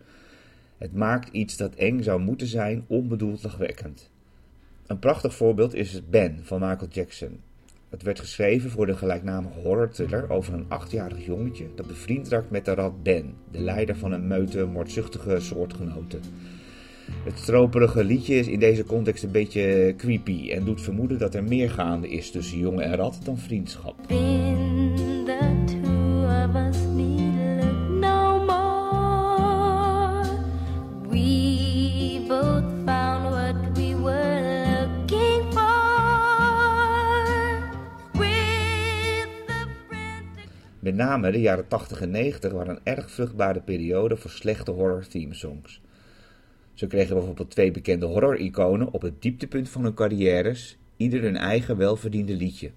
[0.78, 4.11] Het maakt iets dat eng zou moeten zijn onbedoeld lachwekkend.
[4.86, 7.41] Een prachtig voorbeeld is Ben van Michael Jackson.
[7.89, 12.64] Het werd geschreven voor de gelijknamige horror-thriller over een achtjarig jongetje dat bevriend raakt met
[12.64, 16.20] de rat Ben, de leider van een meute moordzuchtige soortgenoten.
[17.24, 21.44] Het stroperige liedje is in deze context een beetje creepy en doet vermoeden dat er
[21.44, 23.96] meer gaande is tussen jongen en rat dan vriendschap.
[40.78, 45.06] Met name de jaren 80 en 90 waren een erg vruchtbare periode voor slechte horror
[45.06, 45.80] themesongs.
[46.79, 51.76] Zo kregen bijvoorbeeld twee bekende horror-iconen op het dieptepunt van hun carrières ieder hun eigen
[51.76, 52.70] welverdiende liedje.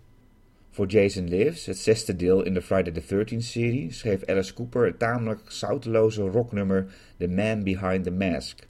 [0.69, 4.85] Voor Jason Lives, het zesde deel in de Friday the 13th serie, schreef Alice Cooper
[4.85, 6.85] het tamelijk zouteloze rocknummer
[7.17, 8.67] The Man Behind the Mask.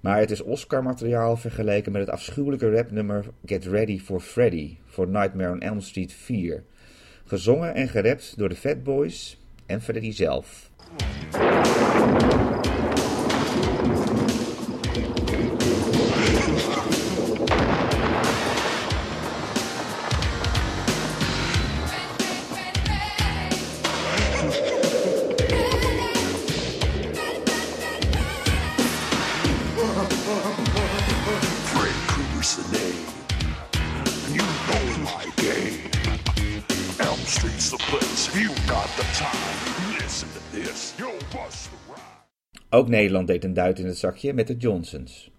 [0.00, 5.52] Maar het is Oscar-materiaal vergeleken met het afschuwelijke rapnummer Get Ready for Freddy voor Nightmare
[5.52, 6.64] on Elm Street 4.
[7.24, 10.70] Gezongen en gerapt door de Fat Boys en Freddy zelf.
[42.70, 45.30] Ook Nederland deed een duit in het zakje met de Johnsons.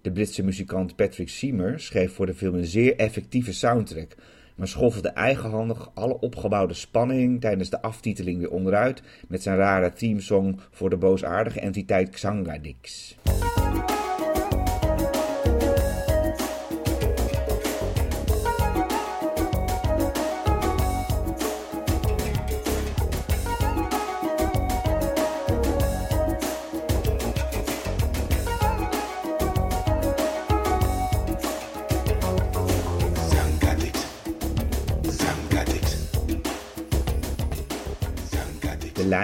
[0.00, 4.14] De Britse muzikant Patrick Seymour schreef voor de film een zeer effectieve soundtrack,
[4.56, 10.60] maar schoffelde eigenhandig alle opgebouwde spanning tijdens de aftiteling weer onderuit met zijn rare themesong
[10.70, 13.16] voor de boosaardige entiteit Xangadix.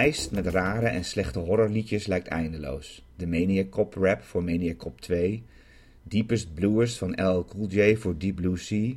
[0.02, 3.04] Lijst met rare en slechte horrorliedjes lijkt eindeloos.
[3.16, 5.42] De Maniac Cop rap voor Maniac Cop 2,
[6.02, 8.92] Deepest Bluest van LL Cool J voor Deep Blue Sea,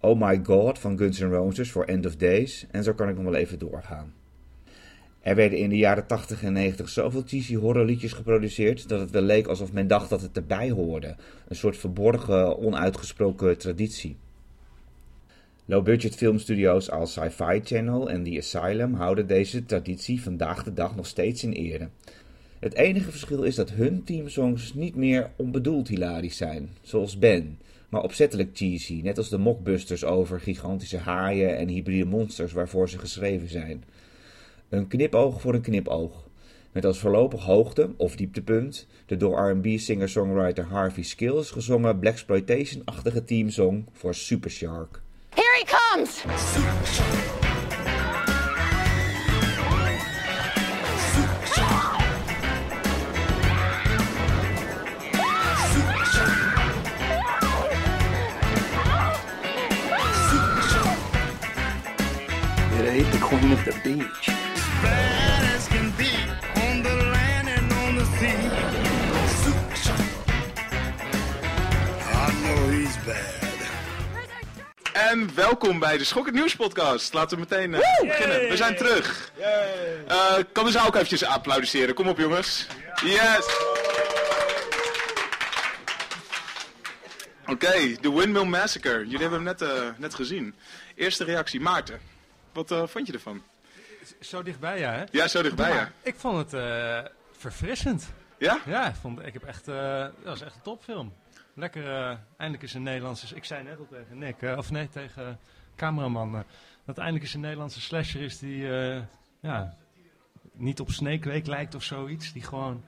[0.00, 3.14] Oh My God van Guns N' Roses voor End of Days en zo kan ik
[3.14, 4.12] nog wel even doorgaan.
[5.20, 9.22] Er werden in de jaren 80 en 90 zoveel cheesy horrorliedjes geproduceerd dat het wel
[9.22, 11.16] leek alsof men dacht dat het erbij hoorde.
[11.48, 14.16] Een soort verborgen, onuitgesproken traditie.
[15.70, 21.06] Low-budget filmstudio's als Sci-Fi Channel en The Asylum houden deze traditie vandaag de dag nog
[21.06, 21.88] steeds in ere.
[22.58, 27.58] Het enige verschil is dat hun teamsongs niet meer onbedoeld hilarisch zijn, zoals Ben,
[27.88, 32.98] maar opzettelijk cheesy, net als de mockbusters over gigantische haaien en hybride monsters waarvoor ze
[32.98, 33.84] geschreven zijn.
[34.68, 36.28] Een knipoog voor een knipoog.
[36.72, 43.84] Met als voorlopig hoogte of dieptepunt de door R&B singer-songwriter Harvey Skills gezongen blaxploitation-achtige teamsong
[43.92, 45.02] voor Super Shark.
[45.38, 46.24] Here he comes.
[62.74, 64.47] It ate the queen of the beach.
[75.10, 77.12] En welkom bij de Schokkend Nieuws podcast.
[77.12, 78.48] Laten we meteen eh, beginnen.
[78.48, 79.32] We zijn terug.
[80.06, 81.94] Eh, kan de zaal ook eventjes applaudisseren?
[81.94, 82.66] Kom op jongens.
[83.04, 83.46] Yes.
[87.46, 88.98] Oké, de Windmill Massacre.
[88.98, 90.54] Jullie hebben hem net, eh, net gezien.
[90.94, 92.00] Eerste reactie, Maarten.
[92.52, 93.42] Wat eh, vond je ervan?
[94.20, 95.04] Zo dichtbij, ja, hè?
[95.10, 95.90] Ja, zo dichtbij, ja.
[96.02, 96.98] Ik vond het eh,
[97.38, 98.06] verfrissend.
[98.38, 98.58] Ja?
[98.66, 101.12] Ja, ik, vond, ik heb echt, eh, dat was echt een topfilm.
[101.58, 103.36] Lekker, eh, eindelijk is een Nederlandse...
[103.36, 105.38] Ik zei net al tegen Nick, eh, of nee, tegen
[105.76, 106.34] cameraman...
[106.34, 106.40] eh,
[106.84, 108.78] dat eindelijk eens een Nederlandse slasher is die...
[108.78, 109.02] eh,
[109.40, 109.74] ja,
[110.52, 112.32] niet op Snake Week lijkt of zoiets.
[112.32, 112.82] Die gewoon...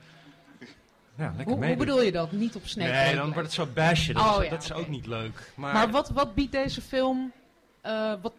[1.14, 2.32] Ja, lekker Hoe, hoe bedoel je dat?
[2.32, 4.14] Niet op Snake Nee, dan wordt het zo bashen.
[4.14, 5.52] Dat, Oh, is, ja, dat is ook niet leuk.
[5.56, 7.32] Maar, Maar wat, wat biedt deze film...
[7.80, 8.32] eh, wat,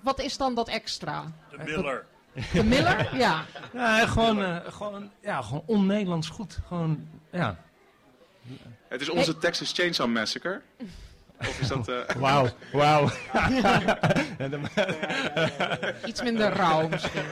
[0.00, 1.24] wat is dan dat extra?
[1.50, 2.04] De Miller.
[2.52, 3.10] De Miller?
[3.16, 3.44] Ja.
[3.72, 6.58] Ja, gewoon, eh, gewoon, ja, gewoon on-Nederlands goed.
[6.66, 7.56] Gewoon, ja.
[8.92, 10.60] Het is onze Texas Chainsaw Massacre.
[11.40, 11.88] Of is dat...
[11.88, 13.08] eh, Wauw, wauw.
[16.10, 17.22] Iets minder rauw misschien.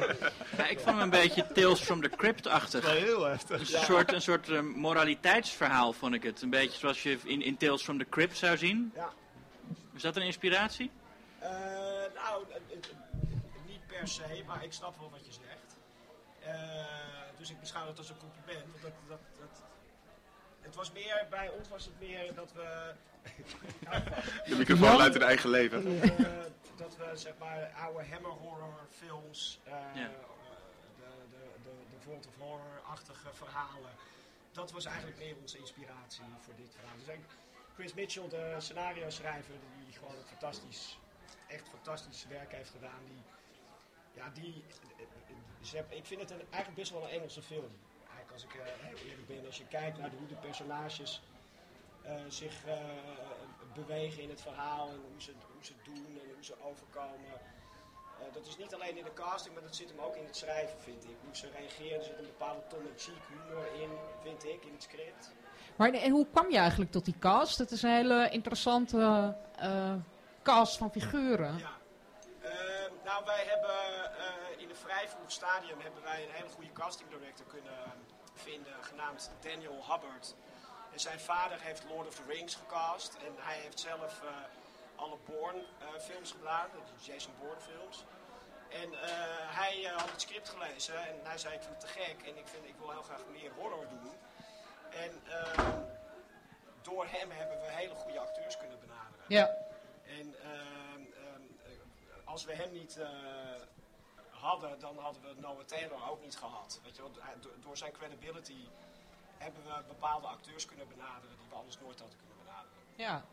[0.56, 2.90] Ja, ik vond hem een beetje Tales from the Crypt-achtig.
[2.98, 3.60] heel heftig.
[3.60, 6.42] Een soort, een soort eh, moraliteitsverhaal vond ik het.
[6.42, 8.92] Een beetje zoals je in, in Tales from the Crypt zou zien.
[8.94, 9.08] Ja.
[9.94, 10.90] Is dat een inspiratie?
[11.38, 11.48] Eh,
[12.14, 12.44] nou,
[13.66, 15.76] niet per se, maar ik snap wel wat je zegt.
[16.44, 16.54] Eh,
[17.38, 18.64] dus ik beschouw het als een compliment.
[18.82, 19.39] Want dat, dat,
[20.70, 22.92] het was meer, bij ons was het meer dat we...
[24.48, 25.84] De microfoon luidt in eigen leven.
[26.00, 30.06] Dat, we- dat we zeg maar oude hammer horror films, eh, Ja.
[30.08, 30.10] de,
[30.98, 33.90] de, de, de Vault of Horror-achtige verhalen.
[34.52, 36.96] Dat was eigenlijk meer onze inspiratie voor dit verhaal.
[36.98, 37.38] Dus eigenlijk
[37.74, 39.54] Chris Mitchell, de scenario schrijver,
[39.84, 40.98] die gewoon een fantastisch,
[41.48, 43.00] echt fantastisch werk heeft gedaan.
[43.06, 43.22] Die,
[44.12, 44.64] ja, die,
[45.88, 47.70] ik vind het een, eigenlijk best wel een Engelse film.
[48.32, 51.22] Als ik eh, heel eerlijk ben, als je kijkt naar hoe de personages
[52.02, 52.78] eh, zich eh,
[53.74, 57.40] bewegen in het verhaal en hoe ze, hoe ze doen en hoe ze overkomen.
[58.32, 60.80] Dat is niet alleen in de casting, maar dat zit hem ook in het schrijven,
[60.80, 61.16] vind ik.
[61.24, 63.90] Hoe ze reageren, er zit een bepaalde tongue-in-cheek humor in,
[64.22, 65.32] vind ik, in het script.
[65.76, 67.58] Maar en hoe kwam je eigenlijk tot die cast?
[67.58, 69.36] Het is een hele interessante
[70.42, 71.58] cast van figuren.
[71.58, 71.78] Ja.
[72.40, 72.50] Eh,
[73.04, 73.76] nou, wij hebben
[74.58, 77.78] in een vrij vroeg stadium hebben wij een hele goede casting director kunnen
[78.40, 80.34] vinden, genaamd Daniel Hubbard.
[80.92, 84.28] En zijn vader heeft Lord of the Rings gecast en hij heeft zelf eh,
[84.96, 88.04] alle Bourne eh, films gedaan, de Jason Bourne films.
[88.70, 89.08] En eh,
[89.60, 92.36] hij eh, had het script gelezen en hij zei ik vind het te gek en
[92.36, 94.12] ik, vind, ik wil heel graag meer horror doen.
[94.90, 95.68] En eh,
[96.82, 99.24] door hem hebben we hele goede acteurs kunnen benaderen.
[99.28, 99.46] Ja.
[100.04, 101.70] En ehm, ehm, eh,
[102.24, 102.98] als we hem niet
[104.40, 106.80] hadden, dan hadden we Noah Taylor ook niet gehad.
[106.84, 107.10] Weet je wel,
[107.62, 108.56] door zijn credibility
[109.38, 112.78] hebben we bepaalde acteurs kunnen benaderen die we anders nooit hadden kunnen benaderen.
[112.96, 113.24] Ja.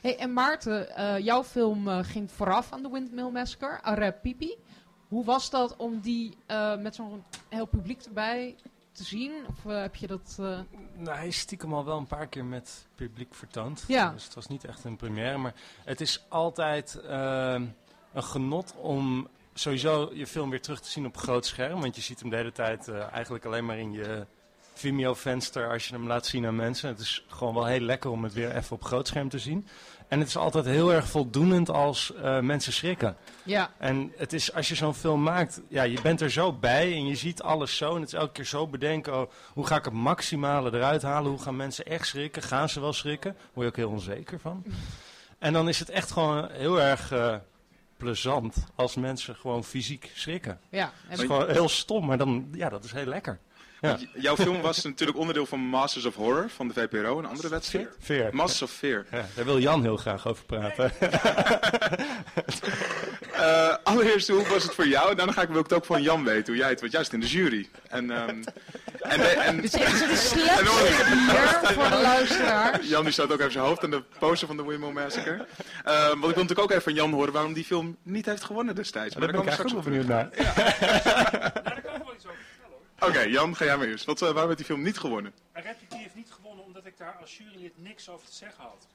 [0.00, 4.56] Hey, en Maarten, eh, jouw film eh, ging vooraf aan de Windmill Massacre, Arab Pipi.
[5.08, 8.56] Hoe was dat om die eh, met zo'n heel publiek erbij
[8.92, 9.32] te zien?
[9.48, 10.36] Of heb je dat...
[10.40, 10.58] eh,
[10.96, 13.84] Nou, hij is stiekem al wel een paar keer met publiek vertoond.
[13.88, 14.10] Ja.
[14.10, 15.36] Dus het was niet echt een première.
[15.38, 15.54] Maar
[15.84, 17.74] het is altijd een
[18.14, 21.80] genot om sowieso je film weer terug te zien op groot scherm.
[21.80, 24.26] Want je ziet hem de hele tijd eh, eigenlijk alleen maar in je
[24.74, 26.88] Vimeo-venster als je hem laat zien aan mensen.
[26.88, 29.66] Het is gewoon wel heel lekker om het weer even op groot scherm te zien.
[30.08, 33.16] En het is altijd heel erg voldoenend als eh, mensen schrikken.
[33.42, 33.70] Ja.
[33.78, 37.06] En het is, als je zo'n film maakt, ja, je bent er zo bij en
[37.06, 37.94] je ziet alles zo.
[37.94, 41.30] En het is elke keer zo bedenken, oh, hoe ga ik het maximale eruit halen?
[41.30, 42.42] Hoe gaan mensen echt schrikken?
[42.42, 43.36] Gaan ze wel schrikken?
[43.52, 44.64] Word je ook heel onzeker van.
[45.38, 47.34] En dan is het echt gewoon heel erg eh,
[48.02, 50.60] plezant als mensen gewoon fysiek schrikken.
[50.68, 53.38] Ja, Het is gewoon heel stom, maar dan, ja, dat is heel lekker.
[53.82, 53.98] Ja.
[54.14, 57.88] Jouw film was natuurlijk onderdeel van Masters of Horror van de VPRO, een andere wedstrijd.
[58.00, 58.34] Fear.
[58.34, 59.04] Masters of Fear.
[59.10, 60.92] Ja, daar wil Jan heel graag over praten.
[63.32, 65.10] Eh, allereerst, hoe was het voor jou?
[65.10, 66.94] En daarna ga ik, wil ik het ook van Jan weten, hoe jij het wordt.
[66.94, 67.68] Juist in de jury.
[67.88, 68.42] En, ehm
[69.02, 72.88] en, en, Dus echt slapstick hier voor de luisteraars.
[72.88, 75.46] Jan die staat ook even zijn hoofd aan de poster van de Windmill Massacre.
[75.84, 78.44] Eh, want ik wil natuurlijk ook even van Jan horen waarom die film niet heeft
[78.44, 79.14] gewonnen destijds.
[79.14, 80.30] Daar ben ik eigenlijk wel straks benieuwd naar.
[81.62, 82.00] Daar
[83.06, 84.04] Oké, Jan, ga jij maar eerst.
[84.04, 85.32] Wat, eh, waarom heeft die film niet gewonnen?
[85.52, 88.86] Rapid heeft niet gewonnen omdat ik daar als jurylid niks over te zeggen had.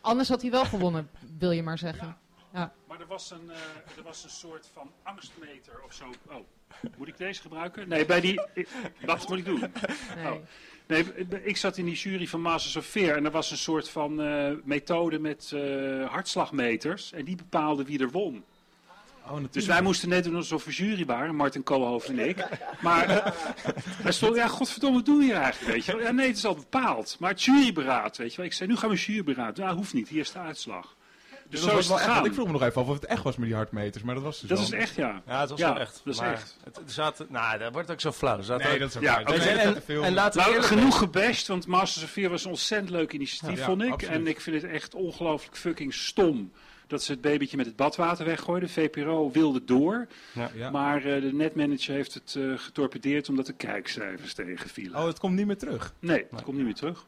[0.00, 2.16] Anders had hij wel gewonnen, wil je maar zeggen.
[2.52, 2.72] Ja.
[2.88, 6.04] Maar er was een, eh, er was een soort van angstmeter of zo.
[6.26, 6.34] Oh,
[6.96, 7.88] moet ik deze gebruiken?
[7.88, 8.40] Nee, bij die.
[8.54, 8.68] ik-
[9.04, 9.60] wat moet ik doen?
[10.16, 10.32] Nee.
[10.32, 10.38] Oh.
[10.86, 11.04] Nee,
[11.42, 14.20] ik zat in die jury van Masters of Fear en er was een soort van
[14.22, 18.44] eh, methode met eh, hartslagmeters en die bepaalde wie er won.
[19.26, 19.52] Natuurlijk.
[19.52, 22.36] Dus wij moesten net doen alsof we jury waren, Martin Koolhoofd en ik.
[22.80, 23.34] Maar
[24.02, 26.00] hij stond, ja, godverdomme, wat doe je hier eigenlijk, weet je wel?
[26.02, 27.16] Ja, nee, het is al bepaald.
[27.18, 28.46] Maar het juryberaad, weet je wel.
[28.46, 29.56] Ik zei, nu gaan we juryberaad.
[29.56, 30.94] Ja, hoeft niet, hier is de uitslag.
[31.48, 32.24] Dus dat zo is het echt, gaan.
[32.24, 34.24] ik vroeg me nog even af of het echt was met die hartmeters, maar dat
[34.24, 35.22] was dus Dat wel- is echt, ja.
[35.26, 36.00] Ja, het was Ja, wel echt.
[36.04, 36.56] dat is echt.
[36.64, 38.36] Het, zaten, nou, dat wordt ook zo flauw.
[38.36, 39.18] Nee, ook- dat is ook Ja,
[40.02, 43.58] En- laten we Nou, genoeg gebashed, want Masters of Fear was een ontzettend leuk initiatief,
[43.58, 43.92] Ja, vond ik.
[43.92, 44.14] absoluut.
[44.16, 46.52] En ik vind het echt ongelooflijk fucking stom
[46.86, 48.68] dat ze het babytje met het badwater weggooiden.
[48.68, 50.50] VPRO wilde door, Ja.
[50.54, 50.70] Ja.
[50.70, 55.00] maar eh, de netmanager heeft het eh, getorpedeerd omdat de kijkcijfers tegenvielen.
[55.00, 55.94] Oh, het komt niet meer terug.
[55.98, 57.06] Nee, het komt niet meer terug.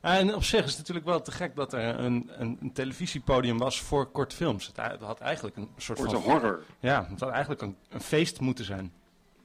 [0.00, 3.58] En op zich is het natuurlijk wel te gek dat er een, een, een televisiepodium
[3.58, 4.66] was voor kortfilms.
[4.66, 6.30] Het, het had eigenlijk een soort Korte van...
[6.32, 6.64] horror.
[6.80, 8.92] Ja, het had eigenlijk een, een feest moeten zijn.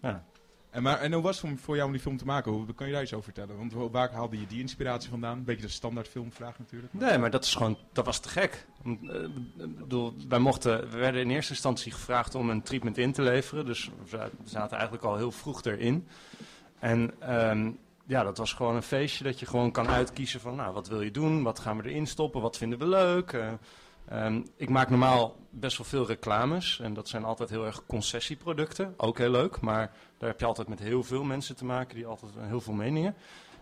[0.02, 0.24] Ja.
[0.72, 2.52] En, maar, en hoe was het voor jou om die film te maken?
[2.52, 3.58] Hoe kan je daar iets over vertellen?
[3.58, 5.38] Want waar haalde je die inspiratie vandaan?
[5.38, 6.94] Een beetje de standaard filmvraag natuurlijk.
[6.94, 8.66] Nee, maar dat is gewoon, dat was te gek.
[8.84, 9.20] Om, eh,
[9.58, 13.66] bedoel, wij mochten, we werden in eerste instantie gevraagd om een treatment in te leveren.
[13.66, 16.08] Dus we za- we zaten eigenlijk al heel vroeg erin.
[16.80, 17.72] En ehm,
[18.06, 21.02] ja, dat was gewoon een feestje dat je gewoon kan uitkiezen van, nou, wat wil
[21.02, 21.44] je doen?
[21.44, 22.42] Wat gaan we erin stoppen?
[22.42, 23.32] Wat vinden we leuk?
[23.34, 23.52] Eh,
[24.12, 26.80] ehm, ik maak normaal best wel veel reclames.
[26.80, 28.94] En dat zijn altijd heel erg concessieproducten.
[28.98, 31.96] Ook heel leuk, maar daar heb je altijd met heel veel mensen te maken.
[31.96, 33.16] Die altijd heel veel meningen.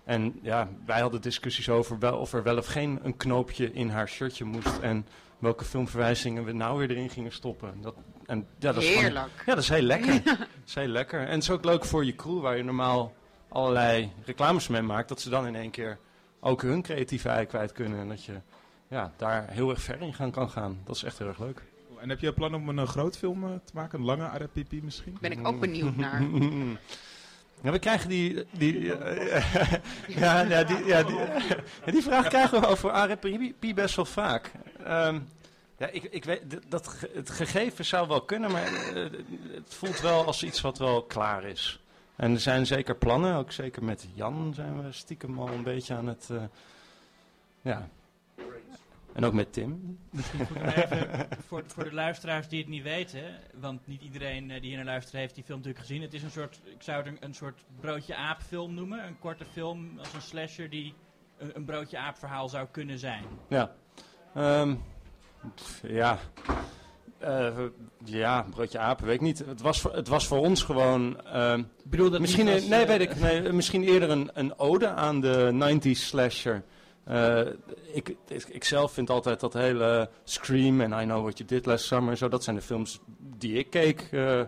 [0.03, 3.89] En ja, wij hadden discussies over wel, of er wel of geen een knoopje in
[3.89, 4.77] haar shirtje moest.
[4.77, 5.07] En
[5.39, 7.81] welke filmverwijzingen we nou weer erin gingen stoppen.
[7.81, 7.95] Dat,
[8.25, 10.23] en, ja, dat is gewoon- ja, dat is heel lekker.
[10.23, 11.19] dat is heel lekker.
[11.19, 13.13] En het is ook leuk voor je crew, waar je normaal
[13.49, 15.09] allerlei reclames mee maakt.
[15.09, 15.97] Dat ze dan in één keer
[16.39, 17.99] ook hun creatieve ei kwijt kunnen.
[17.99, 18.33] En dat je
[18.89, 20.79] ja, daar heel erg ver in gaan kan gaan.
[20.83, 21.61] Dat is echt heel erg leuk.
[21.99, 23.99] En heb je plan om een eh, groot film eh, te maken?
[23.99, 25.17] Een lange RPP misschien?
[25.21, 26.23] Ben ik ook benieuwd naar.
[27.61, 28.45] Ja, we krijgen die...
[28.51, 29.73] die eh,
[30.21, 31.19] ja, ja, die, ja, die,
[31.93, 34.51] die vraag krijgen we over RPP best wel vaak.
[34.83, 35.19] Ehm,
[35.77, 38.69] ja, ik, ik weet, dat, het gegeven zou wel kunnen, maar
[39.51, 41.79] het voelt wel als iets wat wel klaar is.
[42.15, 45.93] En er zijn zeker plannen, ook zeker met Jan zijn we stiekem al een beetje
[45.95, 46.29] aan het...
[46.31, 46.43] eh,
[47.61, 47.89] ja.
[49.19, 49.97] En ook met Tim.
[50.11, 53.23] Misschien goed om even voor, voor de luisteraars die het niet weten,
[53.59, 56.01] want niet iedereen eh, die hier naar luistert heeft die film natuurlijk gezien.
[56.01, 59.05] Het is een soort, ik zou het een, een soort broodje aap film noemen.
[59.05, 60.93] Een korte film als een slasher die
[61.37, 63.23] een, een broodje aap verhaal zou kunnen zijn.
[63.49, 63.75] Ja.
[64.35, 64.75] Ehm,
[65.55, 66.19] pff, ja.
[67.17, 67.57] Eh,
[68.03, 69.39] ja, broodje apen, weet ik niet.
[69.39, 71.21] Het was voor, het was voor ons gewoon...
[71.21, 73.19] ehm, bedoel dat misschien, niet als, nee, eh, weet ik.
[73.19, 76.63] Nee, misschien eerder een, een ode aan de 90s slasher.
[77.09, 77.41] Eh,
[77.93, 78.15] ik,
[78.47, 82.17] ik, zelf vind altijd dat hele Scream en I Know What You Did Last Summer...
[82.17, 84.41] Zo, dat zijn de films die ik keek eh,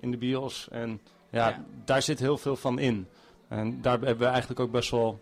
[0.00, 0.68] in de bios.
[0.70, 1.64] En ja, Ja.
[1.84, 3.06] daar zit heel veel van in.
[3.48, 5.20] En daar hebben we eigenlijk ook best wel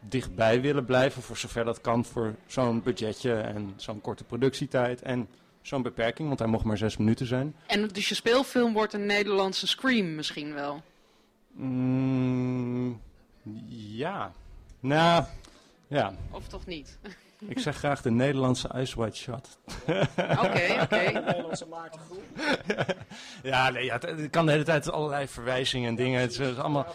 [0.00, 5.28] dichtbij willen blijven, voor zover dat kan, voor zo'n budgetje en zo'n korte productietijd en
[5.62, 7.56] zo'n beperking, want hij mocht maar zes minuten zijn.
[7.66, 10.82] En dus je speelfilm wordt een Nederlandse Scream misschien wel.
[11.52, 13.00] Mm,
[13.68, 14.32] ja,
[14.80, 15.24] nou,
[15.94, 16.12] ja.
[16.30, 16.98] Of toch niet?
[17.48, 19.58] Ik zeg graag de Nederlandse Ice White Shot.
[20.18, 20.96] Oké, oké.
[21.26, 22.22] Nederlandse Maarten Groen.
[23.52, 26.20] ja, nee, ja, het, kan de hele tijd allerlei verwijzingen en dingen.
[26.20, 26.86] Het is, allemaal,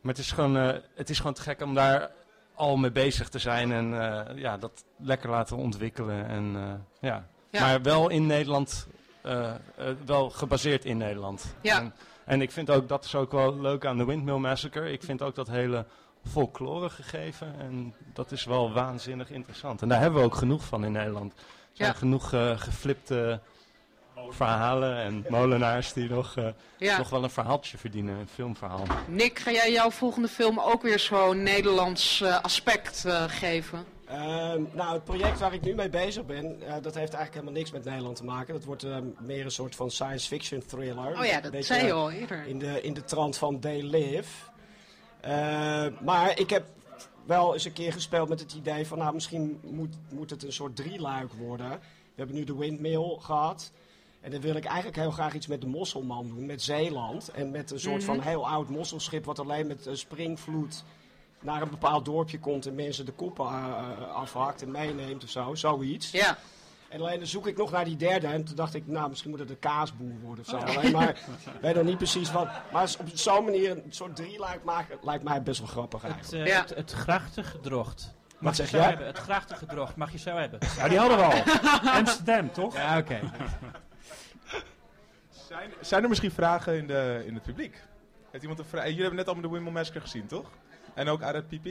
[0.00, 2.10] maar het is, gewoon, eh, het is gewoon te gek om daar
[2.54, 6.26] al mee bezig te zijn en eh, ja, dat lekker laten ontwikkelen.
[6.26, 7.26] En, eh, ja.
[7.50, 7.60] Ja.
[7.60, 8.86] Maar wel in Nederland,
[10.04, 11.54] wel gebaseerd in Nederland.
[11.62, 11.80] Ja.
[11.80, 11.94] En,
[12.24, 14.92] en ik vind ook, dat is ook wel leuk aan de Windmill Massacre.
[14.92, 15.86] Ik vind ook dat hele
[16.28, 19.82] folklore gegeven en dat is wel waanzinnig interessant.
[19.82, 21.32] En daar hebben we ook genoeg van in Nederland.
[21.32, 21.38] Er
[21.72, 21.94] zijn Ja.
[21.98, 23.40] genoeg eh, geflipte
[24.30, 26.46] verhalen en molenaars die nog, eh,
[26.78, 26.98] Ja.
[26.98, 28.82] nog wel een verhaaltje verdienen, een filmverhaal.
[29.06, 33.84] Nick, ga jij jouw volgende film ook weer zo'n Nederlands eh, aspect eh, geven?
[34.06, 37.52] Ehm, nou, het project waar ik nu mee bezig ben, eh, dat heeft eigenlijk helemaal
[37.52, 38.54] niks met Nederland te maken.
[38.54, 41.18] Dat wordt ehm, meer een soort van science fiction thriller.
[41.18, 42.46] Oh ja, dat beetje, zei je al eerder.
[42.46, 44.28] In de, in de trant van They Live.
[45.20, 46.64] Eh, maar ik heb
[47.26, 50.52] wel eens een keer gespeeld met het idee van, nou, misschien moet, moet het een
[50.52, 51.70] soort drieluik worden.
[51.70, 53.72] We hebben nu de Windmill gehad.
[54.20, 57.28] En dan wil ik eigenlijk heel graag iets met de Mosselman doen, met Zeeland.
[57.28, 58.04] En met een soort Mhm.
[58.04, 60.84] van heel oud mosselschip wat alleen met een springvloed
[61.40, 65.30] naar een bepaald dorpje komt en mensen de koppen eh, eh, afhakt en meeneemt of
[65.30, 66.10] zo, zoiets.
[66.10, 66.38] Ja.
[66.88, 69.30] En alleen dan zoek ik nog naar die derde en toen dacht ik, nou misschien
[69.30, 70.56] moet het een kaasboer worden of zo.
[70.56, 70.76] Oh.
[70.76, 72.48] Alleen maar, ik weet nog niet precies wat.
[72.72, 76.48] Maar op zo'n manier een soort drieluik maken lijkt mij best wel grappig Het, eigenlijk.
[76.50, 78.16] eh, het, het grachtengedrocht.
[78.38, 78.88] Mag zeg je zo jij?
[78.88, 79.06] hebben.
[79.06, 80.58] Het grachtengedrocht mag je zo hebben.
[80.76, 81.90] Ja, die hadden we al.
[81.92, 82.74] Amsterdam, toch?
[82.74, 83.20] Ja, oké.
[85.48, 87.82] Zijn, zijn er misschien vragen in, de, in het publiek?
[88.30, 88.84] Heeft iemand een vraag?
[88.84, 90.50] Jullie hebben net allemaal de Wimble Massacre gezien, toch?
[90.94, 91.68] En ook RPP?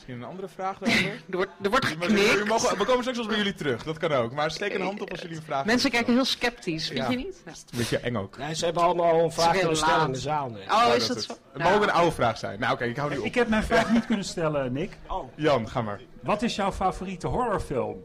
[0.00, 1.10] Misschien een andere vraag daarover?
[1.30, 2.44] Er wordt, er wordt geknikt.
[2.46, 4.32] mogen- we komen straks wel bij jullie terug, dat kan ook.
[4.32, 5.98] Maar steek een hand op als jullie een vraag Mensen hebben.
[5.98, 7.10] kijken heel sceptisch, vind Ja.
[7.10, 7.42] je niet?
[7.44, 7.50] Ja.
[7.50, 8.38] Een beetje eng ook.
[8.38, 10.50] Nee, ze hebben allemaal een vraag kunnen stellen in de zaal.
[10.68, 11.32] Oh, is dat zo?
[11.52, 12.60] Het mag ook een oude vraag zijn.
[12.60, 13.24] Nou oké, ik hou die op.
[13.24, 14.98] Ik heb mijn vraag niet kunnen stellen, Nick.
[15.34, 16.00] Jan, ga maar.
[16.22, 18.02] Wat is jouw favoriete horrorfilm?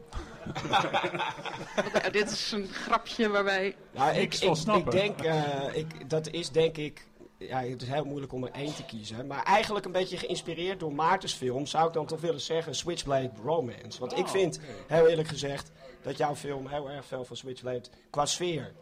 [2.02, 3.76] Ja, dit is een grapje waarbij...
[3.94, 4.92] Nou, ik, ik, snappen.
[4.92, 5.42] ik denk, eh,
[5.76, 7.06] ik, dat is denk ik,
[7.38, 9.26] ja, het is heel moeilijk om er één te kiezen.
[9.26, 13.30] Maar eigenlijk een beetje geïnspireerd door Maartens film, zou ik dan toch willen zeggen Switchblade
[13.44, 14.00] Romance.
[14.00, 15.70] Want ik Oh, vind, heel eerlijk gezegd,
[16.02, 18.72] dat jouw film heel erg veel van Switchblade qua sfeer.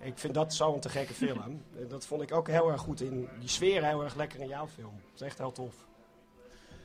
[0.00, 1.62] Ik vind dat zo'n te gekke film.
[1.80, 4.48] En dat vond ik ook heel erg goed in, die sfeer heel erg lekker in
[4.48, 4.92] jouw film.
[5.12, 5.74] Dat is echt heel tof.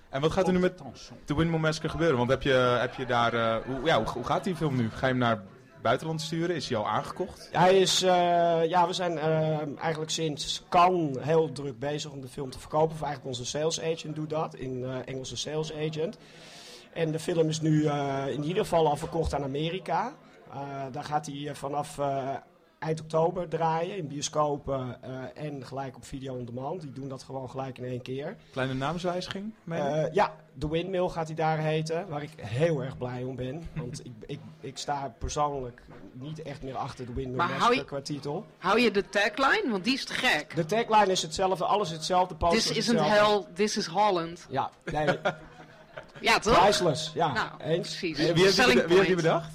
[0.10, 0.82] En wat gaat er nu met
[1.26, 2.18] The Windmill Massacre gebeuren?
[2.18, 3.34] Want heb je, heb je daar...
[3.34, 4.90] eh, hoe, ja, hoe, hoe gaat die film nu?
[4.90, 5.44] Ga je hem naar
[5.82, 6.56] buitenland sturen?
[6.56, 7.50] Is hij al aangekocht?
[7.52, 12.28] Hij is, eh, ja, we zijn eh, eigenlijk sinds Cannes heel druk bezig om de
[12.28, 12.96] film te verkopen.
[12.96, 16.18] Of eigenlijk onze sales agent doet dat, in eh, Engelse sales agent.
[16.94, 17.90] En de film is nu
[18.28, 20.14] in ieder geval al verkocht aan Amerika.
[20.92, 22.00] Daar gaat hij vanaf
[22.80, 26.82] eind oktober draaien in bioscopen eh, en gelijk op video on demand.
[26.82, 28.36] Die doen dat gewoon gelijk in één keer.
[28.52, 29.54] Kleine naamswijziging?
[29.64, 29.90] meen je?
[29.90, 33.68] Eh, ja, The Windmill gaat hij daar heten, waar ik heel erg blij om ben.
[33.82, 35.82] Want ik, ik, ik sta persoonlijk
[36.14, 38.46] niet echt meer achter The Windmill Maar hou je- qua titel.
[38.58, 39.72] Hou je de tagline?
[39.72, 40.56] Want die is te gek.
[40.56, 43.44] De tagline is hetzelfde, alles hetzelfde, poster This is isn't hetzelfde.
[43.46, 44.46] hell, this is Holland.
[44.50, 45.18] Ja, nee,
[46.22, 46.60] Ja, toch?
[46.64, 47.88] priceless, ja, Nou, eens.
[47.98, 48.18] precies.
[48.18, 49.52] Wie heeft, die, wie heeft die bedacht?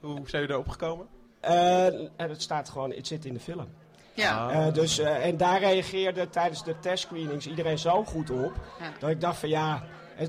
[0.00, 1.06] Hoe zijn jullie erop gekomen?
[1.42, 3.68] Eh, en het staat gewoon, het zit in de film.
[4.14, 4.50] Ja.
[4.50, 8.92] Eh, dus, eh, en daar reageerde tijdens de testscreenings iedereen zo goed op, Ja.
[8.98, 9.82] dat ik dacht van ja...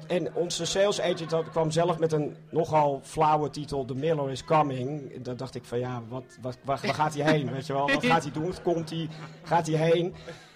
[0.08, 5.22] En onze sales agent kwam zelf met een nogal flauwe titel, The Miller is Coming.
[5.24, 7.92] Dat dacht ik van ja, wat, wat, waar, waar gaat hij heen, weet je wel?
[7.92, 8.54] Wat gaat hij doen?
[8.64, 9.08] Komt hij?
[9.44, 10.16] Gaat hij heen?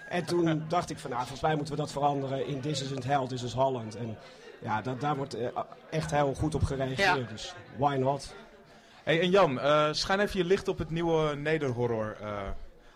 [0.10, 3.04] En toen dacht ik van nou, volgens mij moeten we dat veranderen in This isn't
[3.04, 3.96] Hell, This is Holland.
[3.96, 4.18] En
[4.62, 5.38] ja, dat, daar wordt
[5.90, 7.32] echt heel goed op gereageerd, Ja.
[7.32, 8.34] dus why not?
[9.08, 12.42] Hey, en Jan, eh, schijn even je licht op het nieuwe nederhorror eh,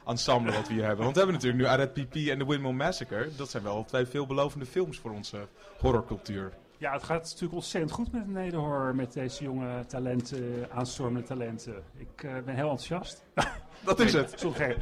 [0.06, 1.04] ensemble wat we hier hebben.
[1.04, 3.30] Want we hebben natuurlijk nu RPP en The Windmill Massacre.
[3.36, 5.48] Dat zijn wel twee veelbelovende films voor onze
[5.80, 6.54] horrorcultuur.
[6.78, 11.84] Ja, het gaat natuurlijk ontzettend goed met de nederhorror, met deze jonge talenten, aanstormende talenten.
[11.98, 13.24] Ik eh, ben heel enthousiast.
[13.86, 14.34] Dat is het.
[14.36, 14.78] Sorry,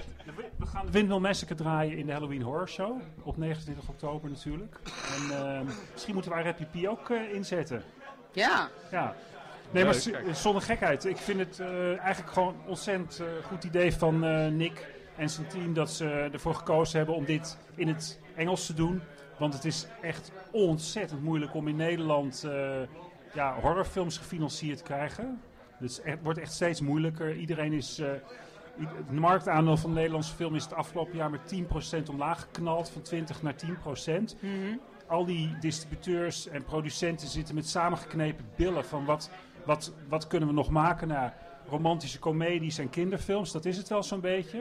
[0.56, 3.02] we gaan de Windmill Massacre draaien in de Halloween Horror Show.
[3.24, 4.80] Op 29 oktober natuurlijk.
[4.86, 5.62] En eh,
[5.94, 7.84] misschien moeten we RPP ook eh, inzetten.
[8.32, 8.70] Ja.
[8.92, 9.16] Ja.
[9.72, 9.96] Nee, maar
[10.34, 11.06] zonder gekheid.
[11.06, 15.30] Ik vind het eh, eigenlijk gewoon een ontzettend eh, goed idee van eh, Nick en
[15.30, 19.02] zijn team dat ze ervoor gekozen hebben om dit in het Engels te doen.
[19.40, 22.70] Want het is echt ontzettend moeilijk om in Nederland eh,
[23.34, 25.42] ja, horrorfilms gefinancierd te krijgen.
[25.80, 27.36] Dus het wordt echt steeds moeilijker.
[27.36, 28.00] Iedereen is.
[28.00, 28.08] eh,
[28.80, 31.54] het marktaandeel van de Nederlandse film is het afgelopen jaar met
[32.06, 34.36] 10% omlaag geknald, van 20 naar 10%.
[35.08, 39.30] Al die distributeurs en producenten zitten met samengeknepen billen van wat,
[39.66, 41.38] wat, wat kunnen we nog maken naar
[41.68, 43.52] romantische comedies en kinderfilms.
[43.52, 44.60] Dat is het wel zo'n beetje.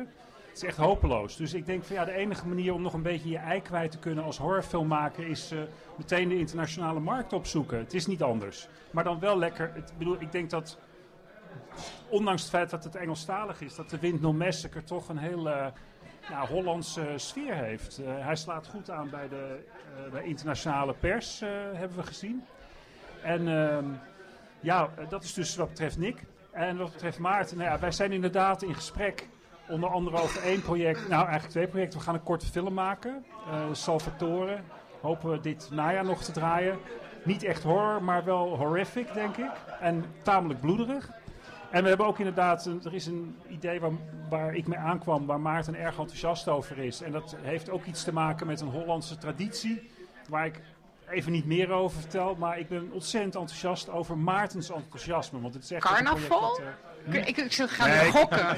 [0.48, 1.36] Het is echt hopeloos.
[1.36, 3.90] Dus ik denk van ja, de enige manier om nog een beetje je ei kwijt
[3.90, 5.58] te kunnen als horrorfilmmaker is eh,
[5.96, 7.78] meteen de internationale markt opzoeken.
[7.78, 8.68] Het is niet anders.
[8.90, 9.70] Maar dan wel lekker.
[9.74, 10.78] Het, ik bedoel, ik denk dat
[12.08, 15.66] ondanks het feit dat het Engelstalig is, dat de Windmill Massacre toch een heel eh,
[16.28, 17.98] ja, Hollandse sfeer heeft.
[17.98, 19.64] Eh, hij slaat goed aan bij de
[19.96, 21.40] eh, bij internationale pers,
[21.72, 22.44] hebben we gezien.
[23.22, 23.84] En ehm,
[24.60, 26.24] ja, eh, dat is dus wat betreft Nick.
[26.51, 29.28] En wat betreft Maarten, nou ja, wij zijn inderdaad in gesprek.
[29.68, 31.98] Onder andere over één project, nou eigenlijk twee projecten.
[31.98, 34.59] We gaan een korte film maken, eh, Salvatore.
[35.01, 36.78] Hopen we dit najaar nog te draaien.
[37.24, 39.51] Niet echt horror, maar wel horrific, denk ik.
[39.80, 41.10] En tamelijk bloederig.
[41.70, 43.90] En we hebben ook inderdaad, er is een idee waar,
[44.28, 47.02] waar ik mee aankwam, waar Maarten erg enthousiast over is.
[47.02, 49.90] En dat heeft ook iets te maken met een Hollandse traditie,
[50.28, 50.60] waar ik
[51.10, 52.35] even niet meer over vertel.
[52.39, 55.40] Maar ik ben ontzettend enthousiast over Maartens enthousiasme.
[55.40, 56.56] Want het is echt ook een project Carnaval?
[56.56, 58.10] dat, eh, Ik, ik, ik ga Nee.
[58.10, 58.47] gokken.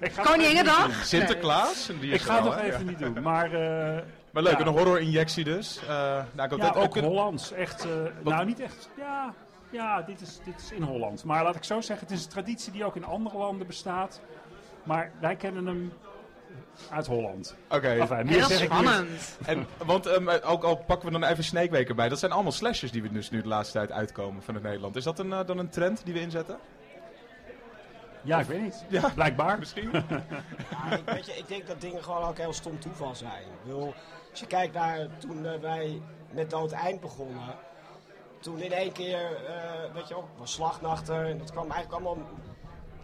[0.00, 0.88] Ik ga.
[1.02, 1.90] Sinterklaas?
[2.00, 2.62] Die Ik ga het nog hè?
[2.62, 2.90] even Ja.
[2.90, 3.22] niet doen.
[3.22, 4.02] Maar, eh,
[4.32, 4.66] Maar leuk, ja.
[4.66, 5.80] een horror-injectie dus.
[5.82, 7.52] Eh, nou, Ja, dat ook een- Hollands.
[7.52, 7.90] Echt, eh,
[8.24, 8.88] nou, niet echt.
[8.96, 9.34] Ja,
[9.70, 11.24] ja dit, is, dit is in Holland.
[11.24, 14.20] Maar laat ik zo zeggen, het is een traditie die ook in andere landen bestaat.
[14.82, 15.92] Maar wij kennen hem
[16.90, 17.56] uit Holland.
[17.70, 17.88] Oké.
[17.88, 19.38] Enfin, zeg ik niet.
[19.46, 22.08] En, want ehm, ook al pakken we dan even Snake Week erbij.
[22.08, 24.96] Dat zijn allemaal slashers die we dus nu de laatste tijd uitkomen vanuit Nederland.
[24.96, 26.58] Is dat een, eh, dan een trend die we inzetten?
[28.22, 28.84] Ja, ik weet niet.
[28.88, 29.58] Ja, Blijkbaar.
[29.64, 29.90] Misschien.
[30.70, 33.42] Ja, ik, weet je, ik denk dat dingen gewoon ook heel stom toeval zijn.
[33.42, 33.94] Ik bedoel,
[34.30, 37.54] als je kijkt naar toen eh, wij met Dood Eind begonnen.
[38.40, 41.26] Toen in één keer, eh, weet je ook, was Slagnachter.
[41.26, 42.26] En dat kwam eigenlijk allemaal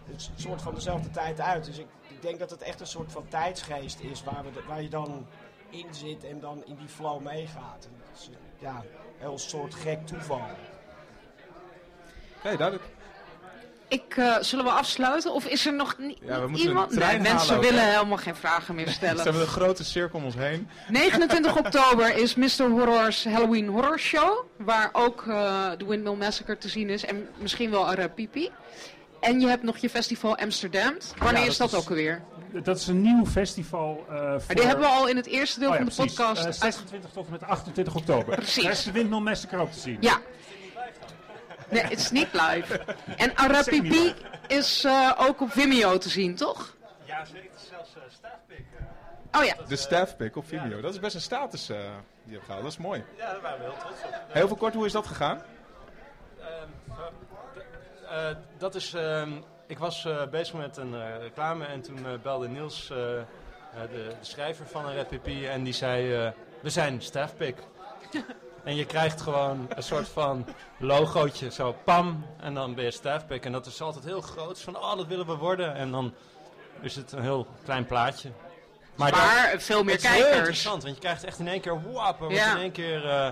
[0.07, 1.65] een soort van dezelfde tijd uit.
[1.65, 1.87] Dus ik,
[2.17, 4.89] ik denk dat het echt een soort van tijdsgeest is waar, we, de- waar je
[4.89, 5.27] dan
[5.69, 7.85] in zit en dan in die flow meegaat.
[7.85, 8.83] En dat is, eh, ja,
[9.17, 10.41] heel soort gek toeval.
[12.37, 12.83] Oké, duidelijk.
[13.89, 15.33] Ik, eh, zullen we afsluiten?
[15.33, 16.91] Of is er nog ni- Ja, we moeten iemand?
[16.91, 17.91] een trein nee, mensen ook, willen hè?
[17.91, 19.23] helemaal geen vragen meer Ze stellen.
[19.23, 20.69] hebben een grote cirkel om ons heen.
[20.89, 22.69] 29 oktober is Mr.
[22.69, 24.45] Horror's Halloween Horror Show.
[24.57, 27.05] Waar ook eh, de Windmill Massacre te zien is.
[27.05, 28.51] En misschien wel Arapipi.
[29.19, 30.97] En je hebt nog je festival Amsterdam.
[31.17, 32.21] Wanneer Ja, is dat dat ook alweer?
[32.51, 34.05] Dat is een nieuw festival.
[34.09, 34.55] eh Maar voor...
[34.55, 36.15] die hebben we al in het eerste deel Oh ja, van de precies.
[36.15, 36.39] podcast.
[36.39, 38.35] Eh, uit- 26 tot en met 28 oktober.
[38.35, 38.63] Precies.
[38.63, 39.97] Daar is de Windmill Massacre ook te zien.
[39.99, 40.19] Ja.
[41.69, 42.79] Nee, het is niet live.
[43.17, 44.13] En Arapipi
[44.47, 46.75] is eh, ook op Vimeo te zien, toch?
[47.05, 47.49] Ja, zeker.
[47.69, 48.65] Zelfs uh, staafpik.
[49.31, 49.55] Oh ja.
[49.67, 50.81] De staffpick op Vimeo.
[50.81, 51.85] Dat is best een status eh, die
[52.23, 52.63] je hebt gehaald.
[52.63, 53.03] Dat is mooi.
[53.17, 54.13] Ja, daar waren we heel trots op.
[54.27, 55.41] Heel veel kort, hoe is dat gegaan?
[56.39, 56.45] Eh,
[58.57, 59.31] dat is, ehm,
[59.67, 63.23] ik was eh, bezig met een eh, reclame en toen eh, belde Niels, eh, eh,
[63.91, 66.31] de, de schrijver van een RPP, en die zei, eh,
[66.61, 67.57] we zijn staffpick.
[68.63, 70.45] en je krijgt gewoon een soort van
[70.77, 73.45] logootje, zo pam, en dan ben je staffpick.
[73.45, 75.75] En dat is altijd heel groot, van oh, dat willen we worden.
[75.75, 76.13] En dan
[76.81, 78.29] is het een heel klein plaatje.
[78.95, 79.13] Maar
[79.57, 80.37] veel meer het is heel kijkers.
[80.37, 82.51] interessant, want je krijgt echt in één keer, wap, er wordt Ja.
[82.55, 83.09] in één keer...
[83.09, 83.29] eh,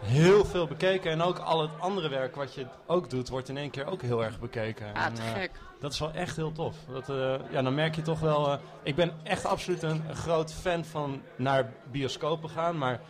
[0.00, 1.10] heel veel bekeken.
[1.10, 4.02] En ook al het andere werk wat je ook doet, wordt in één keer ook
[4.02, 4.94] heel erg bekeken.
[4.94, 5.50] Ah, te eh, gek.
[5.80, 6.76] dat is wel echt heel tof.
[6.88, 8.52] Dat, eh, ja, dan merk je toch wel...
[8.52, 13.00] eh, ik ben echt absoluut een, een groot fan van naar bioscopen gaan, maar...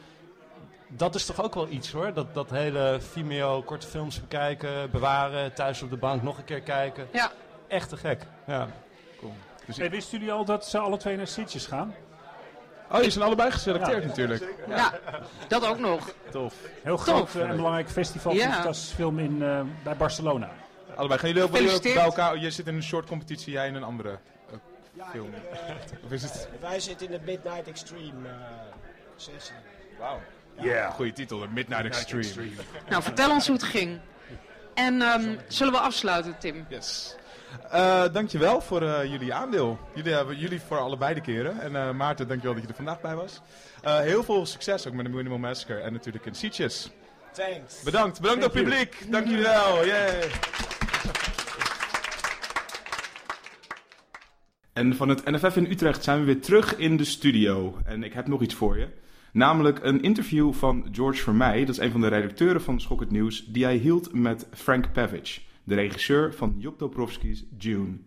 [0.89, 2.13] Dat is toch ook wel iets hoor.
[2.13, 6.61] Dat, dat hele Vimeo korte films bekijken, bewaren, thuis op de bank nog een keer
[6.61, 7.09] kijken.
[7.13, 7.33] Ja.
[7.69, 8.27] Echt te gek.
[8.47, 8.69] Ja.
[9.19, 9.33] Cool.
[9.67, 11.95] Dus hey, wisten jullie al dat ze alle twee naar Sitges gaan?
[12.91, 14.09] Oh, die zijn allebei geselecteerd Ja.
[14.09, 14.45] natuurlijk.
[14.69, 14.93] Ja,
[15.49, 16.11] dat ook nog.
[16.31, 16.55] Tof.
[16.83, 17.35] Heel groot Tof.
[17.37, 18.73] eh, en belangrijk festival Ja.
[18.75, 20.51] film in, eh, bij Barcelona.
[20.97, 21.21] Allebei.
[21.21, 22.33] Gaan jullie ook bij elkaar?
[22.35, 24.19] Oh, jij zit in een short competitie, jij in een andere
[24.51, 25.31] eh, film.
[26.05, 26.49] Of is het...
[26.61, 28.35] Wij zitten in de Midnight Extreme eh,
[29.17, 29.55] sessie.
[29.99, 30.21] Wauw.
[30.61, 30.91] Ja.
[30.91, 32.51] Goeie titel, de Midnight Extreme.
[32.89, 33.99] Nou, vertel ons hoe het ging.
[34.75, 36.67] En ehm, zullen we afsluiten, Tim?
[36.69, 37.15] Yes.
[37.71, 39.79] Eh, dankjewel voor eh, jullie aandeel.
[39.95, 41.61] Jullie hebben jullie voor allebei de keren.
[41.61, 43.41] En eh, Maarten, dankjewel dat je er vandaag bij was.
[43.83, 46.91] Eh, heel veel succes ook met de Minimal Massacre en natuurlijk in Sitges.
[47.33, 47.83] Thanks.
[47.83, 49.07] Bedankt, bedankt Thank publiek.
[49.11, 49.87] Dank jullie wel.
[49.87, 50.31] Yay.
[54.73, 57.79] En van het NFF in Utrecht zijn we weer terug in de studio.
[57.85, 58.89] En ik heb nog iets voor je.
[59.33, 63.11] Namelijk een interview van George Vermeij, dat is een van de redacteuren van Schok het
[63.11, 67.99] Nieuws, die hij hield met Frank Pavich, de regisseur van Job Dobrovski's June.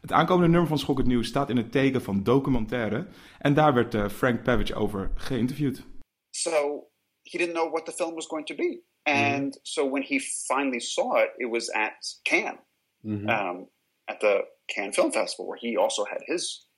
[0.00, 3.06] Het aankomende nummer van Schok het Nieuws staat in het teken van documentaire
[3.38, 5.82] en daar werd eh, Frank Pavich over geïnterviewd.
[6.30, 6.86] So
[7.22, 8.82] he didn't know what the film was going to be.
[9.02, 12.58] And so when he finally saw it, it was at Cannes,
[13.04, 13.68] um,
[14.04, 16.68] at the Cannes Film Festival, where he also had his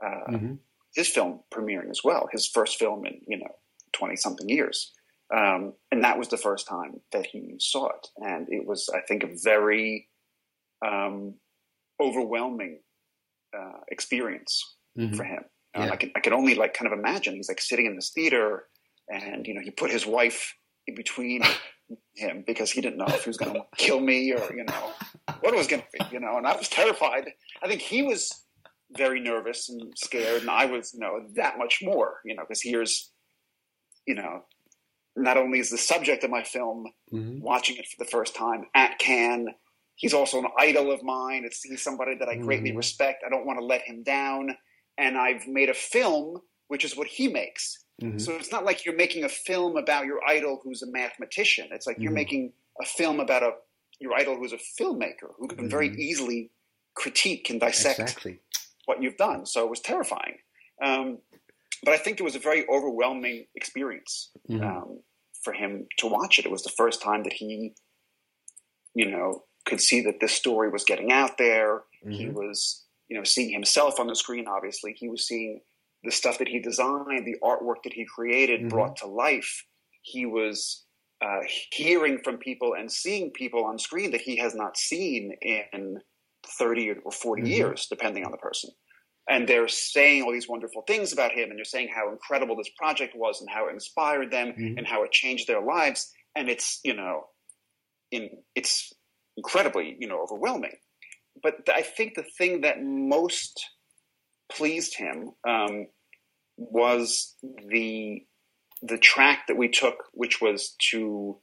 [0.00, 0.38] uh,
[0.94, 3.50] his film premiering as well, his first film in you know
[3.90, 4.92] twenty something years.
[5.34, 9.00] Um, and that was the first time that he saw it, and it was, I
[9.00, 10.08] think, a very
[10.86, 11.34] um,
[12.00, 12.80] overwhelming
[13.56, 14.76] uh, experience
[15.16, 15.44] for him.
[15.74, 15.90] Um, Yeah.
[15.92, 17.34] I can I can only like kind of imagine.
[17.34, 18.64] He's like sitting in this theater,
[19.08, 20.54] and you know he put his wife
[20.86, 21.42] in between
[22.14, 24.92] him because he didn't know if he was going to kill me or you know
[25.40, 26.14] what it was going to be.
[26.14, 27.32] You know, and I was terrified.
[27.62, 28.44] I think he was
[28.96, 32.20] very nervous and scared, and I was you know that much more.
[32.24, 33.10] You know, because here's
[34.06, 34.42] you know
[35.16, 38.98] not only is the subject of my film watching it for the first time at
[38.98, 39.48] Cannes.
[39.96, 41.44] He's also an idol of mine.
[41.44, 42.76] It's he's somebody that I greatly Mhm.
[42.78, 43.22] respect.
[43.24, 44.56] I don't want to let him down.
[44.98, 47.84] And I've made a film, which is what he makes.
[48.00, 48.20] Mhm.
[48.20, 51.68] So it's not like you're making a film about your idol who's a mathematician.
[51.72, 52.14] It's like you're Mhm.
[52.14, 53.54] making a film about a
[54.00, 55.98] your idol who's a filmmaker who can very Mhm.
[55.98, 56.50] easily
[56.94, 58.40] critique and dissect Exactly.
[58.86, 59.46] what you've done.
[59.46, 60.38] So it was terrifying.
[60.80, 61.22] Um,
[61.82, 64.62] but I think it was a very overwhelming experience Mhm.
[64.64, 65.00] um,
[65.42, 66.46] for him to watch it.
[66.46, 67.74] It was the first time that he,
[68.94, 71.82] you know, could see that this story was getting out there.
[72.08, 72.34] He Mhm.
[72.34, 74.46] was, you know, seeing himself on the screen.
[74.48, 75.60] Obviously, he was seeing
[76.04, 78.68] the stuff that he designed, the artwork that he created, Mhm.
[78.68, 79.64] brought to life.
[80.02, 80.84] He was
[81.20, 81.40] uh,
[81.72, 86.00] hearing from people and seeing people on screen that he has not seen in
[86.58, 87.48] 30 or 40 Mhm.
[87.48, 88.70] years, depending on the person.
[89.30, 92.70] And they're saying all these wonderful things about him, and they're saying how incredible this
[92.76, 94.78] project was, and how it inspired them, Mhm.
[94.78, 96.12] and how it changed their lives.
[96.34, 97.28] And it's you know,
[98.10, 98.92] in it's
[99.36, 100.76] incredibly you know overwhelming.
[101.42, 103.64] But I think the thing that most
[104.50, 105.86] pleased him um,
[106.56, 107.36] was
[107.68, 108.26] the
[108.82, 111.40] the track that we took, which was to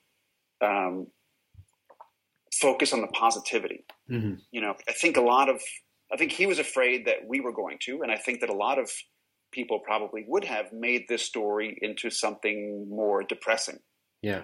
[0.62, 1.08] um,
[2.54, 4.42] focus on the positivity Mhm.
[4.52, 5.62] you know i think a lot of
[6.12, 8.54] i think he was afraid that we were going to and i think that a
[8.54, 8.92] lot of
[9.52, 13.80] people probably would have made this story into something more depressing
[14.22, 14.44] Yeah.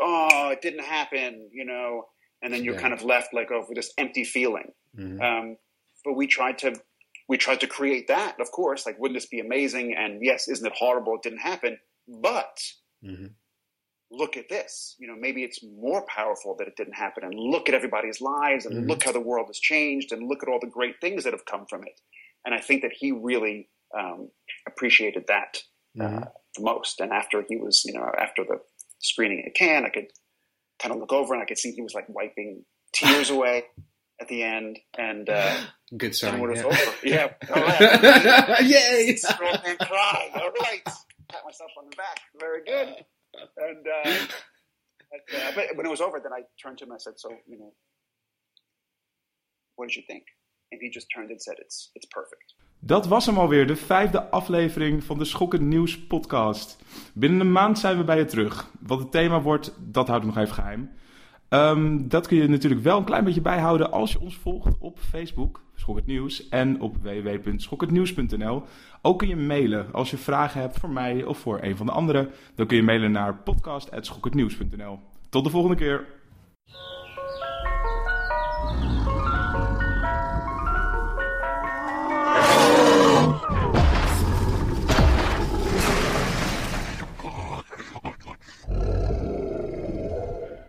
[0.00, 2.06] oh, it didn't happen, you know,
[2.42, 2.80] and then you're Yeah.
[2.80, 4.72] kind of left like over this empty feeling.
[4.96, 5.20] Mhm.
[5.22, 5.56] Um,
[6.04, 6.74] but we tried to
[7.28, 8.84] we tried to create that, of course.
[8.86, 9.94] Like, wouldn't this be amazing?
[9.96, 11.14] And yes, isn't it horrible?
[11.14, 11.78] It didn't happen.
[12.06, 12.54] But
[13.02, 13.34] Mhm.
[14.16, 14.96] Look at this.
[14.98, 17.24] You know, maybe it's more powerful that it didn't happen.
[17.24, 18.88] And look at everybody's lives, and Mhm.
[18.88, 21.44] look how the world has changed, and look at all the great things that have
[21.46, 22.00] come from it.
[22.44, 24.30] And I think that he really um,
[24.66, 25.62] appreciated that
[25.96, 26.28] Mhm.
[26.56, 26.98] the most.
[27.00, 28.60] And after he was, you know, after the
[28.98, 30.08] screening at Cannes, I could
[30.80, 33.66] kind of look over and I could see he was like wiping tears away
[34.20, 34.80] at the end.
[34.98, 35.56] And uh,
[35.96, 36.40] Good sign.
[36.42, 36.64] and yeah.
[36.64, 38.60] over, yeah, all right.
[38.62, 39.16] Yay!
[39.62, 40.30] Man cry.
[40.34, 40.82] All right,
[41.28, 42.18] pat myself on the back.
[42.40, 42.96] Very good.
[43.68, 44.10] And uh,
[45.10, 47.18] but, uh, but when it was over, then I turned to him and I said,
[47.18, 47.72] "So, you know,
[49.74, 50.24] what did you think?"
[50.70, 54.30] And he just turned and said, "It's it's perfect." Dat was hem alweer, de vijfde
[54.30, 56.78] aflevering van de Schokkend Nieuws podcast.
[57.14, 58.70] Binnen een maand zijn we bij je terug.
[58.80, 60.98] Wat het thema wordt, dat houden we nog even geheim.
[61.54, 64.98] Ehm, dat kun je natuurlijk wel een klein beetje bijhouden als je ons volgt op
[64.98, 68.62] Facebook, Schokkend Nieuws, en op www.schokkendnieuws.nl.
[69.02, 71.92] Ook kun je mailen als je vragen hebt voor mij of voor een van de
[71.92, 72.30] anderen.
[72.54, 74.98] Dan kun je mailen naar podcast.schokkendnieuws.nl.
[75.28, 76.06] Tot de volgende keer.